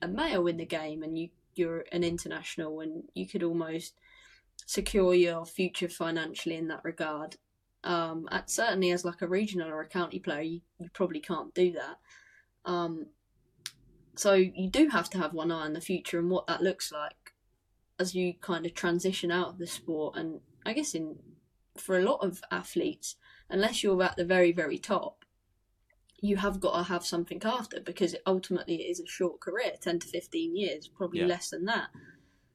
a 0.00 0.08
male 0.08 0.46
in 0.46 0.56
the 0.58 0.66
game 0.66 1.02
and 1.02 1.18
you 1.18 1.30
you're 1.58 1.84
an 1.92 2.04
international, 2.04 2.80
and 2.80 3.04
you 3.14 3.26
could 3.26 3.42
almost 3.42 3.94
secure 4.66 5.14
your 5.14 5.44
future 5.44 5.88
financially 5.88 6.56
in 6.56 6.68
that 6.68 6.84
regard. 6.84 7.36
Um, 7.84 8.28
at, 8.30 8.50
certainly 8.50 8.90
as 8.90 9.04
like 9.04 9.22
a 9.22 9.28
regional 9.28 9.68
or 9.68 9.80
a 9.80 9.88
county 9.88 10.18
player, 10.18 10.42
you, 10.42 10.60
you 10.78 10.88
probably 10.92 11.20
can't 11.20 11.54
do 11.54 11.72
that. 11.72 11.98
Um, 12.64 13.06
so 14.16 14.34
you 14.34 14.68
do 14.68 14.88
have 14.88 15.08
to 15.10 15.18
have 15.18 15.32
one 15.32 15.52
eye 15.52 15.64
on 15.64 15.74
the 15.74 15.80
future 15.80 16.18
and 16.18 16.28
what 16.28 16.46
that 16.48 16.62
looks 16.62 16.90
like 16.90 17.34
as 18.00 18.14
you 18.14 18.34
kind 18.40 18.66
of 18.66 18.74
transition 18.74 19.30
out 19.30 19.48
of 19.48 19.58
the 19.58 19.66
sport. 19.66 20.16
And 20.16 20.40
I 20.66 20.72
guess 20.72 20.94
in 20.94 21.16
for 21.76 21.98
a 21.98 22.02
lot 22.02 22.18
of 22.24 22.42
athletes, 22.50 23.14
unless 23.48 23.82
you're 23.82 24.02
at 24.02 24.16
the 24.16 24.24
very 24.24 24.52
very 24.52 24.78
top, 24.78 25.24
you 26.20 26.36
have 26.36 26.60
got 26.60 26.76
to 26.76 26.82
have 26.84 27.04
something 27.06 27.40
after 27.44 27.80
because 27.80 28.14
it 28.14 28.22
ultimately 28.26 28.76
it 28.82 28.90
is 28.90 29.00
a 29.00 29.06
short 29.06 29.40
career, 29.40 29.72
ten 29.80 29.98
to 30.00 30.06
fifteen 30.06 30.56
years, 30.56 30.88
probably 30.88 31.20
Yeah. 31.20 31.26
less 31.26 31.50
than 31.50 31.64
that. 31.66 31.90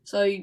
So, 0.04 0.38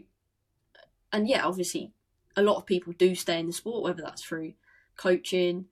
and 1.13 1.29
yeah, 1.29 1.45
obviously, 1.47 1.93
a 2.37 2.43
lot 2.43 2.57
of 2.57 2.67
people 2.67 2.93
do 2.93 3.15
stay 3.15 3.39
in 3.39 3.47
the 3.47 3.53
sport, 3.53 3.83
whether 3.83 4.03
that's 4.03 4.23
through 4.23 4.55
coaching, 4.97 5.67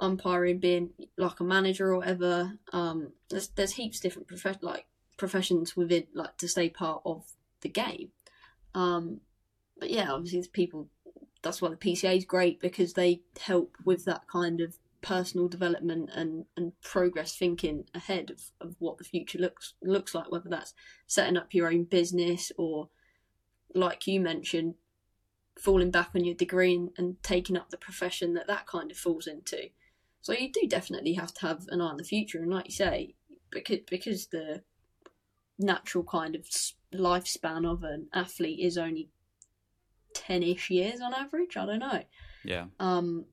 umpiring, 0.00 0.58
being 0.58 0.90
like 1.16 1.40
a 1.40 1.44
manager 1.44 1.88
or 1.92 1.98
whatever. 1.98 2.58
Um, 2.72 3.12
there's 3.28 3.48
there's 3.48 3.72
heaps 3.72 4.00
different 4.00 4.28
prof- 4.28 4.62
like 4.62 4.86
professions 5.16 5.76
within 5.76 6.06
like 6.14 6.36
to 6.38 6.48
stay 6.48 6.70
part 6.70 7.02
of 7.04 7.24
the 7.60 7.68
game. 7.68 8.10
Um, 8.74 9.20
but 9.78 9.90
yeah, 9.90 10.12
obviously, 10.12 10.38
there's 10.38 10.48
people. 10.48 10.88
That's 11.42 11.62
why 11.62 11.70
the 11.70 11.76
PCA 11.76 12.16
is 12.18 12.24
great 12.24 12.60
because 12.60 12.92
they 12.94 13.22
help 13.40 13.76
with 13.84 14.04
that 14.04 14.26
kind 14.28 14.60
of 14.60 14.76
personal 15.02 15.48
development 15.48 16.10
and, 16.14 16.44
and 16.56 16.72
progress 16.82 17.34
thinking 17.34 17.84
ahead 17.94 18.30
of, 18.30 18.50
of 18.60 18.76
what 18.78 18.98
the 18.98 19.04
future 19.04 19.38
looks 19.38 19.74
looks 19.82 20.14
like. 20.14 20.30
Whether 20.30 20.50
that's 20.50 20.74
setting 21.06 21.36
up 21.36 21.54
your 21.54 21.68
own 21.68 21.84
business 21.84 22.52
or, 22.58 22.88
like 23.74 24.06
you 24.06 24.20
mentioned, 24.20 24.74
falling 25.58 25.90
back 25.90 26.10
on 26.14 26.24
your 26.24 26.34
degree 26.34 26.74
and, 26.74 26.90
and 26.96 27.22
taking 27.22 27.56
up 27.56 27.70
the 27.70 27.76
profession 27.76 28.34
that 28.34 28.46
that 28.46 28.66
kind 28.66 28.90
of 28.90 28.96
falls 28.96 29.26
into. 29.26 29.70
So 30.22 30.32
you 30.32 30.52
do 30.52 30.66
definitely 30.68 31.14
have 31.14 31.32
to 31.34 31.46
have 31.46 31.66
an 31.68 31.80
eye 31.80 31.86
on 31.86 31.96
the 31.96 32.04
future, 32.04 32.38
and 32.38 32.50
like 32.50 32.66
you 32.66 32.72
say, 32.72 33.14
because 33.50 33.80
because 33.88 34.26
the 34.26 34.62
natural 35.58 36.04
kind 36.04 36.34
of 36.34 36.46
lifespan 36.92 37.70
of 37.70 37.82
an 37.82 38.08
athlete 38.12 38.60
is 38.60 38.76
only 38.76 39.08
ten-ish 40.12 40.70
years 40.70 41.00
on 41.00 41.14
average. 41.14 41.56
I 41.56 41.66
don't 41.66 41.78
know. 41.78 42.02
yeah 42.44 42.66
Um, 42.78 43.24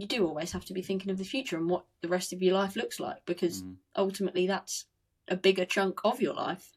you 0.00 0.06
do 0.06 0.26
always 0.26 0.52
have 0.52 0.64
to 0.66 0.72
be 0.74 0.82
thinking 0.82 1.10
of 1.10 1.18
the 1.18 1.24
future 1.24 1.56
and 1.56 1.68
what 1.68 1.84
the 2.02 2.08
rest 2.08 2.32
of 2.32 2.42
your 2.42 2.54
life 2.54 2.76
looks 2.76 2.98
like, 3.00 3.24
because 3.26 3.62
Mhm. 3.62 3.76
ultimately 3.96 4.46
that's 4.46 4.86
a 5.28 5.36
bigger 5.36 5.64
chunk 5.64 6.00
of 6.04 6.20
your 6.20 6.34
life. 6.34 6.76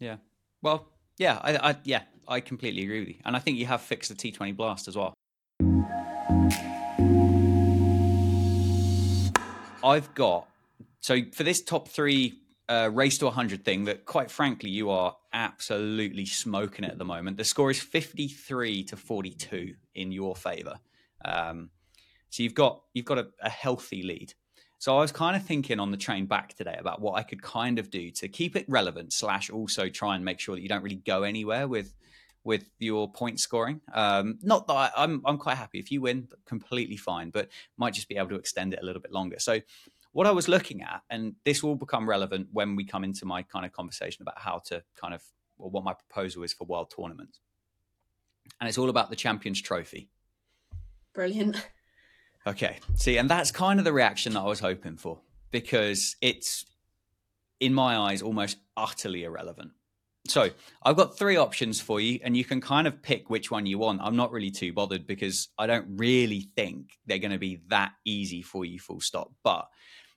yeah 0.00 0.16
well 0.62 0.88
yeah 1.16 1.40
I, 1.42 1.70
I 1.70 1.76
yeah 1.82 2.02
i 2.28 2.38
completely 2.40 2.82
agree 2.84 3.00
with 3.00 3.08
you 3.08 3.14
and 3.24 3.34
i 3.34 3.40
think 3.40 3.58
you 3.58 3.66
have 3.66 3.80
fixed 3.80 4.08
the 4.10 4.14
t20 4.14 4.56
blast 4.56 4.86
as 4.86 4.94
well 4.96 5.12
I've 9.82 10.12
got 10.14 10.48
so 11.00 11.20
for 11.32 11.42
this 11.44 11.62
top 11.62 11.88
three 11.88 12.40
uh, 12.68 12.90
race 12.92 13.18
to 13.18 13.24
100 13.26 13.64
thing 13.64 13.84
that 13.84 14.04
quite 14.04 14.30
frankly 14.30 14.70
you 14.70 14.90
are 14.90 15.16
absolutely 15.32 16.26
smoking 16.26 16.84
it 16.84 16.90
at 16.90 16.98
the 16.98 17.04
moment. 17.04 17.36
The 17.38 17.44
score 17.44 17.70
is 17.70 17.80
53 17.80 18.84
to 18.84 18.96
42 18.96 19.74
in 19.94 20.12
your 20.12 20.36
favor. 20.36 20.78
Um, 21.24 21.70
so 22.30 22.42
you've 22.42 22.54
got 22.54 22.82
you've 22.94 23.06
got 23.06 23.18
a, 23.18 23.28
a 23.42 23.50
healthy 23.50 24.02
lead. 24.02 24.34
So 24.80 24.96
I 24.96 25.00
was 25.00 25.10
kind 25.10 25.34
of 25.34 25.42
thinking 25.42 25.80
on 25.80 25.90
the 25.90 25.96
train 25.96 26.26
back 26.26 26.54
today 26.54 26.76
about 26.78 27.00
what 27.00 27.18
I 27.18 27.24
could 27.24 27.42
kind 27.42 27.80
of 27.80 27.90
do 27.90 28.12
to 28.12 28.28
keep 28.28 28.54
it 28.54 28.64
relevant 28.68 29.12
slash 29.12 29.50
also 29.50 29.88
try 29.88 30.14
and 30.14 30.24
make 30.24 30.38
sure 30.38 30.54
that 30.54 30.62
you 30.62 30.68
don't 30.68 30.82
really 30.82 31.02
go 31.04 31.24
anywhere 31.24 31.66
with 31.66 31.94
with 32.44 32.70
your 32.78 33.10
point 33.10 33.40
scoring. 33.40 33.80
Um, 33.92 34.38
not 34.42 34.66
that 34.68 34.72
I, 34.72 34.90
I'm 34.96 35.22
I'm 35.26 35.38
quite 35.38 35.56
happy 35.56 35.80
if 35.80 35.90
you 35.90 36.00
win, 36.00 36.28
completely 36.46 36.96
fine, 36.96 37.30
but 37.30 37.48
might 37.76 37.94
just 37.94 38.08
be 38.08 38.16
able 38.16 38.28
to 38.30 38.36
extend 38.36 38.72
it 38.72 38.80
a 38.80 38.86
little 38.86 39.02
bit 39.02 39.12
longer. 39.12 39.38
So 39.40 39.60
what 40.12 40.26
I 40.26 40.30
was 40.30 40.48
looking 40.48 40.82
at, 40.82 41.02
and 41.10 41.34
this 41.44 41.62
will 41.62 41.76
become 41.76 42.08
relevant 42.08 42.48
when 42.52 42.76
we 42.76 42.84
come 42.84 43.04
into 43.04 43.26
my 43.26 43.42
kind 43.42 43.66
of 43.66 43.72
conversation 43.72 44.22
about 44.22 44.38
how 44.38 44.60
to 44.66 44.82
kind 44.94 45.12
of 45.12 45.22
or 45.58 45.70
what 45.70 45.82
my 45.82 45.92
proposal 45.92 46.44
is 46.44 46.52
for 46.52 46.64
world 46.64 46.92
tournaments, 46.96 47.40
and 48.60 48.68
it's 48.68 48.78
all 48.78 48.90
about 48.90 49.10
the 49.10 49.16
Champions 49.16 49.60
Trophy. 49.60 50.08
Brilliant. 51.18 51.56
Okay. 52.46 52.78
See, 52.94 53.18
and 53.18 53.28
that's 53.28 53.50
kind 53.50 53.78
of 53.78 53.84
the 53.84 53.92
reaction 53.92 54.32
that 54.32 54.40
I 54.40 54.46
was 54.46 54.60
hoping 54.60 54.96
for 54.96 55.20
because 55.50 56.16
it's, 56.22 56.64
in 57.60 57.74
my 57.74 57.98
eyes, 57.98 58.22
almost 58.22 58.56
utterly 58.74 59.24
irrelevant. 59.24 59.72
So 60.28 60.48
I've 60.82 60.96
got 60.96 61.18
three 61.18 61.36
options 61.36 61.78
for 61.78 62.00
you, 62.00 62.20
and 62.22 62.34
you 62.34 62.46
can 62.46 62.62
kind 62.62 62.86
of 62.86 63.02
pick 63.02 63.28
which 63.28 63.50
one 63.50 63.66
you 63.66 63.76
want. 63.76 64.00
I'm 64.00 64.16
not 64.16 64.32
really 64.32 64.50
too 64.50 64.72
bothered 64.72 65.06
because 65.06 65.48
I 65.58 65.66
don't 65.66 65.98
really 65.98 66.48
think 66.56 66.96
they're 67.04 67.18
going 67.18 67.32
to 67.32 67.38
be 67.38 67.60
that 67.68 67.92
easy 68.06 68.40
for 68.40 68.64
you, 68.64 68.78
full 68.78 69.00
stop. 69.00 69.30
But 69.42 69.68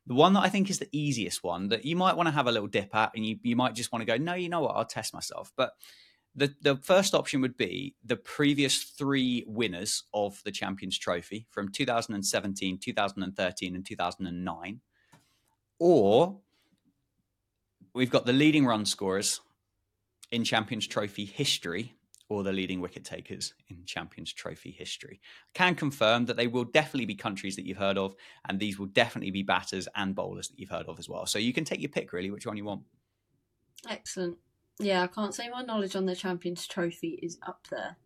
the 0.08 0.14
one 0.14 0.32
that 0.34 0.42
I 0.42 0.50
think 0.50 0.70
is 0.70 0.80
the 0.80 0.88
easiest 0.94 1.44
one 1.44 1.68
that 1.70 1.84
you 1.84 1.98
might 1.98 2.16
want 2.16 2.28
to 2.28 2.34
have 2.34 2.48
a 2.48 2.52
little 2.52 2.70
dip 2.70 2.96
at, 2.96 3.12
and 3.14 3.26
you, 3.26 3.40
you 3.44 3.58
might 3.58 3.76
just 3.76 3.92
want 3.92 4.04
to 4.04 4.06
go, 4.06 4.24
no, 4.24 4.36
you 4.36 4.48
know 4.48 4.62
what, 4.62 4.78
I'll 4.78 4.86
test 4.86 5.14
myself. 5.14 5.52
But 5.58 5.74
the, 6.36 6.54
the 6.62 6.78
first 6.78 7.14
option 7.14 7.42
would 7.42 7.58
be 7.58 7.96
the 8.06 8.16
previous 8.16 8.84
three 8.84 9.44
winners 9.48 10.04
of 10.14 10.42
the 10.44 10.52
Champions 10.52 10.98
Trophy 10.98 11.46
from 11.50 11.70
2017, 11.70 12.80
2013, 12.80 13.76
and 13.76 13.86
2009. 13.86 14.82
Or 15.80 16.38
we've 17.94 18.10
got 18.10 18.26
the 18.26 18.34
leading 18.34 18.66
run 18.66 18.86
scorers 18.86 19.42
in 20.32 20.44
Champions 20.44 20.88
Trophy 20.88 21.26
history 21.26 21.96
or 22.30 22.44
the 22.44 22.54
leading 22.54 22.80
wicket 22.80 23.04
takers 23.04 23.54
in 23.68 23.84
Champions 23.86 24.32
Trophy 24.32 24.72
history. 24.72 25.20
Can 25.54 25.76
confirm 25.76 26.26
that 26.28 26.38
they 26.38 26.48
will 26.48 26.64
definitely 26.64 27.06
be 27.06 27.16
countries 27.16 27.58
that 27.58 27.66
you've 27.66 27.78
heard 27.78 27.98
of, 27.98 28.16
and 28.48 28.58
these 28.58 28.80
will 28.80 28.86
definitely 28.86 29.32
be 29.32 29.44
batters 29.44 29.90
and 29.96 30.16
bowlers 30.16 30.48
that 30.48 30.58
you've 30.58 30.70
heard 30.70 30.86
of 30.88 30.98
as 30.98 31.10
well. 31.10 31.26
So 31.26 31.40
you 31.40 31.52
can 31.52 31.66
take 31.66 31.82
your 31.82 31.90
pick, 31.90 32.14
really, 32.14 32.32
which 32.32 32.48
one 32.48 32.56
you 32.56 32.64
want. 32.64 32.84
Excellent. 33.90 34.38
Yeah, 34.80 35.04
I 35.04 35.08
can't 35.08 35.34
say 35.34 35.50
my 35.50 35.62
knowledge 35.62 35.96
on 35.96 36.06
the 36.06 36.16
Champions 36.16 36.68
Trophy 36.68 37.20
is 37.22 37.38
up 37.46 37.68
there. 37.70 37.98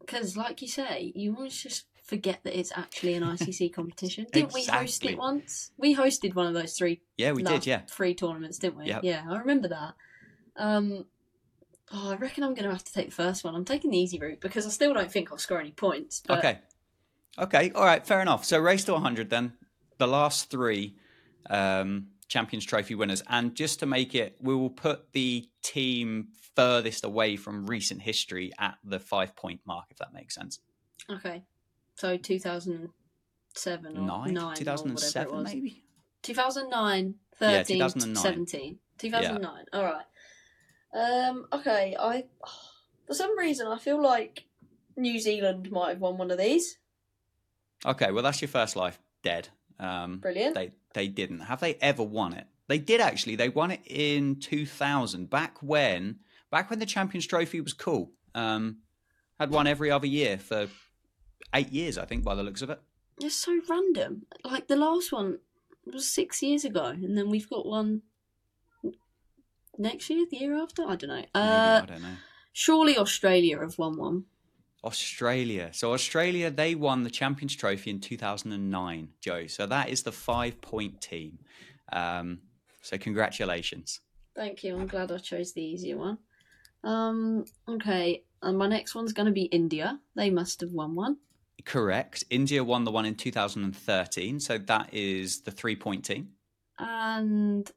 Because, 0.00 0.36
like 0.36 0.62
you 0.62 0.68
say, 0.68 1.12
you 1.14 1.34
always 1.36 1.60
just 1.60 1.86
forget 2.02 2.40
that 2.44 2.58
it's 2.58 2.72
actually 2.74 3.14
an 3.14 3.22
ICC 3.24 3.72
competition. 3.72 4.26
Didn't 4.32 4.54
we 4.54 4.64
host 4.64 5.04
it 5.04 5.18
once? 5.18 5.70
We 5.76 5.94
hosted 5.94 6.34
one 6.34 6.46
of 6.46 6.54
those 6.54 6.74
three. 6.74 7.02
Yeah, 7.16 7.32
we 7.32 7.42
did, 7.42 7.66
yeah. 7.66 7.82
Three 7.90 8.14
tournaments, 8.14 8.58
didn't 8.58 8.78
we? 8.78 8.86
Yep. 8.86 9.00
Yeah, 9.04 9.24
I 9.28 9.36
remember 9.38 9.68
that. 9.68 9.94
Um, 10.56 11.04
oh, 11.92 12.12
I 12.12 12.16
reckon 12.16 12.44
I'm 12.44 12.54
going 12.54 12.64
to 12.64 12.72
have 12.72 12.84
to 12.84 12.92
take 12.92 13.06
the 13.06 13.14
first 13.14 13.44
one. 13.44 13.54
I'm 13.54 13.64
taking 13.64 13.90
the 13.90 13.98
easy 13.98 14.18
route 14.18 14.40
because 14.40 14.66
I 14.66 14.70
still 14.70 14.94
don't 14.94 15.12
think 15.12 15.30
I'll 15.30 15.38
score 15.38 15.60
any 15.60 15.72
points. 15.72 16.22
But 16.26 16.38
Okay. 16.38 16.58
Okay. 17.38 17.72
All 17.74 17.84
right. 17.84 18.04
Fair 18.04 18.20
enough. 18.20 18.44
So 18.44 18.58
race 18.58 18.84
to 18.84 18.92
100 18.94 19.30
then. 19.30 19.52
The 19.98 20.06
last 20.06 20.50
three 20.50 20.96
um, 21.50 22.08
Champions 22.28 22.64
Trophy 22.64 22.94
winners. 22.94 23.22
And 23.28 23.54
just 23.54 23.80
to 23.80 23.86
make 23.86 24.14
it, 24.14 24.36
we 24.40 24.54
will 24.54 24.70
put 24.70 25.12
the 25.12 25.48
team 25.62 26.28
furthest 26.54 27.04
away 27.04 27.36
from 27.36 27.66
recent 27.66 28.02
history 28.02 28.52
at 28.58 28.78
the 28.84 28.98
five 28.98 29.34
point 29.34 29.60
mark, 29.66 29.86
if 29.90 29.98
that 29.98 30.12
makes 30.12 30.34
sense. 30.34 30.60
Okay. 31.10 31.42
So 31.94 32.16
2007 32.16 33.96
or 33.96 34.00
Nine? 34.00 34.34
9 34.34 34.56
2007, 34.56 35.32
whatever 35.34 35.42
maybe? 35.54 35.82
2009, 36.22 37.14
Yeah, 37.40 37.48
13, 37.62 37.78
2009. 37.78 38.22
17. 38.22 38.78
2009. 38.98 39.64
All 39.72 39.84
right. 39.84 40.04
Um, 40.94 41.46
okay, 41.52 41.96
I 41.98 42.24
for 43.06 43.14
some 43.14 43.38
reason 43.38 43.66
I 43.66 43.78
feel 43.78 44.02
like 44.02 44.44
New 44.96 45.18
Zealand 45.20 45.70
might 45.70 45.90
have 45.90 46.00
won 46.00 46.18
one 46.18 46.30
of 46.30 46.38
these. 46.38 46.78
Okay. 47.84 48.10
Well, 48.10 48.22
that's 48.22 48.40
your 48.40 48.48
first 48.48 48.74
life 48.74 48.98
dead. 49.22 49.48
Um, 49.78 50.18
Brilliant. 50.18 50.54
They, 50.54 50.72
they 50.94 51.08
didn't. 51.08 51.40
Have 51.40 51.60
they 51.60 51.74
ever 51.74 52.02
won 52.02 52.32
it? 52.32 52.46
They 52.66 52.78
did 52.78 53.00
actually. 53.00 53.36
They 53.36 53.48
won 53.48 53.70
it 53.70 53.80
in 53.86 54.36
2000, 54.40 55.28
back 55.30 55.58
when 55.62 56.20
back 56.50 56.70
when 56.70 56.78
the 56.78 56.86
Champions 56.86 57.26
Trophy 57.26 57.60
was 57.60 57.72
cool. 57.72 58.12
Um, 58.34 58.78
had 59.38 59.50
won 59.50 59.66
every 59.66 59.90
other 59.90 60.06
year 60.06 60.38
for 60.38 60.68
eight 61.54 61.70
years, 61.72 61.96
I 61.98 62.04
think, 62.04 62.24
by 62.24 62.34
the 62.34 62.42
looks 62.42 62.62
of 62.62 62.70
it. 62.70 62.80
It's 63.20 63.34
so 63.36 63.60
random. 63.68 64.26
Like 64.44 64.68
the 64.68 64.76
last 64.76 65.12
one 65.12 65.38
was 65.86 66.08
six 66.08 66.42
years 66.42 66.64
ago, 66.64 66.86
and 66.86 67.16
then 67.16 67.30
we've 67.30 67.48
got 67.48 67.66
one 67.66 68.02
next 69.78 70.10
year, 70.10 70.26
the 70.30 70.36
year 70.36 70.54
after. 70.60 70.82
I 70.86 70.96
don't 70.96 71.08
know. 71.08 71.14
Maybe, 71.16 71.28
Uh, 71.34 71.80
I 71.82 71.86
don't 71.86 72.02
know. 72.02 72.16
surely 72.52 72.98
Australia 72.98 73.58
have 73.60 73.78
won 73.78 73.96
one. 73.96 74.24
Australia. 74.84 75.70
So 75.72 75.92
Australia, 75.92 76.50
they 76.50 76.74
won 76.74 77.02
the 77.02 77.10
Champions 77.10 77.56
Trophy 77.56 77.90
in 77.90 78.00
2009, 78.00 79.08
Joe. 79.20 79.46
So 79.46 79.66
that 79.66 79.88
is 79.88 80.02
the 80.02 80.12
five-point 80.12 81.00
team. 81.00 81.38
Um, 81.92 82.40
so 82.82 82.96
congratulations. 82.98 84.00
Thank 84.34 84.62
you. 84.62 84.76
I'm 84.76 84.86
glad 84.86 85.10
I 85.10 85.18
chose 85.18 85.52
the 85.52 85.62
easier 85.62 85.96
one. 85.96 86.18
Um, 86.84 87.44
okay, 87.68 88.22
and 88.42 88.56
my 88.56 88.68
next 88.68 88.94
one's 88.94 89.12
going 89.12 89.26
to 89.26 89.32
be 89.32 89.44
India. 89.44 89.98
They 90.14 90.30
must 90.30 90.60
have 90.60 90.72
won 90.72 90.94
one. 90.94 91.16
Correct. 91.64 92.22
India 92.30 92.62
won 92.62 92.84
the 92.84 92.92
one 92.92 93.04
in 93.04 93.16
2013. 93.16 94.38
So 94.38 94.58
that 94.58 94.94
is 94.94 95.40
the 95.40 95.50
three-point 95.50 96.04
team. 96.04 96.28
And 96.78 97.68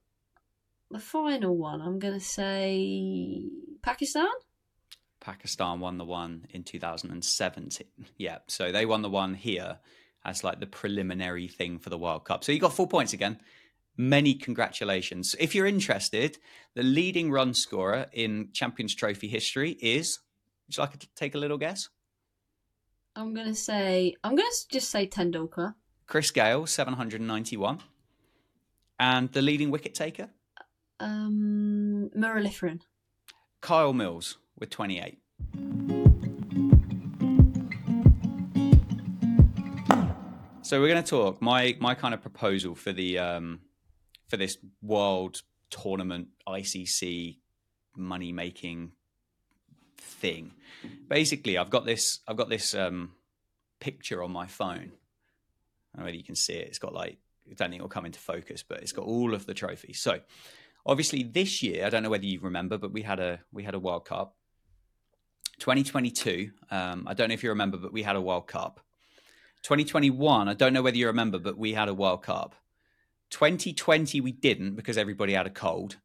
the 0.91 0.99
final 0.99 1.57
one, 1.57 1.81
I'm 1.81 1.97
going 1.97 2.13
to 2.13 2.19
say 2.19 3.43
Pakistan. 3.81 4.27
Pakistan 5.21 5.79
won 5.79 5.97
the 5.97 6.03
one 6.05 6.45
in 6.49 6.63
2017. 6.63 7.87
Yeah. 8.17 8.39
So 8.47 8.71
they 8.71 8.85
won 8.85 9.01
the 9.03 9.09
one 9.09 9.33
here 9.35 9.79
as 10.25 10.43
like 10.43 10.59
the 10.59 10.67
preliminary 10.67 11.47
thing 11.47 11.79
for 11.79 11.89
the 11.89 11.97
World 11.97 12.25
Cup. 12.25 12.43
So 12.43 12.51
you 12.51 12.59
got 12.59 12.73
four 12.73 12.87
points 12.87 13.13
again. 13.13 13.39
Many 13.97 14.33
congratulations. 14.33 15.35
If 15.39 15.53
you're 15.55 15.67
interested, 15.67 16.37
the 16.75 16.83
leading 16.83 17.31
run 17.31 17.53
scorer 17.53 18.07
in 18.13 18.49
Champions 18.51 18.95
Trophy 18.95 19.27
history 19.27 19.71
is. 19.81 20.19
Would 20.67 20.77
you 20.77 20.83
like 20.83 20.97
to 20.99 21.07
take 21.15 21.35
a 21.35 21.37
little 21.37 21.57
guess? 21.57 21.89
I'm 23.15 23.33
going 23.33 23.47
to 23.47 23.55
say, 23.55 24.15
I'm 24.23 24.35
going 24.35 24.49
to 24.49 24.67
just 24.69 24.89
say 24.89 25.05
Tendulkar. 25.07 25.75
Chris 26.07 26.31
Gayle, 26.31 26.65
791. 26.65 27.79
And 28.99 29.31
the 29.31 29.41
leading 29.41 29.69
wicket 29.71 29.93
taker, 29.93 30.29
Um, 30.99 32.09
Muralitharan. 32.15 32.81
Kyle 33.59 33.93
Mills 33.93 34.37
with 34.61 34.69
28. 34.69 35.17
So 40.61 40.79
we're 40.79 40.87
going 40.87 41.03
to 41.03 41.09
talk 41.09 41.41
my 41.41 41.75
my 41.81 41.95
kind 41.95 42.13
of 42.13 42.21
proposal 42.21 42.75
for 42.75 42.93
the 42.93 43.19
um, 43.19 43.59
for 44.29 44.37
this 44.37 44.57
world 44.81 45.41
tournament 45.69 46.29
ICC 46.47 47.39
money 47.97 48.31
making 48.31 48.93
thing. 49.97 50.53
Basically, 51.09 51.57
I've 51.57 51.69
got 51.69 51.85
this 51.85 52.19
I've 52.25 52.37
got 52.37 52.47
this 52.47 52.73
um, 52.73 53.11
picture 53.81 54.23
on 54.23 54.31
my 54.31 54.47
phone. 54.47 54.93
I 55.93 55.97
don't 55.97 55.97
know 55.97 56.03
whether 56.05 56.15
you 56.15 56.23
can 56.23 56.35
see 56.35 56.53
it. 56.53 56.67
It's 56.69 56.79
got 56.79 56.93
like 56.93 57.17
I 57.49 57.55
don't 57.55 57.69
think 57.69 57.81
it'll 57.81 57.89
come 57.89 58.05
into 58.05 58.19
focus, 58.19 58.63
but 58.63 58.81
it's 58.81 58.93
got 58.93 59.05
all 59.05 59.33
of 59.33 59.45
the 59.45 59.53
trophies. 59.53 59.99
So 59.99 60.19
obviously 60.85 61.23
this 61.23 61.61
year, 61.61 61.85
I 61.85 61.89
don't 61.89 62.03
know 62.03 62.09
whether 62.09 62.25
you 62.25 62.39
remember, 62.39 62.77
but 62.77 62.93
we 62.93 63.01
had 63.01 63.19
a 63.19 63.39
we 63.51 63.63
had 63.63 63.73
a 63.73 63.79
World 63.79 64.05
Cup. 64.05 64.35
2022, 65.61 66.49
um, 66.71 67.05
I 67.07 67.13
don't 67.13 67.27
know 67.27 67.35
if 67.35 67.43
you 67.43 67.49
remember, 67.49 67.77
but 67.77 67.93
we 67.93 68.01
had 68.01 68.15
a 68.15 68.21
World 68.21 68.47
Cup. 68.47 68.79
2021, 69.61 70.49
I 70.49 70.55
don't 70.55 70.73
know 70.73 70.81
whether 70.81 70.97
you 70.97 71.05
remember, 71.05 71.37
but 71.37 71.55
we 71.55 71.71
had 71.71 71.87
a 71.87 71.93
World 71.93 72.23
Cup. 72.23 72.55
2020, 73.29 74.21
we 74.21 74.31
didn't 74.31 74.73
because 74.73 74.97
everybody 74.97 75.33
had 75.33 75.45
a 75.45 75.51
cold. 75.51 75.97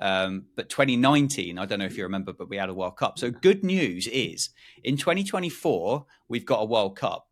Um, 0.00 0.46
but 0.56 0.68
2019, 0.68 1.60
I 1.60 1.64
don't 1.64 1.78
know 1.78 1.84
if 1.84 1.96
you 1.96 2.02
remember, 2.02 2.32
but 2.32 2.48
we 2.48 2.56
had 2.56 2.68
a 2.68 2.74
World 2.74 2.96
Cup. 2.96 3.20
So 3.20 3.30
good 3.30 3.62
news 3.62 4.08
is 4.08 4.50
in 4.82 4.96
2024, 4.96 6.04
we've 6.26 6.44
got 6.44 6.62
a 6.62 6.64
World 6.64 6.96
Cup. 6.96 7.28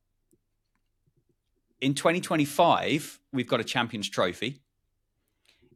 In 1.80 1.94
2025, 1.94 3.18
we've 3.32 3.48
got 3.48 3.58
a 3.58 3.64
Champions 3.64 4.08
Trophy. 4.08 4.62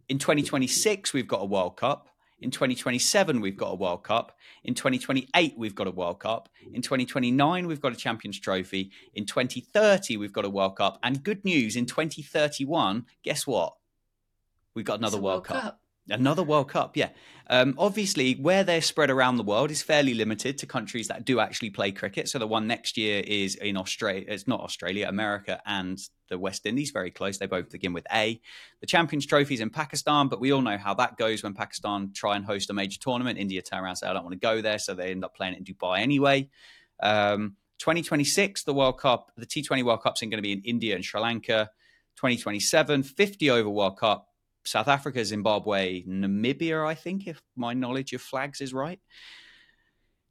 In 0.09 0.21
2026, 0.21 1.13
we've 1.13 1.27
got 1.27 1.43
a 1.43 1.47
World 1.47 1.77
Cup. 1.77 2.16
In 2.41 2.51
2027, 2.51 3.41
we've 3.41 3.57
got 3.57 3.73
a 3.73 3.75
World 3.75 4.05
Cup. 4.05 4.37
In 4.65 4.75
2028, 4.75 5.55
we've 5.57 5.75
got 5.75 5.87
a 5.87 5.91
World 5.91 6.21
Cup. 6.21 6.51
In 6.73 6.83
2029, 6.83 7.67
we've 7.67 7.81
got 7.81 7.93
a 7.93 7.97
Champions 7.97 8.39
Trophy. 8.39 8.91
In 9.15 9.25
2030, 9.25 10.19
we've 10.19 10.35
got 10.35 10.45
a 10.45 10.51
World 10.51 10.77
Cup. 10.77 10.99
And 11.03 11.23
good 11.23 11.45
news, 11.45 11.77
in 11.77 11.87
2031, 11.87 13.07
guess 13.23 13.47
what? 13.47 13.75
We've 14.75 14.85
got 14.85 14.99
another 14.99 15.19
a 15.19 15.23
World, 15.23 15.45
Cup. 15.45 15.81
Another 16.11 16.43
World 16.43 16.69
Cup, 16.69 16.97
yeah. 16.97 17.09
Um, 17.49 17.75
obviously, 17.79 18.35
where 18.35 18.65
they're 18.65 18.83
spread 18.83 19.09
around 19.09 19.39
the 19.39 19.43
world 19.43 19.71
is 19.71 19.83
fairly 19.83 20.13
limited 20.13 20.59
to 20.59 20.67
countries 20.67 21.09
that 21.09 21.25
do 21.25 21.41
actually 21.41 21.71
play 21.71 21.91
cricket. 21.91 22.29
So 22.29 22.39
the 22.39 22.47
one 22.47 22.67
next 22.67 22.99
year 22.99 23.23
is 23.27 23.55
in 23.55 23.79
Australia. 23.79 24.25
It's 24.29 24.47
not 24.47 24.61
Australia, 24.61 25.09
America, 25.09 25.63
and 25.65 25.99
the 26.29 26.39
West 26.39 26.67
Indies. 26.67 26.91
Very 26.91 27.11
close. 27.11 27.39
They 27.39 27.47
both 27.47 27.71
begin 27.71 27.93
with 27.93 28.07
A. 28.13 28.41
The 28.81 28.87
Champions 28.87 29.27
Trophy's 29.27 29.61
in 29.61 29.71
Pakistan, 29.71 30.29
but 30.29 30.41
we 30.41 30.53
all 30.53 30.63
know 30.63 30.79
how 30.79 30.95
that 30.95 31.17
goes 31.17 31.43
when 31.43 31.55
Pakistan 31.55 32.13
try 32.15 32.37
and 32.37 32.45
host 32.45 32.71
a 32.71 32.73
major 32.73 32.99
tournament. 32.99 33.39
India 33.39 33.63
turn 33.63 33.81
around 33.81 33.91
and 33.91 33.99
say, 33.99 34.07
"I 34.07 34.13
don't 34.13 34.25
want 34.25 34.35
to 34.35 34.39
go 34.39 34.61
there," 34.61 34.79
so 34.79 34.95
they 34.95 35.11
end 35.11 35.25
up 35.25 35.35
playing 35.35 35.55
it 35.55 35.59
in 35.59 35.65
Dubai 35.65 36.01
anyway. 36.01 36.49
Um, 37.01 37.57
2026, 37.79 38.65
the 38.65 38.75
World 38.75 38.99
Cup, 38.99 39.33
the 39.37 39.47
T20 39.47 39.83
World 39.83 40.03
Cup's 40.03 40.21
going 40.21 40.31
to 40.31 40.43
be 40.43 40.53
in 40.53 40.63
India 40.63 40.95
and 40.95 41.05
Sri 41.05 41.21
Lanka. 41.21 41.71
2027, 42.17 43.03
50 43.03 43.51
over 43.51 43.69
World 43.69 43.99
Cup. 43.99 44.29
South 44.65 44.89
Africa, 44.89 45.25
Zimbabwe, 45.25 46.03
Namibia, 46.05 46.85
I 46.85 46.95
think, 46.95 47.29
if 47.29 47.41
my 47.55 47.73
knowledge 47.73 48.13
of 48.15 48.21
flags 48.21 48.61
is 48.61 48.75
right. 48.75 48.99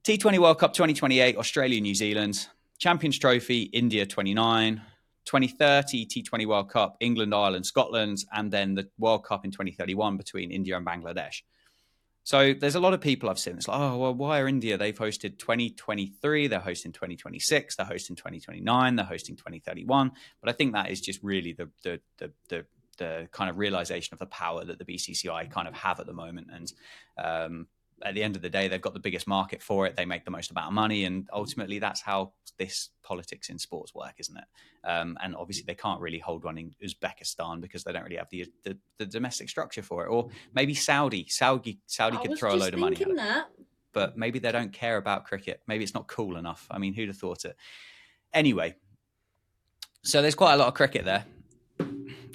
T20 0.04 0.40
World 0.40 0.60
Cup 0.60 0.74
2028, 0.74 1.38
Australia, 1.38 1.80
New 1.80 1.96
Zealand. 1.96 2.48
Champions 2.78 3.18
Trophy, 3.18 3.64
India 3.64 4.06
29. 4.06 4.82
2030 5.26 6.06
T20 6.06 6.46
World 6.46 6.70
Cup, 6.70 6.98
England, 7.00 7.34
Ireland, 7.34 7.66
Scotland, 7.66 8.20
and 8.34 8.52
then 8.52 8.76
the 8.76 8.88
World 8.98 9.26
Cup 9.26 9.46
in 9.46 9.52
2031 9.52 10.18
between 10.18 10.52
India 10.52 10.78
and 10.78 10.86
Bangladesh. 10.86 11.42
So 12.26 12.56
there's 12.56 12.74
a 12.74 12.80
lot 12.80 12.96
of 12.96 13.02
people 13.02 13.30
I've 13.30 13.38
seen. 13.38 13.56
It's 13.56 13.68
like, 13.68 13.80
oh, 13.80 13.98
well, 13.98 14.14
why 14.16 14.40
are 14.40 14.48
India? 14.48 14.80
They've 14.80 14.98
hosted 14.98 15.38
2023, 15.38 16.48
they're 16.48 16.60
hosting 16.60 16.92
2026, 16.92 17.76
they're 17.76 17.86
hosting 17.86 18.16
2029, 18.16 18.96
they're 18.96 19.06
hosting 19.06 19.36
2031. 19.36 20.12
But 20.42 20.50
I 20.50 20.54
think 20.54 20.74
that 20.74 20.90
is 20.90 21.02
just 21.02 21.22
really 21.22 21.54
the 21.54 21.70
the 21.84 22.02
the 22.18 22.32
the, 22.50 22.66
the 22.98 23.28
kind 23.32 23.48
of 23.48 23.60
realization 23.60 24.16
of 24.16 24.20
the 24.20 24.26
power 24.26 24.66
that 24.66 24.80
the 24.80 24.86
BCCI 24.86 25.52
kind 25.52 25.68
of 25.68 25.76
have 25.76 26.00
at 26.00 26.08
the 26.08 26.14
moment. 26.14 26.48
And 26.52 26.74
um, 27.24 27.68
at 28.04 28.14
the 28.14 28.24
end 28.24 28.36
of 28.36 28.42
the 28.42 28.50
day, 28.50 28.68
they've 28.68 28.82
got 28.82 28.94
the 28.94 29.00
biggest 29.00 29.28
market 29.28 29.62
for 29.62 29.86
it. 29.86 29.96
They 29.96 30.06
make 30.06 30.26
the 30.26 30.32
most 30.32 30.52
amount 30.52 30.68
of 30.68 30.74
money, 30.74 31.06
and 31.06 31.30
ultimately, 31.32 31.80
that's 31.80 32.02
how 32.02 32.34
this 32.58 32.90
politics 33.04 33.50
in 33.50 33.58
sports 33.58 33.96
work, 33.96 34.16
isn't 34.18 34.38
it? 34.38 34.44
Um, 34.84 35.18
and 35.22 35.36
obviously, 35.36 35.64
they 35.66 35.76
can't 35.76 36.02
really 36.02 36.20
hold 36.20 36.44
one 36.44 36.58
in 36.58 36.76
Uzbekistan 36.84 37.62
because 37.62 37.84
they 37.84 37.94
don't 37.94 38.04
really 38.04 38.18
have 38.18 38.30
the 38.30 38.46
the, 38.64 38.78
the 38.98 39.06
domestic 39.06 39.50
structure 39.50 39.82
for 39.82 40.06
it. 40.06 40.10
Or 40.10 40.30
maybe 40.54 40.74
Saudi, 40.74 41.26
Saudi, 41.30 41.80
Saudi 41.86 42.18
I 42.18 42.26
could 42.26 42.38
throw 42.38 42.54
a 42.54 42.58
load 42.58 42.74
of 42.74 42.80
money 42.80 42.98
at 42.98 43.08
it, 43.08 43.16
that. 43.16 43.48
but 43.94 44.18
maybe 44.18 44.40
they 44.40 44.52
don't 44.52 44.74
care 44.74 44.98
about 44.98 45.26
cricket. 45.26 45.62
Maybe 45.68 45.84
it's 45.84 45.94
not 45.94 46.08
cool 46.08 46.38
enough. 46.38 46.68
I 46.70 46.78
mean, 46.78 46.94
who'd 46.94 47.08
have 47.08 47.18
thought 47.18 47.46
it? 47.46 47.56
Anyway, 48.34 48.76
so 50.04 50.22
there's 50.22 50.36
quite 50.36 50.54
a 50.54 50.58
lot 50.58 50.68
of 50.68 50.74
cricket 50.74 51.06
there. 51.06 51.26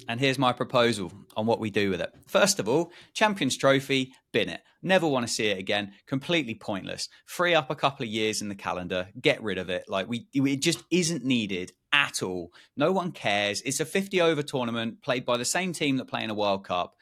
And 0.07 0.19
here's 0.19 0.39
my 0.39 0.51
proposal 0.51 1.11
on 1.37 1.45
what 1.45 1.59
we 1.59 1.69
do 1.69 1.89
with 1.89 2.01
it. 2.01 2.13
First 2.27 2.59
of 2.59 2.67
all, 2.67 2.91
Champions 3.13 3.57
Trophy, 3.57 4.13
bin 4.31 4.49
it. 4.49 4.61
Never 4.81 5.07
want 5.07 5.27
to 5.27 5.33
see 5.33 5.47
it 5.47 5.59
again. 5.59 5.93
Completely 6.07 6.55
pointless. 6.55 7.07
Free 7.25 7.53
up 7.53 7.69
a 7.69 7.75
couple 7.75 8.03
of 8.03 8.09
years 8.09 8.41
in 8.41 8.49
the 8.49 8.55
calendar. 8.55 9.09
Get 9.19 9.41
rid 9.43 9.57
of 9.57 9.69
it. 9.69 9.85
Like 9.87 10.09
we, 10.09 10.27
it 10.33 10.61
just 10.61 10.83
isn't 10.89 11.23
needed 11.23 11.71
at 11.93 12.23
all. 12.23 12.51
No 12.75 12.91
one 12.91 13.11
cares. 13.11 13.61
It's 13.61 13.79
a 13.79 13.85
50 13.85 14.21
over 14.21 14.41
tournament 14.41 15.01
played 15.01 15.25
by 15.25 15.37
the 15.37 15.45
same 15.45 15.73
team 15.73 15.97
that 15.97 16.07
play 16.07 16.23
in 16.23 16.29
a 16.29 16.35
World 16.35 16.65
Cup. 16.65 16.95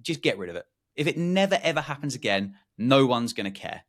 Just 0.00 0.22
get 0.22 0.38
rid 0.38 0.50
of 0.50 0.56
it. 0.56 0.66
If 0.94 1.06
it 1.06 1.16
never 1.16 1.58
ever 1.62 1.80
happens 1.80 2.14
again, 2.14 2.56
no 2.76 3.06
one's 3.06 3.32
going 3.32 3.52
to 3.52 3.60
care. 3.60 3.82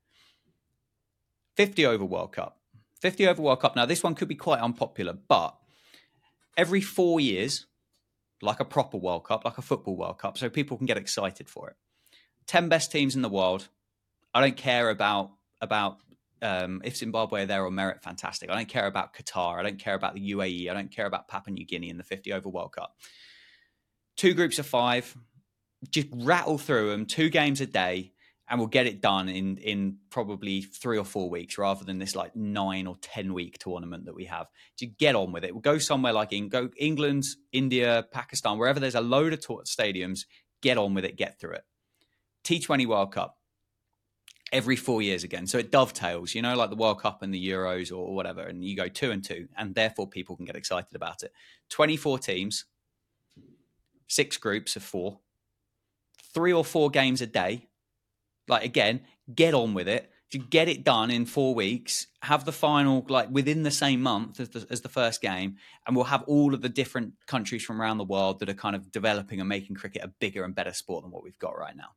50 1.56 1.86
over 1.86 2.06
World 2.06 2.34
Cup. 2.34 2.60
50 3.02 3.28
over 3.28 3.42
World 3.42 3.62
Cup. 3.62 3.76
Now, 3.76 3.86
this 3.86 4.04
one 4.04 4.16
could 4.16 4.28
be 4.28 4.36
quite 4.36 4.60
unpopular, 4.60 5.14
but 5.14 5.56
every 6.58 6.82
four 6.82 7.20
years, 7.20 7.66
like 8.42 8.60
a 8.60 8.66
proper 8.66 8.98
World 8.98 9.26
Cup, 9.26 9.46
like 9.46 9.58
a 9.58 9.62
football 9.62 9.96
World 9.96 10.18
Cup, 10.20 10.38
so 10.38 10.50
people 10.50 10.78
can 10.78 10.86
get 10.86 10.98
excited 10.98 11.50
for 11.50 11.70
it. 11.70 11.76
10 12.48 12.70
best 12.70 12.92
teams 12.92 13.16
in 13.16 13.22
the 13.22 13.30
world. 13.30 13.68
I 14.34 14.42
don't 14.42 14.58
care 14.58 14.90
about 14.90 15.32
about 15.62 15.98
um, 16.42 16.82
if 16.86 16.96
Zimbabwe 16.96 17.44
are 17.44 17.46
there 17.46 17.66
on 17.66 17.76
merit, 17.76 18.02
fantastic. 18.02 18.50
I 18.50 18.56
don't 18.56 18.70
care 18.70 18.88
about 18.88 19.14
Qatar. 19.14 19.60
I 19.60 19.64
don't 19.64 19.80
care 19.80 19.94
about 19.94 20.16
the 20.16 20.32
UAE. 20.32 20.70
I 20.70 20.74
don't 20.74 20.92
care 20.92 21.06
about 21.06 21.28
Papua 21.28 21.54
New 21.54 21.66
Guinea 21.66 21.90
in 21.90 21.98
the 21.98 22.04
50 22.04 22.32
over 22.32 22.48
World 22.48 22.72
Cup. 22.72 22.96
Two 24.16 24.34
groups 24.34 24.58
of 24.58 24.66
five, 24.66 25.16
just 25.90 26.08
rattle 26.14 26.58
through 26.58 26.92
them, 26.92 27.06
two 27.06 27.30
games 27.30 27.62
a 27.62 27.66
day, 27.66 28.14
and 28.50 28.60
we'll 28.60 28.68
get 28.68 28.88
it 28.88 29.02
done 29.02 29.30
in 29.30 29.58
in 29.58 29.98
probably 30.10 30.62
three 30.62 30.98
or 30.98 31.06
four 31.06 31.30
weeks 31.30 31.58
rather 31.58 31.86
than 31.86 32.00
this 32.00 32.16
like 32.16 32.36
nine 32.36 32.88
or 32.88 32.98
ten 33.02 33.34
week 33.34 33.58
tournament 33.60 34.06
that 34.06 34.16
we 34.16 34.26
have. 34.26 34.48
To 34.78 34.88
get 34.88 35.16
on 35.16 35.32
with 35.32 35.44
it, 35.44 35.54
we'll 35.54 35.62
go 35.62 35.78
somewhere 35.78 36.14
like 36.14 36.34
in, 36.34 36.50
go 36.50 36.70
England, 36.78 37.26
India, 37.52 38.06
Pakistan, 38.12 38.58
wherever 38.58 38.80
there's 38.80 38.96
a 38.96 39.02
load 39.02 39.34
of 39.34 39.42
ta- 39.42 39.62
stadiums. 39.62 40.26
Get 40.62 40.78
on 40.78 40.94
with 40.94 41.06
it, 41.06 41.16
get 41.16 41.40
through 41.40 41.54
it. 41.54 41.64
T20 42.44 42.86
World 42.86 43.14
Cup 43.14 43.38
every 44.52 44.76
four 44.76 45.02
years 45.02 45.24
again, 45.24 45.46
so 45.48 45.58
it 45.58 45.72
dovetails. 45.72 46.34
You 46.34 46.42
know, 46.42 46.56
like 46.56 46.70
the 46.70 46.76
World 46.76 47.02
Cup 47.02 47.22
and 47.22 47.34
the 47.34 47.50
Euros 47.50 47.96
or 47.96 48.14
whatever, 48.14 48.42
and 48.42 48.66
you 48.66 48.76
go 48.76 48.88
two 48.88 49.12
and 49.12 49.24
two, 49.24 49.48
and 49.58 49.76
therefore 49.76 50.08
people 50.08 50.36
can 50.36 50.46
get 50.46 50.56
excited 50.56 50.96
about 50.96 51.24
it. 51.24 51.32
Twenty 51.70 51.96
four 51.98 52.18
teams, 52.18 52.66
six 54.08 54.38
groups 54.38 54.76
of 54.76 54.84
four, 54.84 55.20
three 56.34 56.52
or 56.52 56.66
four 56.66 56.90
games 56.90 57.22
a 57.22 57.28
day 57.28 57.69
like 58.50 58.66
again, 58.66 59.02
get 59.34 59.54
on 59.54 59.74
with 59.74 59.88
it. 59.88 60.12
To 60.32 60.38
get 60.38 60.68
it 60.68 60.84
done 60.84 61.10
in 61.10 61.26
four 61.26 61.56
weeks, 61.56 62.06
have 62.22 62.46
the 62.46 62.52
final 62.52 63.04
like 63.10 63.32
within 63.32 63.64
the 63.64 63.72
same 63.72 64.04
month 64.04 64.40
as 64.40 64.50
the, 64.50 64.68
as 64.70 64.82
the 64.82 64.90
first 64.90 65.22
game, 65.22 65.56
and 65.88 65.96
we'll 65.96 66.06
have 66.06 66.22
all 66.24 66.54
of 66.54 66.62
the 66.62 66.70
different 66.70 67.14
countries 67.26 67.64
from 67.64 67.82
around 67.82 67.98
the 67.98 68.04
world 68.04 68.40
that 68.40 68.50
are 68.50 68.54
kind 68.54 68.76
of 68.76 68.92
developing 68.92 69.40
and 69.40 69.50
making 69.50 69.76
cricket 69.76 70.04
a 70.04 70.08
bigger 70.20 70.44
and 70.44 70.54
better 70.54 70.74
sport 70.74 71.04
than 71.04 71.12
what 71.12 71.24
we've 71.24 71.40
got 71.40 71.58
right 71.58 71.76
now. 71.76 71.96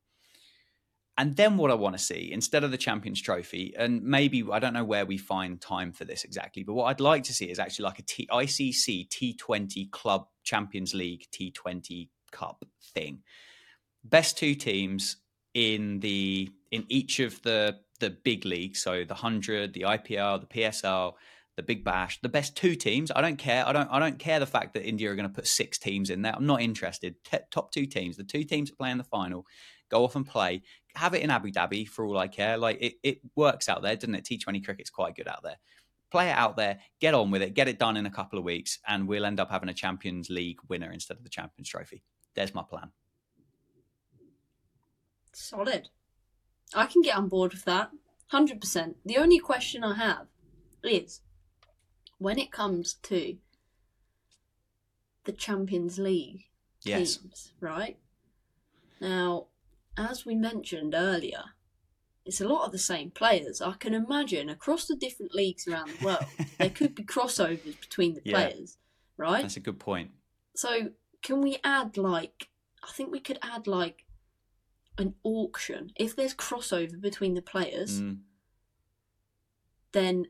And 1.17 1.35
then 1.35 1.57
what 1.57 1.69
I 1.69 1.75
want 1.75 1.95
to 1.95 2.03
see 2.03 2.31
instead 2.31 2.63
of 2.63 2.71
the 2.71 2.77
Champions 2.77 3.21
Trophy, 3.21 3.73
and 3.77 4.01
maybe 4.01 4.43
I 4.51 4.57
don't 4.57 4.73
know 4.73 4.83
where 4.83 5.05
we 5.05 5.17
find 5.17 5.61
time 5.61 5.91
for 5.91 6.05
this 6.05 6.23
exactly, 6.23 6.63
but 6.63 6.73
what 6.73 6.85
I'd 6.85 6.99
like 6.99 7.23
to 7.25 7.33
see 7.33 7.45
is 7.45 7.59
actually 7.59 7.83
like 7.83 7.99
a 7.99 8.03
T- 8.03 8.27
ICC 8.31 9.09
T20 9.09 9.91
Club 9.91 10.27
Champions 10.43 10.95
League 10.95 11.27
T20 11.31 12.09
Cup 12.31 12.65
thing. 12.95 13.21
Best 14.03 14.39
two 14.39 14.55
teams 14.55 15.17
in 15.53 15.99
the 15.99 16.49
in 16.71 16.85
each 16.89 17.19
of 17.19 17.41
the 17.43 17.79
the 17.99 18.09
big 18.09 18.45
leagues, 18.45 18.81
so 18.81 19.03
the 19.03 19.13
hundred, 19.13 19.73
the 19.73 19.81
IPL, 19.81 20.41
the 20.41 20.47
PSL, 20.47 21.13
the 21.55 21.63
Big 21.63 21.83
Bash, 21.83 22.19
the 22.21 22.29
best 22.29 22.55
two 22.55 22.75
teams. 22.75 23.11
I 23.15 23.21
don't 23.21 23.37
care. 23.37 23.67
I 23.67 23.73
don't. 23.73 23.89
I 23.91 23.99
don't 23.99 24.19
care 24.19 24.39
the 24.39 24.45
fact 24.45 24.73
that 24.73 24.87
India 24.87 25.11
are 25.11 25.15
going 25.15 25.27
to 25.27 25.33
put 25.33 25.47
six 25.47 25.77
teams 25.77 26.09
in 26.09 26.21
there. 26.21 26.33
I'm 26.35 26.45
not 26.45 26.61
interested. 26.61 27.15
T- 27.23 27.37
top 27.51 27.71
two 27.71 27.85
teams, 27.85 28.17
the 28.17 28.23
two 28.23 28.43
teams 28.43 28.69
that 28.69 28.77
play 28.77 28.91
in 28.91 28.97
the 28.97 29.03
final, 29.03 29.45
go 29.89 30.03
off 30.03 30.15
and 30.15 30.25
play. 30.25 30.63
Have 30.95 31.13
it 31.13 31.21
in 31.21 31.29
Abu 31.29 31.51
Dhabi 31.51 31.87
for 31.87 32.05
all 32.05 32.17
I 32.17 32.27
care. 32.27 32.57
Like 32.57 32.81
it, 32.81 32.95
it 33.03 33.19
works 33.35 33.69
out 33.69 33.81
there, 33.81 33.95
doesn't 33.95 34.15
it? 34.15 34.25
T20 34.25 34.63
cricket's 34.63 34.89
quite 34.89 35.15
good 35.15 35.27
out 35.27 35.43
there. 35.43 35.57
Play 36.11 36.29
it 36.29 36.37
out 36.37 36.57
there, 36.57 36.79
get 37.01 37.15
on 37.15 37.31
with 37.31 37.41
it, 37.41 37.55
get 37.55 37.67
it 37.67 37.79
done 37.79 37.97
in 37.97 38.05
a 38.05 38.11
couple 38.11 38.37
of 38.37 38.45
weeks, 38.45 38.77
and 38.87 39.07
we'll 39.07 39.25
end 39.25 39.39
up 39.39 39.49
having 39.49 39.69
a 39.69 39.73
Champions 39.73 40.29
League 40.29 40.59
winner 40.69 40.91
instead 40.91 41.17
of 41.17 41.23
the 41.23 41.29
Champions 41.29 41.69
Trophy. 41.69 42.03
There's 42.35 42.53
my 42.53 42.61
plan. 42.61 42.91
Solid. 45.33 45.89
I 46.73 46.85
can 46.85 47.01
get 47.01 47.17
on 47.17 47.27
board 47.29 47.53
with 47.53 47.65
that. 47.65 47.91
100%. 48.31 48.95
The 49.05 49.17
only 49.17 49.37
question 49.39 49.83
I 49.83 49.95
have 49.95 50.27
is 50.83 51.21
when 52.17 52.39
it 52.39 52.51
comes 52.51 52.95
to 53.03 53.37
the 55.25 55.31
Champions 55.31 55.99
League 55.99 56.45
Yes. 56.83 57.17
teams, 57.17 57.53
right? 57.59 57.97
Now, 58.99 59.47
as 59.97 60.25
we 60.25 60.35
mentioned 60.35 60.93
earlier, 60.95 61.43
it's 62.25 62.41
a 62.41 62.47
lot 62.47 62.65
of 62.65 62.71
the 62.71 62.79
same 62.79 63.11
players. 63.11 63.61
I 63.61 63.73
can 63.73 63.93
imagine 63.93 64.49
across 64.49 64.85
the 64.85 64.95
different 64.95 65.33
leagues 65.33 65.67
around 65.67 65.89
the 65.91 66.05
world, 66.05 66.25
there 66.57 66.69
could 66.69 66.95
be 66.95 67.03
crossovers 67.03 67.79
between 67.79 68.13
the 68.15 68.21
Yeah. 68.25 68.31
players, 68.49 68.77
right? 69.17 69.41
That's 69.41 69.57
a 69.57 69.61
good 69.61 69.79
point. 69.79 70.11
So, 70.55 70.91
can 71.21 71.41
we 71.41 71.57
add 71.63 71.97
like 71.97 72.49
I 72.83 72.91
think 72.91 73.11
we 73.11 73.21
could 73.21 73.39
add 73.41 73.65
like 73.65 74.02
an 74.97 75.15
auction 75.23 75.91
if 75.95 76.15
there's 76.15 76.33
crossover 76.35 76.99
between 76.99 77.33
the 77.33 77.41
players, 77.41 78.01
Mm. 78.01 78.19
then 79.91 80.25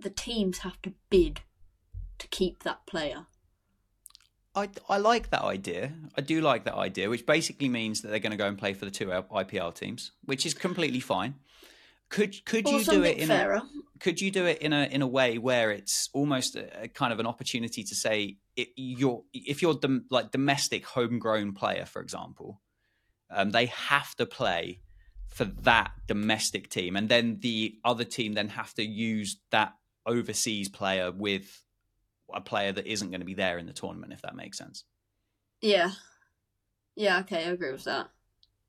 the 0.00 0.10
teams 0.10 0.58
have 0.58 0.80
to 0.82 0.92
bid 1.10 1.40
to 2.18 2.26
keep 2.28 2.62
that 2.62 2.86
player. 2.86 3.26
I, 4.54 4.68
I 4.88 4.98
like 4.98 5.30
that 5.30 5.42
idea. 5.42 5.92
I 6.16 6.20
do 6.20 6.40
like 6.40 6.64
that 6.64 6.74
idea, 6.76 7.10
which 7.10 7.26
basically 7.26 7.68
means 7.68 8.02
that 8.02 8.08
they're 8.08 8.20
going 8.20 8.30
to 8.32 8.36
go 8.38 8.46
and 8.46 8.56
play 8.56 8.72
for 8.72 8.84
the 8.84 8.90
two 8.90 9.06
IPL 9.06 9.74
teams, 9.74 10.12
which 10.24 10.46
is 10.46 10.54
completely 10.54 11.00
fine. 11.00 11.34
Could 12.08 12.44
could 12.44 12.66
Or 12.68 12.78
you 12.78 12.84
do 12.84 13.02
it 13.02 13.18
in 13.18 13.28
fairer. 13.28 13.54
a 13.54 13.62
could 13.98 14.20
you 14.20 14.30
do 14.30 14.44
it 14.46 14.58
in 14.58 14.72
a 14.72 14.84
in 14.84 15.02
a 15.02 15.06
way 15.06 15.38
where 15.38 15.72
it's 15.72 16.08
almost 16.12 16.54
a, 16.54 16.82
a 16.84 16.88
kind 16.88 17.12
of 17.12 17.18
an 17.18 17.26
opportunity 17.26 17.82
to 17.82 17.94
say 17.96 18.36
it, 18.56 18.68
you're 18.76 19.24
if 19.32 19.62
you're 19.62 19.74
dom, 19.74 20.04
like 20.10 20.30
domestic 20.30 20.84
homegrown 20.86 21.54
player, 21.54 21.86
for 21.86 22.00
example, 22.00 22.60
um, 23.34 23.50
they 23.50 23.66
have 23.66 24.14
to 24.16 24.26
play 24.26 24.80
for 25.28 25.44
that 25.44 25.92
domestic 26.06 26.68
team, 26.70 26.96
and 26.96 27.08
then 27.08 27.38
the 27.40 27.76
other 27.84 28.04
team 28.04 28.34
then 28.34 28.48
have 28.50 28.72
to 28.74 28.84
use 28.84 29.38
that 29.50 29.74
overseas 30.06 30.68
player 30.68 31.10
with 31.10 31.62
a 32.32 32.40
player 32.40 32.72
that 32.72 32.86
isn't 32.86 33.10
going 33.10 33.20
to 33.20 33.26
be 33.26 33.34
there 33.34 33.58
in 33.58 33.66
the 33.66 33.72
tournament, 33.72 34.12
if 34.12 34.22
that 34.22 34.36
makes 34.36 34.58
sense. 34.58 34.84
Yeah. 35.60 35.90
Yeah, 36.96 37.20
okay, 37.20 37.38
I 37.46 37.50
agree 37.50 37.72
with 37.72 37.84
that. 37.84 38.08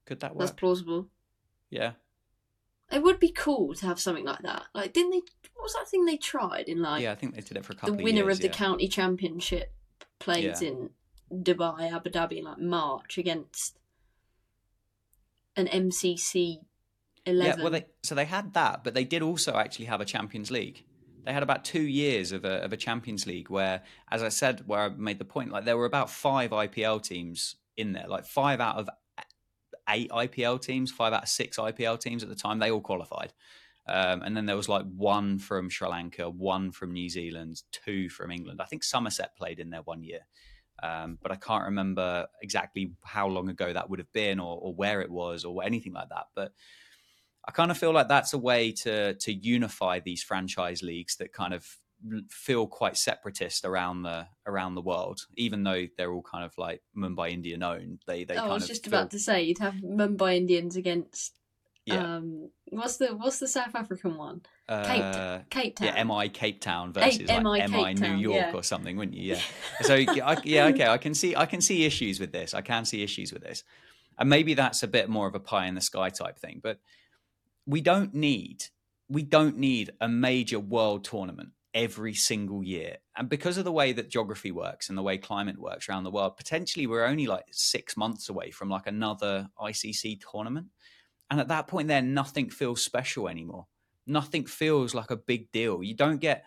Could 0.06 0.20
that 0.22 0.32
work? 0.36 0.40
That's 0.48 0.52
plausible. 0.52 1.08
Yeah. 1.70 1.92
It 2.92 3.02
would 3.04 3.20
be 3.20 3.32
cool 3.32 3.74
to 3.76 3.86
have 3.88 4.00
something 4.00 4.26
like 4.26 4.42
that. 4.44 4.64
Like, 4.74 4.94
didn't 4.94 5.12
they? 5.12 5.22
What 5.54 5.64
was 5.64 5.74
that 5.74 5.88
thing 5.88 6.06
they 6.06 6.18
tried 6.18 6.68
in 6.68 6.82
like 6.82 7.02
yeah, 7.02 7.12
I 7.12 7.16
think 7.16 7.34
they 7.34 7.42
did 7.42 7.58
it 7.58 7.66
for 7.66 7.74
a 7.74 7.76
the 7.76 7.80
couple 7.82 7.96
of 7.96 8.02
winner 8.02 8.24
years. 8.24 8.38
of 8.38 8.42
the 8.42 8.48
yeah. 8.48 8.54
county 8.54 8.88
championship 8.88 9.74
played 10.20 10.44
Yeah. 10.44 10.68
in 10.68 10.90
Dubai, 11.34 11.92
Abu 11.92 12.12
Dhabi, 12.12 12.38
in 12.40 12.46
like 12.46 12.60
March 12.60 13.18
against 13.18 13.78
an 15.56 15.68
MCC 15.68 16.58
eleven. 17.26 17.58
Yeah, 17.58 17.64
well, 17.64 17.72
they, 17.72 17.86
so 18.04 18.16
they 18.16 18.26
had 18.26 18.54
that, 18.54 18.84
but 18.84 18.94
they 18.94 19.04
did 19.04 19.22
also 19.22 19.56
actually 19.56 19.86
have 19.86 20.02
a 20.02 20.06
Champions 20.06 20.52
League. 20.52 20.84
They 21.26 21.34
had 21.34 21.44
about 21.44 21.66
two 21.66 21.82
years 21.82 22.32
of 22.32 22.46
a, 22.46 22.64
of 22.64 22.72
a 22.72 22.78
Champions 22.78 23.26
League 23.26 23.50
where, 23.50 23.82
as 24.12 24.22
I 24.22 24.30
said, 24.30 24.64
where 24.68 24.82
I 24.82 24.90
made 24.90 25.18
the 25.18 25.26
point, 25.26 25.52
like 25.52 25.66
there 25.66 25.78
were 25.78 25.86
about 25.86 26.10
five 26.12 26.52
IPL 26.52 27.02
teams 27.02 27.56
in 27.78 27.94
there, 27.94 28.08
like 28.08 28.26
five 28.26 28.60
out 28.60 28.78
of 28.78 28.90
eight 29.90 30.12
IPL 30.12 30.62
teams, 30.62 30.92
five 30.92 31.14
out 31.14 31.24
of 31.24 31.30
six 31.30 31.58
IPL 31.58 32.00
teams 32.00 32.24
at 32.24 32.30
the 32.30 32.36
time, 32.36 32.60
they 32.60 32.72
all 32.72 32.82
qualified. 32.82 33.34
Um, 33.88 34.24
and 34.24 34.36
then 34.36 34.46
there 34.46 34.56
was 34.56 34.70
like 34.70 34.86
one 34.96 35.38
from 35.38 35.70
Sri 35.70 35.88
Lanka, 35.88 36.30
one 36.30 36.72
from 36.72 36.92
New 36.92 37.10
Zealand, 37.10 37.62
two 37.72 38.10
from 38.10 38.32
England. 38.32 38.60
I 38.62 38.66
think 38.66 38.84
Somerset 38.84 39.36
played 39.38 39.60
in 39.60 39.70
there 39.70 39.84
one 39.84 40.04
year. 40.04 40.22
Um, 40.86 41.18
but 41.22 41.32
I 41.32 41.36
can't 41.36 41.66
remember 41.66 42.28
exactly 42.42 42.92
how 43.04 43.28
long 43.28 43.50
ago 43.50 43.72
that 43.72 43.90
would 43.90 44.00
have 44.00 44.12
been 44.14 44.40
or, 44.40 44.58
or 44.62 44.74
where 44.74 45.02
it 45.02 45.10
was 45.10 45.46
or 45.46 45.64
anything 45.64 45.94
like 45.94 46.10
that. 46.10 46.26
But 46.36 46.52
I 47.48 47.52
kind 47.52 47.72
of 47.72 47.78
feel 47.78 47.94
like 47.94 48.08
that's 48.08 48.34
a 48.34 48.38
way 48.38 48.72
to 48.84 49.14
to 49.16 49.34
unify 49.34 50.00
these 50.00 50.24
franchise 50.24 50.82
leagues 50.84 51.18
that 51.18 51.34
kind 51.34 51.54
of 51.54 51.66
feel 52.30 52.68
quite 52.68 52.98
separatist 52.98 53.66
around 53.66 54.04
the 54.04 54.28
around 54.46 54.76
the 54.76 54.82
world, 54.82 55.22
even 55.36 55.64
though 55.64 55.86
they're 55.98 56.12
all 56.12 56.24
kind 56.24 56.44
of 56.44 56.54
like 56.58 56.82
Mumbai 56.98 57.32
Indian 57.32 57.64
owned. 57.64 58.02
They 58.08 58.24
they. 58.24 58.36
Oh, 58.36 58.50
I 58.50 58.54
was 58.54 58.68
just 58.68 58.86
feel... 58.86 58.94
about 58.94 59.12
to 59.12 59.20
say 59.20 59.44
you'd 59.44 59.60
have 59.60 59.76
Mumbai 59.76 60.36
Indians 60.38 60.76
against. 60.76 61.40
Yeah. 61.86 62.18
Um, 62.18 62.50
what's 62.70 62.98
the 62.98 63.16
what's 63.16 63.40
the 63.40 63.48
South 63.48 63.76
African 63.76 64.18
one? 64.18 64.42
Cape, 64.68 65.02
uh, 65.04 65.40
Cape 65.50 65.76
Town. 65.76 65.88
Yeah, 65.88 66.04
MI 66.04 66.30
Cape 66.30 66.60
Town 66.60 66.92
versus 66.92 67.30
A- 67.30 67.42
like 67.42 67.70
MI, 67.70 67.94
New 67.94 68.16
York 68.16 68.36
yeah. 68.36 68.52
or 68.54 68.64
something, 68.64 68.98
wouldn't 68.98 69.16
you? 69.16 69.36
Yeah. 69.36 69.42
so 69.82 69.94
I, 69.96 70.38
yeah, 70.44 70.66
okay, 70.68 70.88
I 70.88 70.98
can 70.98 71.14
see 71.14 71.36
I 71.36 71.46
can 71.46 71.62
see 71.62 71.86
issues 71.86 72.20
with 72.20 72.32
this. 72.32 72.54
I 72.54 72.62
can 72.62 72.86
see 72.86 73.04
issues 73.04 73.32
with 73.32 73.44
this, 73.44 73.64
and 74.18 74.30
maybe 74.30 74.56
that's 74.56 74.82
a 74.82 74.88
bit 74.88 75.08
more 75.10 75.28
of 75.28 75.36
a 75.36 75.40
pie 75.40 75.68
in 75.68 75.76
the 75.76 75.82
sky 75.82 76.10
type 76.10 76.40
thing. 76.40 76.62
But 76.64 76.80
we 77.68 77.82
don't 77.82 78.14
need 78.14 78.66
we 79.08 79.22
don't 79.22 79.58
need 79.58 79.92
a 80.02 80.08
major 80.08 80.60
world 80.60 81.04
tournament 81.04 81.50
every 81.76 82.14
single 82.14 82.64
year. 82.64 82.98
And 83.16 83.30
because 83.30 83.58
of 83.58 83.66
the 83.66 83.72
way 83.72 83.92
that 83.92 84.10
geography 84.10 84.52
works 84.52 84.90
and 84.90 84.98
the 84.98 85.04
way 85.04 85.18
climate 85.18 85.60
works 85.60 85.88
around 85.88 86.06
the 86.06 86.12
world, 86.12 86.38
potentially 86.38 86.88
we're 86.88 87.06
only 87.06 87.28
like 87.28 87.46
six 87.52 87.96
months 87.98 88.30
away 88.30 88.50
from 88.50 88.70
like 88.70 88.88
another 88.88 89.50
ICC 89.60 90.22
tournament. 90.32 90.68
And 91.30 91.40
at 91.40 91.50
that 91.50 91.68
point, 91.68 91.88
there, 91.88 92.02
nothing 92.02 92.50
feels 92.50 92.84
special 92.84 93.28
anymore. 93.28 93.68
Nothing 94.08 94.46
feels 94.46 94.94
like 94.94 95.12
a 95.12 95.16
big 95.16 95.52
deal. 95.52 95.84
You 95.84 95.96
don't 95.96 96.20
get 96.20 96.46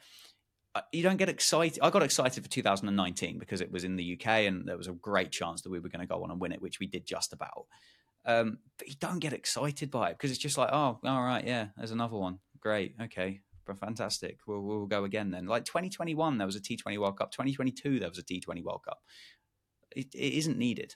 uh, 0.75 0.83
you 0.93 1.03
don't 1.03 1.17
get 1.17 1.29
excited. 1.29 1.81
I 1.83 1.91
got 1.91 2.03
excited 2.03 2.43
for 2.43 2.51
2019 2.51 3.39
because 3.39 3.61
it 3.61 3.73
was 3.73 3.85
in 3.85 3.97
the 3.97 4.19
UK 4.19 4.27
and 4.47 4.69
there 4.69 4.77
was 4.77 4.87
a 4.87 4.93
great 4.93 5.33
chance 5.33 5.63
that 5.63 5.71
we 5.71 5.81
were 5.81 5.89
going 5.89 6.07
to 6.07 6.07
go 6.07 6.23
on 6.23 6.31
and 6.31 6.41
win 6.41 6.53
it, 6.53 6.63
which 6.63 6.79
we 6.79 6.87
did 6.87 7.07
just 7.07 7.33
about. 7.33 7.67
Um, 8.27 8.59
but 8.77 8.89
you 8.89 8.95
don't 9.01 9.21
get 9.21 9.33
excited 9.33 9.91
by 9.91 10.11
it 10.11 10.19
because 10.19 10.31
it's 10.31 10.39
just 10.39 10.59
like, 10.59 10.69
oh, 10.73 11.01
all 11.05 11.23
right, 11.23 11.45
yeah, 11.47 11.69
there's 11.77 11.91
another 11.91 12.17
one. 12.17 12.39
Great, 12.61 12.95
okay, 13.03 13.41
fantastic. 13.81 14.39
We'll, 14.47 14.61
we'll 14.61 14.87
go 14.87 15.05
again 15.05 15.31
then. 15.31 15.47
Like 15.47 15.65
2021, 15.65 16.39
there 16.39 16.47
was 16.47 16.57
a 16.57 16.61
T20 16.61 16.99
World 16.99 17.19
Cup. 17.19 17.33
2022, 17.33 17.99
there 17.99 18.09
was 18.09 18.19
a 18.19 18.23
T20 18.23 18.63
World 18.63 18.83
Cup. 18.85 18.99
It, 19.97 20.15
it 20.15 20.35
isn't 20.39 20.59
needed. 20.59 20.95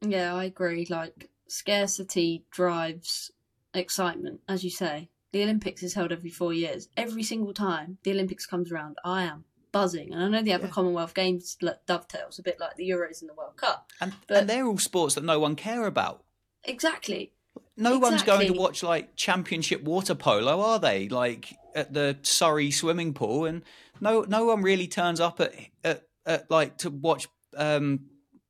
Yeah, 0.00 0.34
I 0.34 0.44
agree. 0.44 0.86
Like 0.88 1.30
scarcity 1.48 2.44
drives 2.50 3.30
excitement, 3.74 4.40
as 4.48 4.64
you 4.64 4.70
say. 4.70 5.10
The 5.32 5.42
Olympics 5.42 5.82
is 5.82 5.94
held 5.94 6.12
every 6.12 6.30
four 6.30 6.52
years. 6.52 6.88
Every 6.96 7.22
single 7.22 7.54
time 7.54 7.98
the 8.02 8.12
Olympics 8.12 8.46
comes 8.46 8.70
around, 8.70 8.98
I 9.04 9.24
am 9.24 9.44
buzzing. 9.72 10.12
And 10.12 10.22
I 10.22 10.28
know 10.28 10.42
the 10.42 10.52
other 10.52 10.66
yeah. 10.66 10.72
Commonwealth 10.72 11.14
Games 11.14 11.56
dovetails 11.86 12.38
a 12.38 12.42
bit 12.42 12.60
like 12.60 12.76
the 12.76 12.88
Euros 12.88 13.20
and 13.20 13.30
the 13.30 13.34
World 13.34 13.56
Cup. 13.56 13.90
And, 14.00 14.12
and 14.28 14.48
they're 14.48 14.66
all 14.66 14.78
sports 14.78 15.14
that 15.14 15.24
no 15.24 15.40
one 15.40 15.56
care 15.56 15.86
about. 15.86 16.22
Exactly. 16.64 17.32
No 17.76 17.96
exactly. 17.96 18.10
one's 18.10 18.22
going 18.22 18.52
to 18.52 18.58
watch 18.58 18.82
like 18.82 19.16
championship 19.16 19.82
water 19.82 20.14
polo, 20.14 20.60
are 20.60 20.78
they? 20.78 21.08
Like 21.08 21.56
at 21.74 21.92
the 21.92 22.18
Surrey 22.22 22.70
swimming 22.70 23.14
pool, 23.14 23.46
and 23.46 23.62
no, 24.00 24.22
no 24.22 24.44
one 24.44 24.62
really 24.62 24.86
turns 24.86 25.20
up 25.20 25.40
at, 25.40 25.54
at, 25.82 26.02
at 26.26 26.50
like 26.50 26.78
to 26.78 26.90
watch 26.90 27.28
um, 27.56 28.00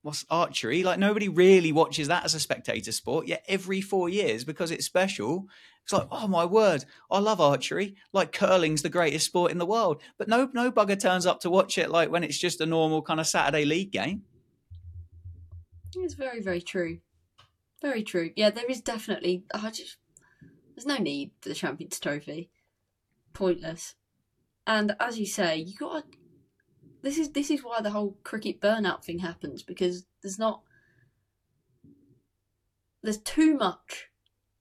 what's 0.03 0.26
archery. 0.28 0.82
Like 0.82 0.98
nobody 0.98 1.28
really 1.28 1.72
watches 1.72 2.09
that 2.09 2.24
as 2.24 2.34
a 2.34 2.40
spectator 2.40 2.92
sport. 2.92 3.26
Yet 3.26 3.44
every 3.48 3.80
four 3.80 4.09
years, 4.09 4.44
because 4.44 4.70
it's 4.70 4.84
special, 4.84 5.46
it's 5.84 5.92
like, 5.92 6.09
oh 6.11 6.28
my 6.28 6.44
word, 6.44 6.84
I 7.11 7.18
love 7.18 7.40
archery. 7.40 7.96
Like 8.12 8.32
curling's 8.32 8.82
the 8.82 8.88
greatest 8.88 9.26
sport 9.26 9.50
in 9.50 9.59
the 9.59 9.66
world, 9.66 10.03
but 10.18 10.28
no, 10.28 10.50
no 10.53 10.70
bugger 10.70 11.00
turns 11.00 11.26
up 11.26 11.40
to 11.40 11.50
watch 11.50 11.78
it. 11.78 11.90
Like 11.90 12.11
when 12.11 12.24
it's 12.24 12.38
just 12.38 12.61
a 12.61 12.66
normal 12.66 13.03
kind 13.03 13.20
of 13.20 13.26
Saturday 13.26 13.64
league 13.64 13.92
game. 13.92 14.22
It's 15.94 16.14
very, 16.14 16.40
very 16.40 16.62
true. 16.62 16.98
Very 17.82 18.03
true. 18.03 18.30
Yeah, 18.36 18.50
there 18.50 18.70
is 18.70 18.80
definitely. 18.80 19.44
I 19.53 19.70
just 19.70 19.96
there's 20.74 20.86
no 20.86 20.96
need 20.96 21.32
for 21.40 21.48
the 21.48 21.55
Champions 21.55 21.98
Trophy. 21.98 22.48
Pointless. 23.32 23.94
And 24.66 24.94
as 25.00 25.18
you 25.18 25.26
say, 25.26 25.57
you 25.57 25.74
got. 25.76 26.05
This 27.03 27.18
is 27.18 27.30
this 27.32 27.50
is 27.50 27.64
why 27.64 27.80
the 27.80 27.90
whole 27.90 28.16
cricket 28.22 28.61
burnout 28.61 29.05
thing 29.05 29.18
happens 29.18 29.62
because 29.62 30.07
there's 30.22 30.38
not. 30.38 30.62
There's 33.03 33.18
too 33.18 33.55
much, 33.55 34.11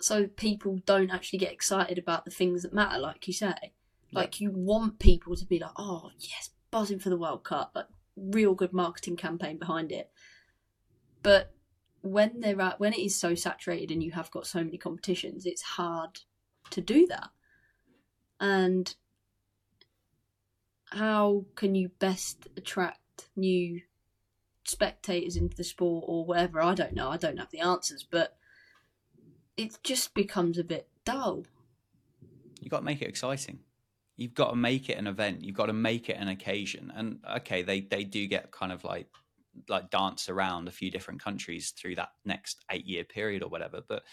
so 0.02 0.26
people 0.26 0.82
don't 0.86 1.12
actually 1.12 1.40
get 1.40 1.52
excited 1.52 2.00
about 2.00 2.26
the 2.26 2.32
things 2.32 2.64
that 2.64 2.74
matter. 2.74 2.98
Like 2.98 3.28
you 3.28 3.34
say, 3.34 3.74
like 4.12 4.42
you 4.42 4.52
want 4.52 4.98
people 4.98 5.36
to 5.36 5.46
be 5.46 5.60
like, 5.60 5.72
"Oh 5.78 6.10
yes, 6.18 6.50
buzzing 6.72 7.00
for 7.00 7.10
the 7.10 7.18
World 7.18 7.44
Cup!" 7.44 7.74
Like 7.76 7.88
real 8.16 8.56
good 8.56 8.74
marketing 8.74 9.18
campaign 9.18 9.58
behind 9.58 9.92
it. 9.92 10.10
But 11.22 11.54
when 12.02 12.40
they're 12.40 12.60
at, 12.60 12.80
when 12.80 12.94
it 12.94 13.00
is 13.00 13.16
so 13.16 13.36
saturated 13.36 13.92
and 13.92 14.02
you 14.02 14.12
have 14.12 14.32
got 14.32 14.48
so 14.48 14.64
many 14.64 14.78
competitions, 14.80 15.46
it's 15.46 15.62
hard 15.62 16.22
to 16.72 16.82
do 16.82 17.06
that. 17.08 17.30
And 18.40 18.96
how 20.92 21.46
can 21.56 21.76
you 21.76 21.90
best 22.00 22.48
attract 22.58 23.30
new 23.36 23.82
spectators 24.64 25.36
into 25.36 25.56
the 25.56 25.64
sport 25.64 26.06
or 26.08 26.26
whatever? 26.26 26.62
I 26.62 26.74
don't 26.74 26.94
know. 26.94 27.10
I 27.10 27.18
don't 27.18 27.38
have 27.38 27.52
the 27.52 27.60
answers, 27.60 28.06
but 28.10 28.38
it 29.58 29.78
just 29.84 30.14
becomes 30.14 30.58
a 30.58 30.64
bit 30.64 30.88
dull. 31.06 31.46
You've 32.60 32.72
got 32.72 32.80
to 32.80 32.86
make 32.86 33.02
it 33.02 33.10
exciting. 33.10 33.60
You've 34.18 34.36
got 34.36 34.52
to 34.52 34.56
make 34.56 34.90
it 34.90 34.98
an 34.98 35.08
event. 35.08 35.44
You've 35.44 35.56
got 35.56 35.68
to 35.68 35.74
make 35.74 36.10
it 36.10 36.18
an 36.18 36.28
occasion. 36.28 36.92
And 36.96 37.20
okay, 37.38 37.64
they 37.64 37.82
they 37.82 38.04
do 38.04 38.28
get 38.28 38.52
kind 38.52 38.72
of 38.72 38.84
like 38.84 39.08
like 39.68 39.90
dance 39.90 40.30
around 40.30 40.68
a 40.68 40.72
few 40.72 40.92
different 40.92 41.24
countries 41.24 41.72
through 41.72 41.96
that 41.96 42.10
next 42.24 42.60
eight 42.70 42.86
year 42.86 43.04
period 43.04 43.42
or 43.44 43.50
whatever. 43.50 43.82
But 43.88 44.04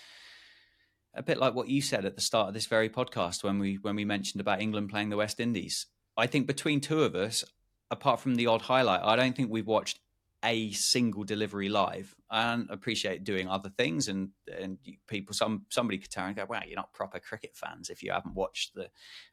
a 1.15 1.23
bit 1.23 1.39
like 1.39 1.55
what 1.55 1.69
you 1.69 1.83
said 1.83 2.05
at 2.05 2.15
the 2.15 2.23
start 2.23 2.49
of 2.49 2.55
this 2.55 2.67
very 2.67 2.89
podcast 2.89 3.43
when 3.43 3.59
we 3.59 3.77
when 3.77 3.97
we 3.97 4.05
mentioned 4.05 4.41
about 4.41 4.63
England 4.63 4.89
playing 4.89 5.11
the 5.11 5.17
West 5.17 5.41
Indies. 5.41 5.87
I 6.19 6.27
think 6.27 6.47
between 6.47 6.81
two 6.81 7.03
of 7.03 7.15
us, 7.15 7.45
apart 7.91 8.21
from 8.21 8.35
the 8.35 8.47
odd 8.47 8.63
highlight, 8.63 9.01
I 9.03 9.17
don't 9.17 9.35
think 9.35 9.51
we've 9.51 9.67
watched 9.67 10.01
a 10.45 10.71
single 10.73 11.25
delivery 11.25 11.69
live. 11.69 12.15
I 12.31 12.63
appreciate 12.69 13.25
doing 13.25 13.49
other 13.49 13.71
things, 13.71 14.09
and 14.09 14.31
and 14.61 14.79
people 15.07 15.35
some 15.35 15.67
somebody 15.71 15.99
could 15.99 16.11
turn 16.11 16.29
and 16.29 16.37
go, 16.37 16.47
"Wow, 16.49 16.63
you're 16.67 16.77
not 16.77 16.93
proper 16.93 17.19
cricket 17.19 17.57
fans 17.57 17.89
if 17.89 18.03
you 18.03 18.13
haven't 18.13 18.35
watched 18.35 18.75
the." 18.75 18.91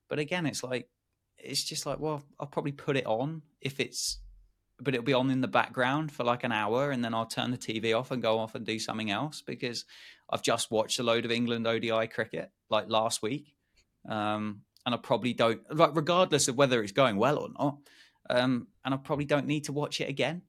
But 0.07 0.19
again, 0.19 0.45
it's 0.45 0.63
like 0.63 0.89
it's 1.37 1.63
just 1.63 1.85
like, 1.85 1.99
well, 1.99 2.23
I'll 2.39 2.47
probably 2.47 2.71
put 2.71 2.97
it 2.97 3.05
on 3.05 3.41
if 3.61 3.79
it's 3.79 4.19
but 4.79 4.93
it'll 4.93 5.05
be 5.05 5.13
on 5.13 5.29
in 5.29 5.39
the 5.39 5.47
background 5.47 6.11
for 6.11 6.25
like 6.25 6.43
an 6.43 6.51
hour 6.51 6.91
and 6.91 7.03
then 7.03 7.13
I'll 7.13 7.25
turn 7.25 7.51
the 7.51 7.57
TV 7.57 7.97
off 7.97 8.11
and 8.11 8.21
go 8.21 8.39
off 8.39 8.55
and 8.55 8.65
do 8.65 8.77
something 8.77 9.09
else 9.09 9.41
because 9.41 9.85
I've 10.29 10.41
just 10.41 10.69
watched 10.69 10.99
a 10.99 11.03
load 11.03 11.23
of 11.23 11.31
England 11.31 11.65
ODI 11.65 12.07
cricket 12.07 12.51
like 12.69 12.89
last 12.89 13.21
week. 13.21 13.55
Um, 14.09 14.63
and 14.85 14.93
I 14.93 14.97
probably 14.97 15.33
don't, 15.33 15.61
like, 15.75 15.95
regardless 15.95 16.47
of 16.47 16.55
whether 16.55 16.81
it's 16.81 16.91
going 16.91 17.17
well 17.17 17.37
or 17.37 17.49
not. 17.57 17.77
Um, 18.29 18.67
and 18.83 18.93
I 18.93 18.97
probably 18.97 19.25
don't 19.25 19.47
need 19.47 19.65
to 19.65 19.73
watch 19.73 20.01
it 20.01 20.09
again. 20.09 20.43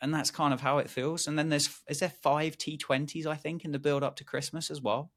And 0.00 0.14
that's 0.14 0.30
kind 0.30 0.54
of 0.54 0.60
how 0.60 0.78
it 0.78 0.88
feels. 0.88 1.26
And 1.26 1.38
then 1.38 1.48
there's, 1.48 1.68
is 1.88 2.00
there 2.00 2.12
five 2.22 2.56
T20s, 2.56 3.26
I 3.26 3.34
think, 3.34 3.64
in 3.64 3.72
the 3.72 3.78
build 3.78 4.04
up 4.04 4.16
to 4.16 4.24
Christmas 4.24 4.70
as 4.70 4.80
well? 4.80 5.10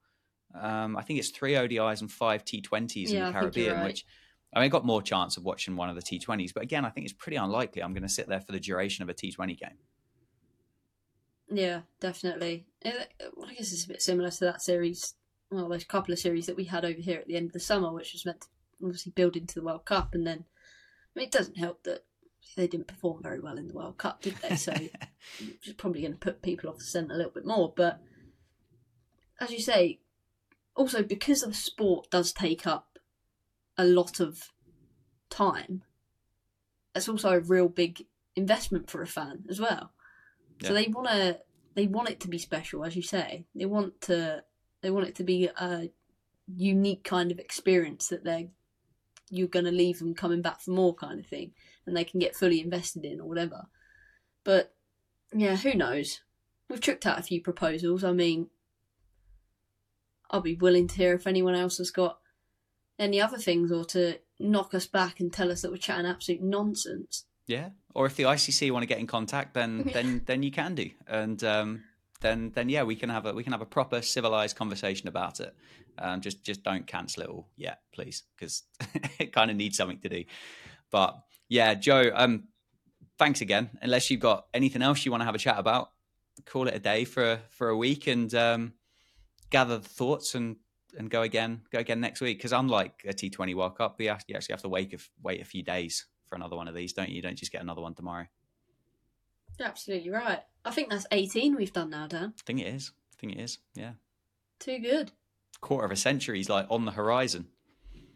Um, 0.59 0.97
I 0.97 1.03
think 1.03 1.19
it's 1.19 1.29
three 1.29 1.53
ODIs 1.53 2.01
and 2.01 2.11
five 2.11 2.43
T20s 2.43 3.09
yeah, 3.09 3.19
in 3.19 3.25
the 3.25 3.39
Caribbean, 3.39 3.75
right. 3.75 3.85
which 3.85 4.05
I 4.53 4.59
mean, 4.59 4.65
I 4.65 4.69
got 4.69 4.85
more 4.85 5.01
chance 5.01 5.37
of 5.37 5.43
watching 5.43 5.75
one 5.75 5.89
of 5.89 5.95
the 5.95 6.01
T20s, 6.01 6.53
but 6.53 6.63
again, 6.63 6.83
I 6.83 6.89
think 6.89 7.05
it's 7.05 7.13
pretty 7.13 7.37
unlikely 7.37 7.81
I'm 7.81 7.93
going 7.93 8.03
to 8.03 8.09
sit 8.09 8.27
there 8.27 8.41
for 8.41 8.51
the 8.51 8.59
duration 8.59 9.03
of 9.03 9.09
a 9.09 9.13
T20 9.13 9.57
game. 9.57 9.77
Yeah, 11.49 11.81
definitely. 11.99 12.65
I 12.85 13.53
guess 13.57 13.71
it's 13.71 13.85
a 13.85 13.87
bit 13.87 14.01
similar 14.01 14.29
to 14.29 14.45
that 14.45 14.61
series. 14.61 15.15
Well, 15.51 15.67
there's 15.67 15.83
a 15.83 15.87
couple 15.87 16.13
of 16.13 16.19
series 16.19 16.45
that 16.45 16.55
we 16.55 16.63
had 16.63 16.85
over 16.85 16.99
here 17.01 17.19
at 17.19 17.27
the 17.27 17.35
end 17.35 17.47
of 17.47 17.53
the 17.53 17.59
summer, 17.59 17.91
which 17.91 18.13
was 18.13 18.25
meant 18.25 18.41
to 18.41 18.47
obviously 18.81 19.11
build 19.11 19.35
into 19.35 19.55
the 19.55 19.65
World 19.65 19.85
Cup, 19.85 20.15
and 20.15 20.25
then 20.25 20.45
I 21.15 21.19
mean, 21.19 21.27
it 21.27 21.31
doesn't 21.31 21.57
help 21.57 21.83
that 21.83 22.05
they 22.55 22.67
didn't 22.67 22.87
perform 22.87 23.21
very 23.21 23.39
well 23.39 23.57
in 23.57 23.67
the 23.67 23.73
World 23.73 23.97
Cup, 23.97 24.21
did 24.21 24.35
they? 24.37 24.55
So 24.55 24.73
it's 25.39 25.73
probably 25.77 26.01
going 26.01 26.13
to 26.13 26.19
put 26.19 26.41
people 26.41 26.69
off 26.69 26.77
the 26.77 26.83
scent 26.83 27.11
a 27.11 27.15
little 27.15 27.31
bit 27.31 27.45
more. 27.45 27.73
But 27.75 28.01
as 29.39 29.51
you 29.51 29.59
say, 29.59 29.99
also 30.75 31.03
because 31.03 31.41
the 31.41 31.53
sport 31.53 32.09
does 32.09 32.31
take 32.31 32.65
up 32.65 32.97
a 33.77 33.85
lot 33.85 34.19
of 34.19 34.51
time, 35.29 35.83
it's 36.95 37.09
also 37.09 37.31
a 37.31 37.39
real 37.39 37.67
big 37.67 38.05
investment 38.35 38.89
for 38.89 39.01
a 39.01 39.07
fan 39.07 39.43
as 39.49 39.59
well. 39.59 39.91
Yeah. 40.61 40.69
So 40.69 40.73
they 40.73 40.87
want 40.87 41.07
to 41.07 41.39
they 41.73 41.87
want 41.87 42.09
it 42.09 42.19
to 42.21 42.27
be 42.27 42.37
special, 42.37 42.83
as 42.83 42.95
you 42.95 43.01
say. 43.01 43.45
They 43.55 43.65
want 43.65 44.01
to 44.01 44.43
they 44.81 44.89
want 44.89 45.07
it 45.07 45.15
to 45.15 45.23
be 45.23 45.49
a 45.59 45.89
unique 46.47 47.03
kind 47.03 47.31
of 47.31 47.39
experience 47.39 48.07
that 48.09 48.23
they're 48.23 48.47
you're 49.31 49.47
going 49.47 49.65
to 49.65 49.71
leave 49.71 49.99
them 49.99 50.13
coming 50.13 50.41
back 50.41 50.59
for 50.59 50.71
more 50.71 50.93
kind 50.93 51.19
of 51.19 51.25
thing, 51.25 51.53
and 51.85 51.95
they 51.95 52.03
can 52.03 52.19
get 52.19 52.35
fully 52.35 52.59
invested 52.59 53.05
in 53.05 53.21
or 53.21 53.27
whatever. 53.27 53.67
But 54.43 54.73
yeah, 55.33 55.55
who 55.55 55.73
knows? 55.73 56.19
We've 56.69 56.81
tricked 56.81 57.05
out 57.05 57.17
a 57.17 57.23
few 57.23 57.41
proposals. 57.41 58.03
I 58.03 58.11
mean, 58.11 58.47
I'll 60.29 60.41
be 60.41 60.55
willing 60.55 60.87
to 60.89 60.95
hear 60.95 61.13
if 61.13 61.27
anyone 61.27 61.55
else 61.55 61.77
has 61.77 61.91
got 61.91 62.19
any 62.99 63.21
other 63.21 63.37
things 63.37 63.71
or 63.71 63.85
to 63.85 64.19
knock 64.39 64.73
us 64.73 64.85
back 64.85 65.19
and 65.19 65.31
tell 65.31 65.51
us 65.51 65.61
that 65.61 65.71
we're 65.71 65.77
chatting 65.77 66.05
absolute 66.05 66.41
nonsense. 66.41 67.25
Yeah, 67.47 67.69
or 67.95 68.05
if 68.05 68.15
the 68.15 68.23
ICC 68.23 68.71
want 68.71 68.83
to 68.83 68.87
get 68.87 68.99
in 68.99 69.07
contact, 69.07 69.53
then 69.53 69.89
then 69.93 70.23
then 70.25 70.43
you 70.43 70.51
can 70.51 70.75
do, 70.75 70.89
and 71.07 71.41
um, 71.43 71.83
then 72.21 72.51
then 72.53 72.69
yeah, 72.69 72.83
we 72.83 72.95
can 72.95 73.09
have 73.09 73.25
a 73.25 73.33
we 73.33 73.43
can 73.43 73.51
have 73.51 73.61
a 73.61 73.65
proper 73.65 74.01
civilized 74.01 74.55
conversation 74.55 75.07
about 75.07 75.39
it. 75.39 75.53
Um, 75.97 76.21
just 76.21 76.43
just 76.43 76.63
don't 76.63 76.87
cancel 76.87 77.23
it 77.23 77.29
all 77.29 77.49
yet, 77.57 77.81
please, 77.93 78.23
because 78.35 78.63
it 79.19 79.33
kind 79.33 79.51
of 79.51 79.57
needs 79.57 79.77
something 79.77 79.99
to 79.99 80.09
do. 80.09 80.23
But 80.91 81.17
yeah, 81.49 81.73
Joe, 81.73 82.11
um, 82.13 82.45
thanks 83.17 83.41
again. 83.41 83.69
Unless 83.81 84.09
you've 84.09 84.21
got 84.21 84.45
anything 84.53 84.81
else 84.81 85.03
you 85.05 85.11
want 85.11 85.21
to 85.21 85.25
have 85.25 85.35
a 85.35 85.39
chat 85.39 85.59
about, 85.59 85.91
call 86.45 86.67
it 86.67 86.75
a 86.75 86.79
day 86.79 87.05
for 87.05 87.39
for 87.49 87.69
a 87.69 87.77
week 87.77 88.07
and 88.07 88.33
um, 88.35 88.73
gather 89.49 89.77
the 89.77 89.89
thoughts 89.89 90.35
and 90.35 90.57
and 90.97 91.09
go 91.09 91.21
again 91.21 91.61
go 91.71 91.79
again 91.79 91.99
next 91.99 92.21
week. 92.21 92.37
Because 92.37 92.53
unlike 92.53 93.01
a 93.05 93.13
T 93.13 93.29
Twenty 93.29 93.55
World 93.55 93.77
Cup, 93.77 93.99
you, 93.99 94.09
actually 94.09 94.37
have 94.49 94.61
to 94.61 94.69
wait 94.69 94.93
if, 94.93 95.09
wait 95.21 95.41
a 95.41 95.45
few 95.45 95.63
days 95.63 96.05
for 96.27 96.35
another 96.35 96.55
one 96.55 96.67
of 96.67 96.75
these, 96.75 96.93
don't 96.93 97.09
you? 97.09 97.15
You 97.15 97.21
don't 97.21 97.37
just 97.37 97.51
get 97.51 97.61
another 97.61 97.81
one 97.81 97.95
tomorrow. 97.95 98.27
You're 99.61 99.69
absolutely 99.69 100.09
right. 100.09 100.39
I 100.65 100.71
think 100.71 100.89
that's 100.89 101.05
18 101.11 101.55
we've 101.55 101.71
done 101.71 101.91
now, 101.91 102.07
Dan. 102.07 102.33
I 102.35 102.41
think 102.47 102.61
it 102.61 102.65
is. 102.65 102.93
I 103.13 103.15
think 103.19 103.33
it 103.33 103.41
is. 103.41 103.59
Yeah. 103.75 103.91
Too 104.59 104.79
good. 104.79 105.11
Quarter 105.59 105.85
of 105.85 105.91
a 105.91 105.95
century 105.95 106.39
is 106.39 106.49
like 106.49 106.65
on 106.71 106.85
the 106.85 106.91
horizon. 106.91 107.45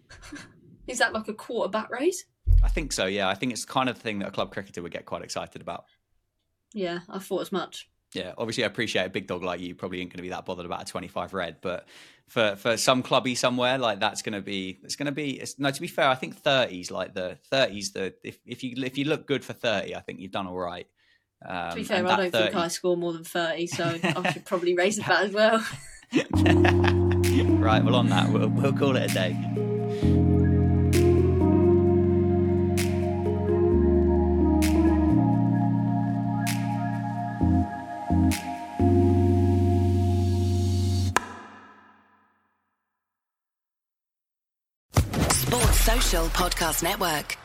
Is 0.88 0.98
that 0.98 1.14
like 1.14 1.28
a 1.28 1.34
quarterback 1.34 1.92
race? 1.92 2.26
I 2.64 2.68
think 2.68 2.92
so. 2.92 3.06
Yeah, 3.06 3.28
I 3.28 3.36
think 3.36 3.52
it's 3.52 3.64
kind 3.64 3.90
of 3.90 3.96
the 3.96 4.02
thing 4.02 4.20
that 4.20 4.30
a 4.30 4.32
club 4.32 4.52
cricketer 4.52 4.82
would 4.82 4.92
get 4.92 5.06
quite 5.06 5.22
excited 5.22 5.62
about. 5.62 5.86
Yeah, 6.74 7.00
I 7.10 7.20
thought 7.20 7.42
as 7.42 7.52
much. 7.52 7.90
Yeah, 8.14 8.34
obviously, 8.38 8.64
I 8.64 8.68
appreciate 8.68 9.06
a 9.06 9.10
big 9.10 9.28
dog 9.28 9.44
like 9.44 9.60
you 9.60 9.76
probably 9.76 10.02
ain't 10.02 10.10
going 10.10 10.18
to 10.18 10.24
be 10.24 10.30
that 10.30 10.46
bothered 10.46 10.66
about 10.66 10.84
a 10.84 10.86
25 10.86 11.34
red, 11.34 11.58
but 11.62 11.88
for 12.28 12.56
for 12.56 12.76
some 12.76 13.04
clubby 13.04 13.36
somewhere 13.36 13.78
like 13.78 14.00
that's 14.00 14.24
going 14.24 14.34
to 14.34 14.42
be 14.42 14.80
it's 14.84 14.96
going 14.96 15.06
to 15.06 15.12
be 15.12 15.40
it's, 15.40 15.60
no 15.60 15.70
to 15.70 15.80
be 15.80 15.88
fair 15.88 16.10
i 16.10 16.16
think 16.16 16.36
30s 16.42 16.90
like 16.90 17.14
the 17.14 17.38
30s 17.52 17.94
the 17.94 18.16
if, 18.24 18.40
if 18.48 18.64
you 18.64 18.74
if 18.84 18.98
you 18.98 19.06
look 19.06 19.28
good 19.28 19.46
for 19.46 19.54
30 19.54 19.96
i 19.96 20.00
think 20.00 20.20
you've 20.20 20.32
done 20.32 20.48
all 20.48 20.58
right 20.58 20.88
um, 21.44 21.70
to 21.72 21.76
be 21.76 21.84
fair 21.84 22.06
i 22.06 22.16
don't 22.16 22.32
30... 22.32 22.44
think 22.44 22.56
i 22.56 22.68
score 22.68 22.98
more 22.98 23.14
than 23.14 23.24
30 23.24 23.68
so 23.68 23.98
i 24.04 24.32
should 24.34 24.46
probably 24.46 24.76
raise 24.76 24.98
the 24.98 25.04
bat 25.04 25.26
as 25.26 25.32
well 25.32 25.66
right 27.60 27.84
well 27.84 27.96
on 27.96 28.10
that 28.10 28.30
we'll, 28.30 28.50
we'll 28.50 28.74
call 28.74 28.96
it 28.96 29.12
a 29.12 29.14
day 29.14 29.36
Sports 45.46 45.80
Social 45.82 46.26
Podcast 46.30 46.84
Network. 46.84 47.38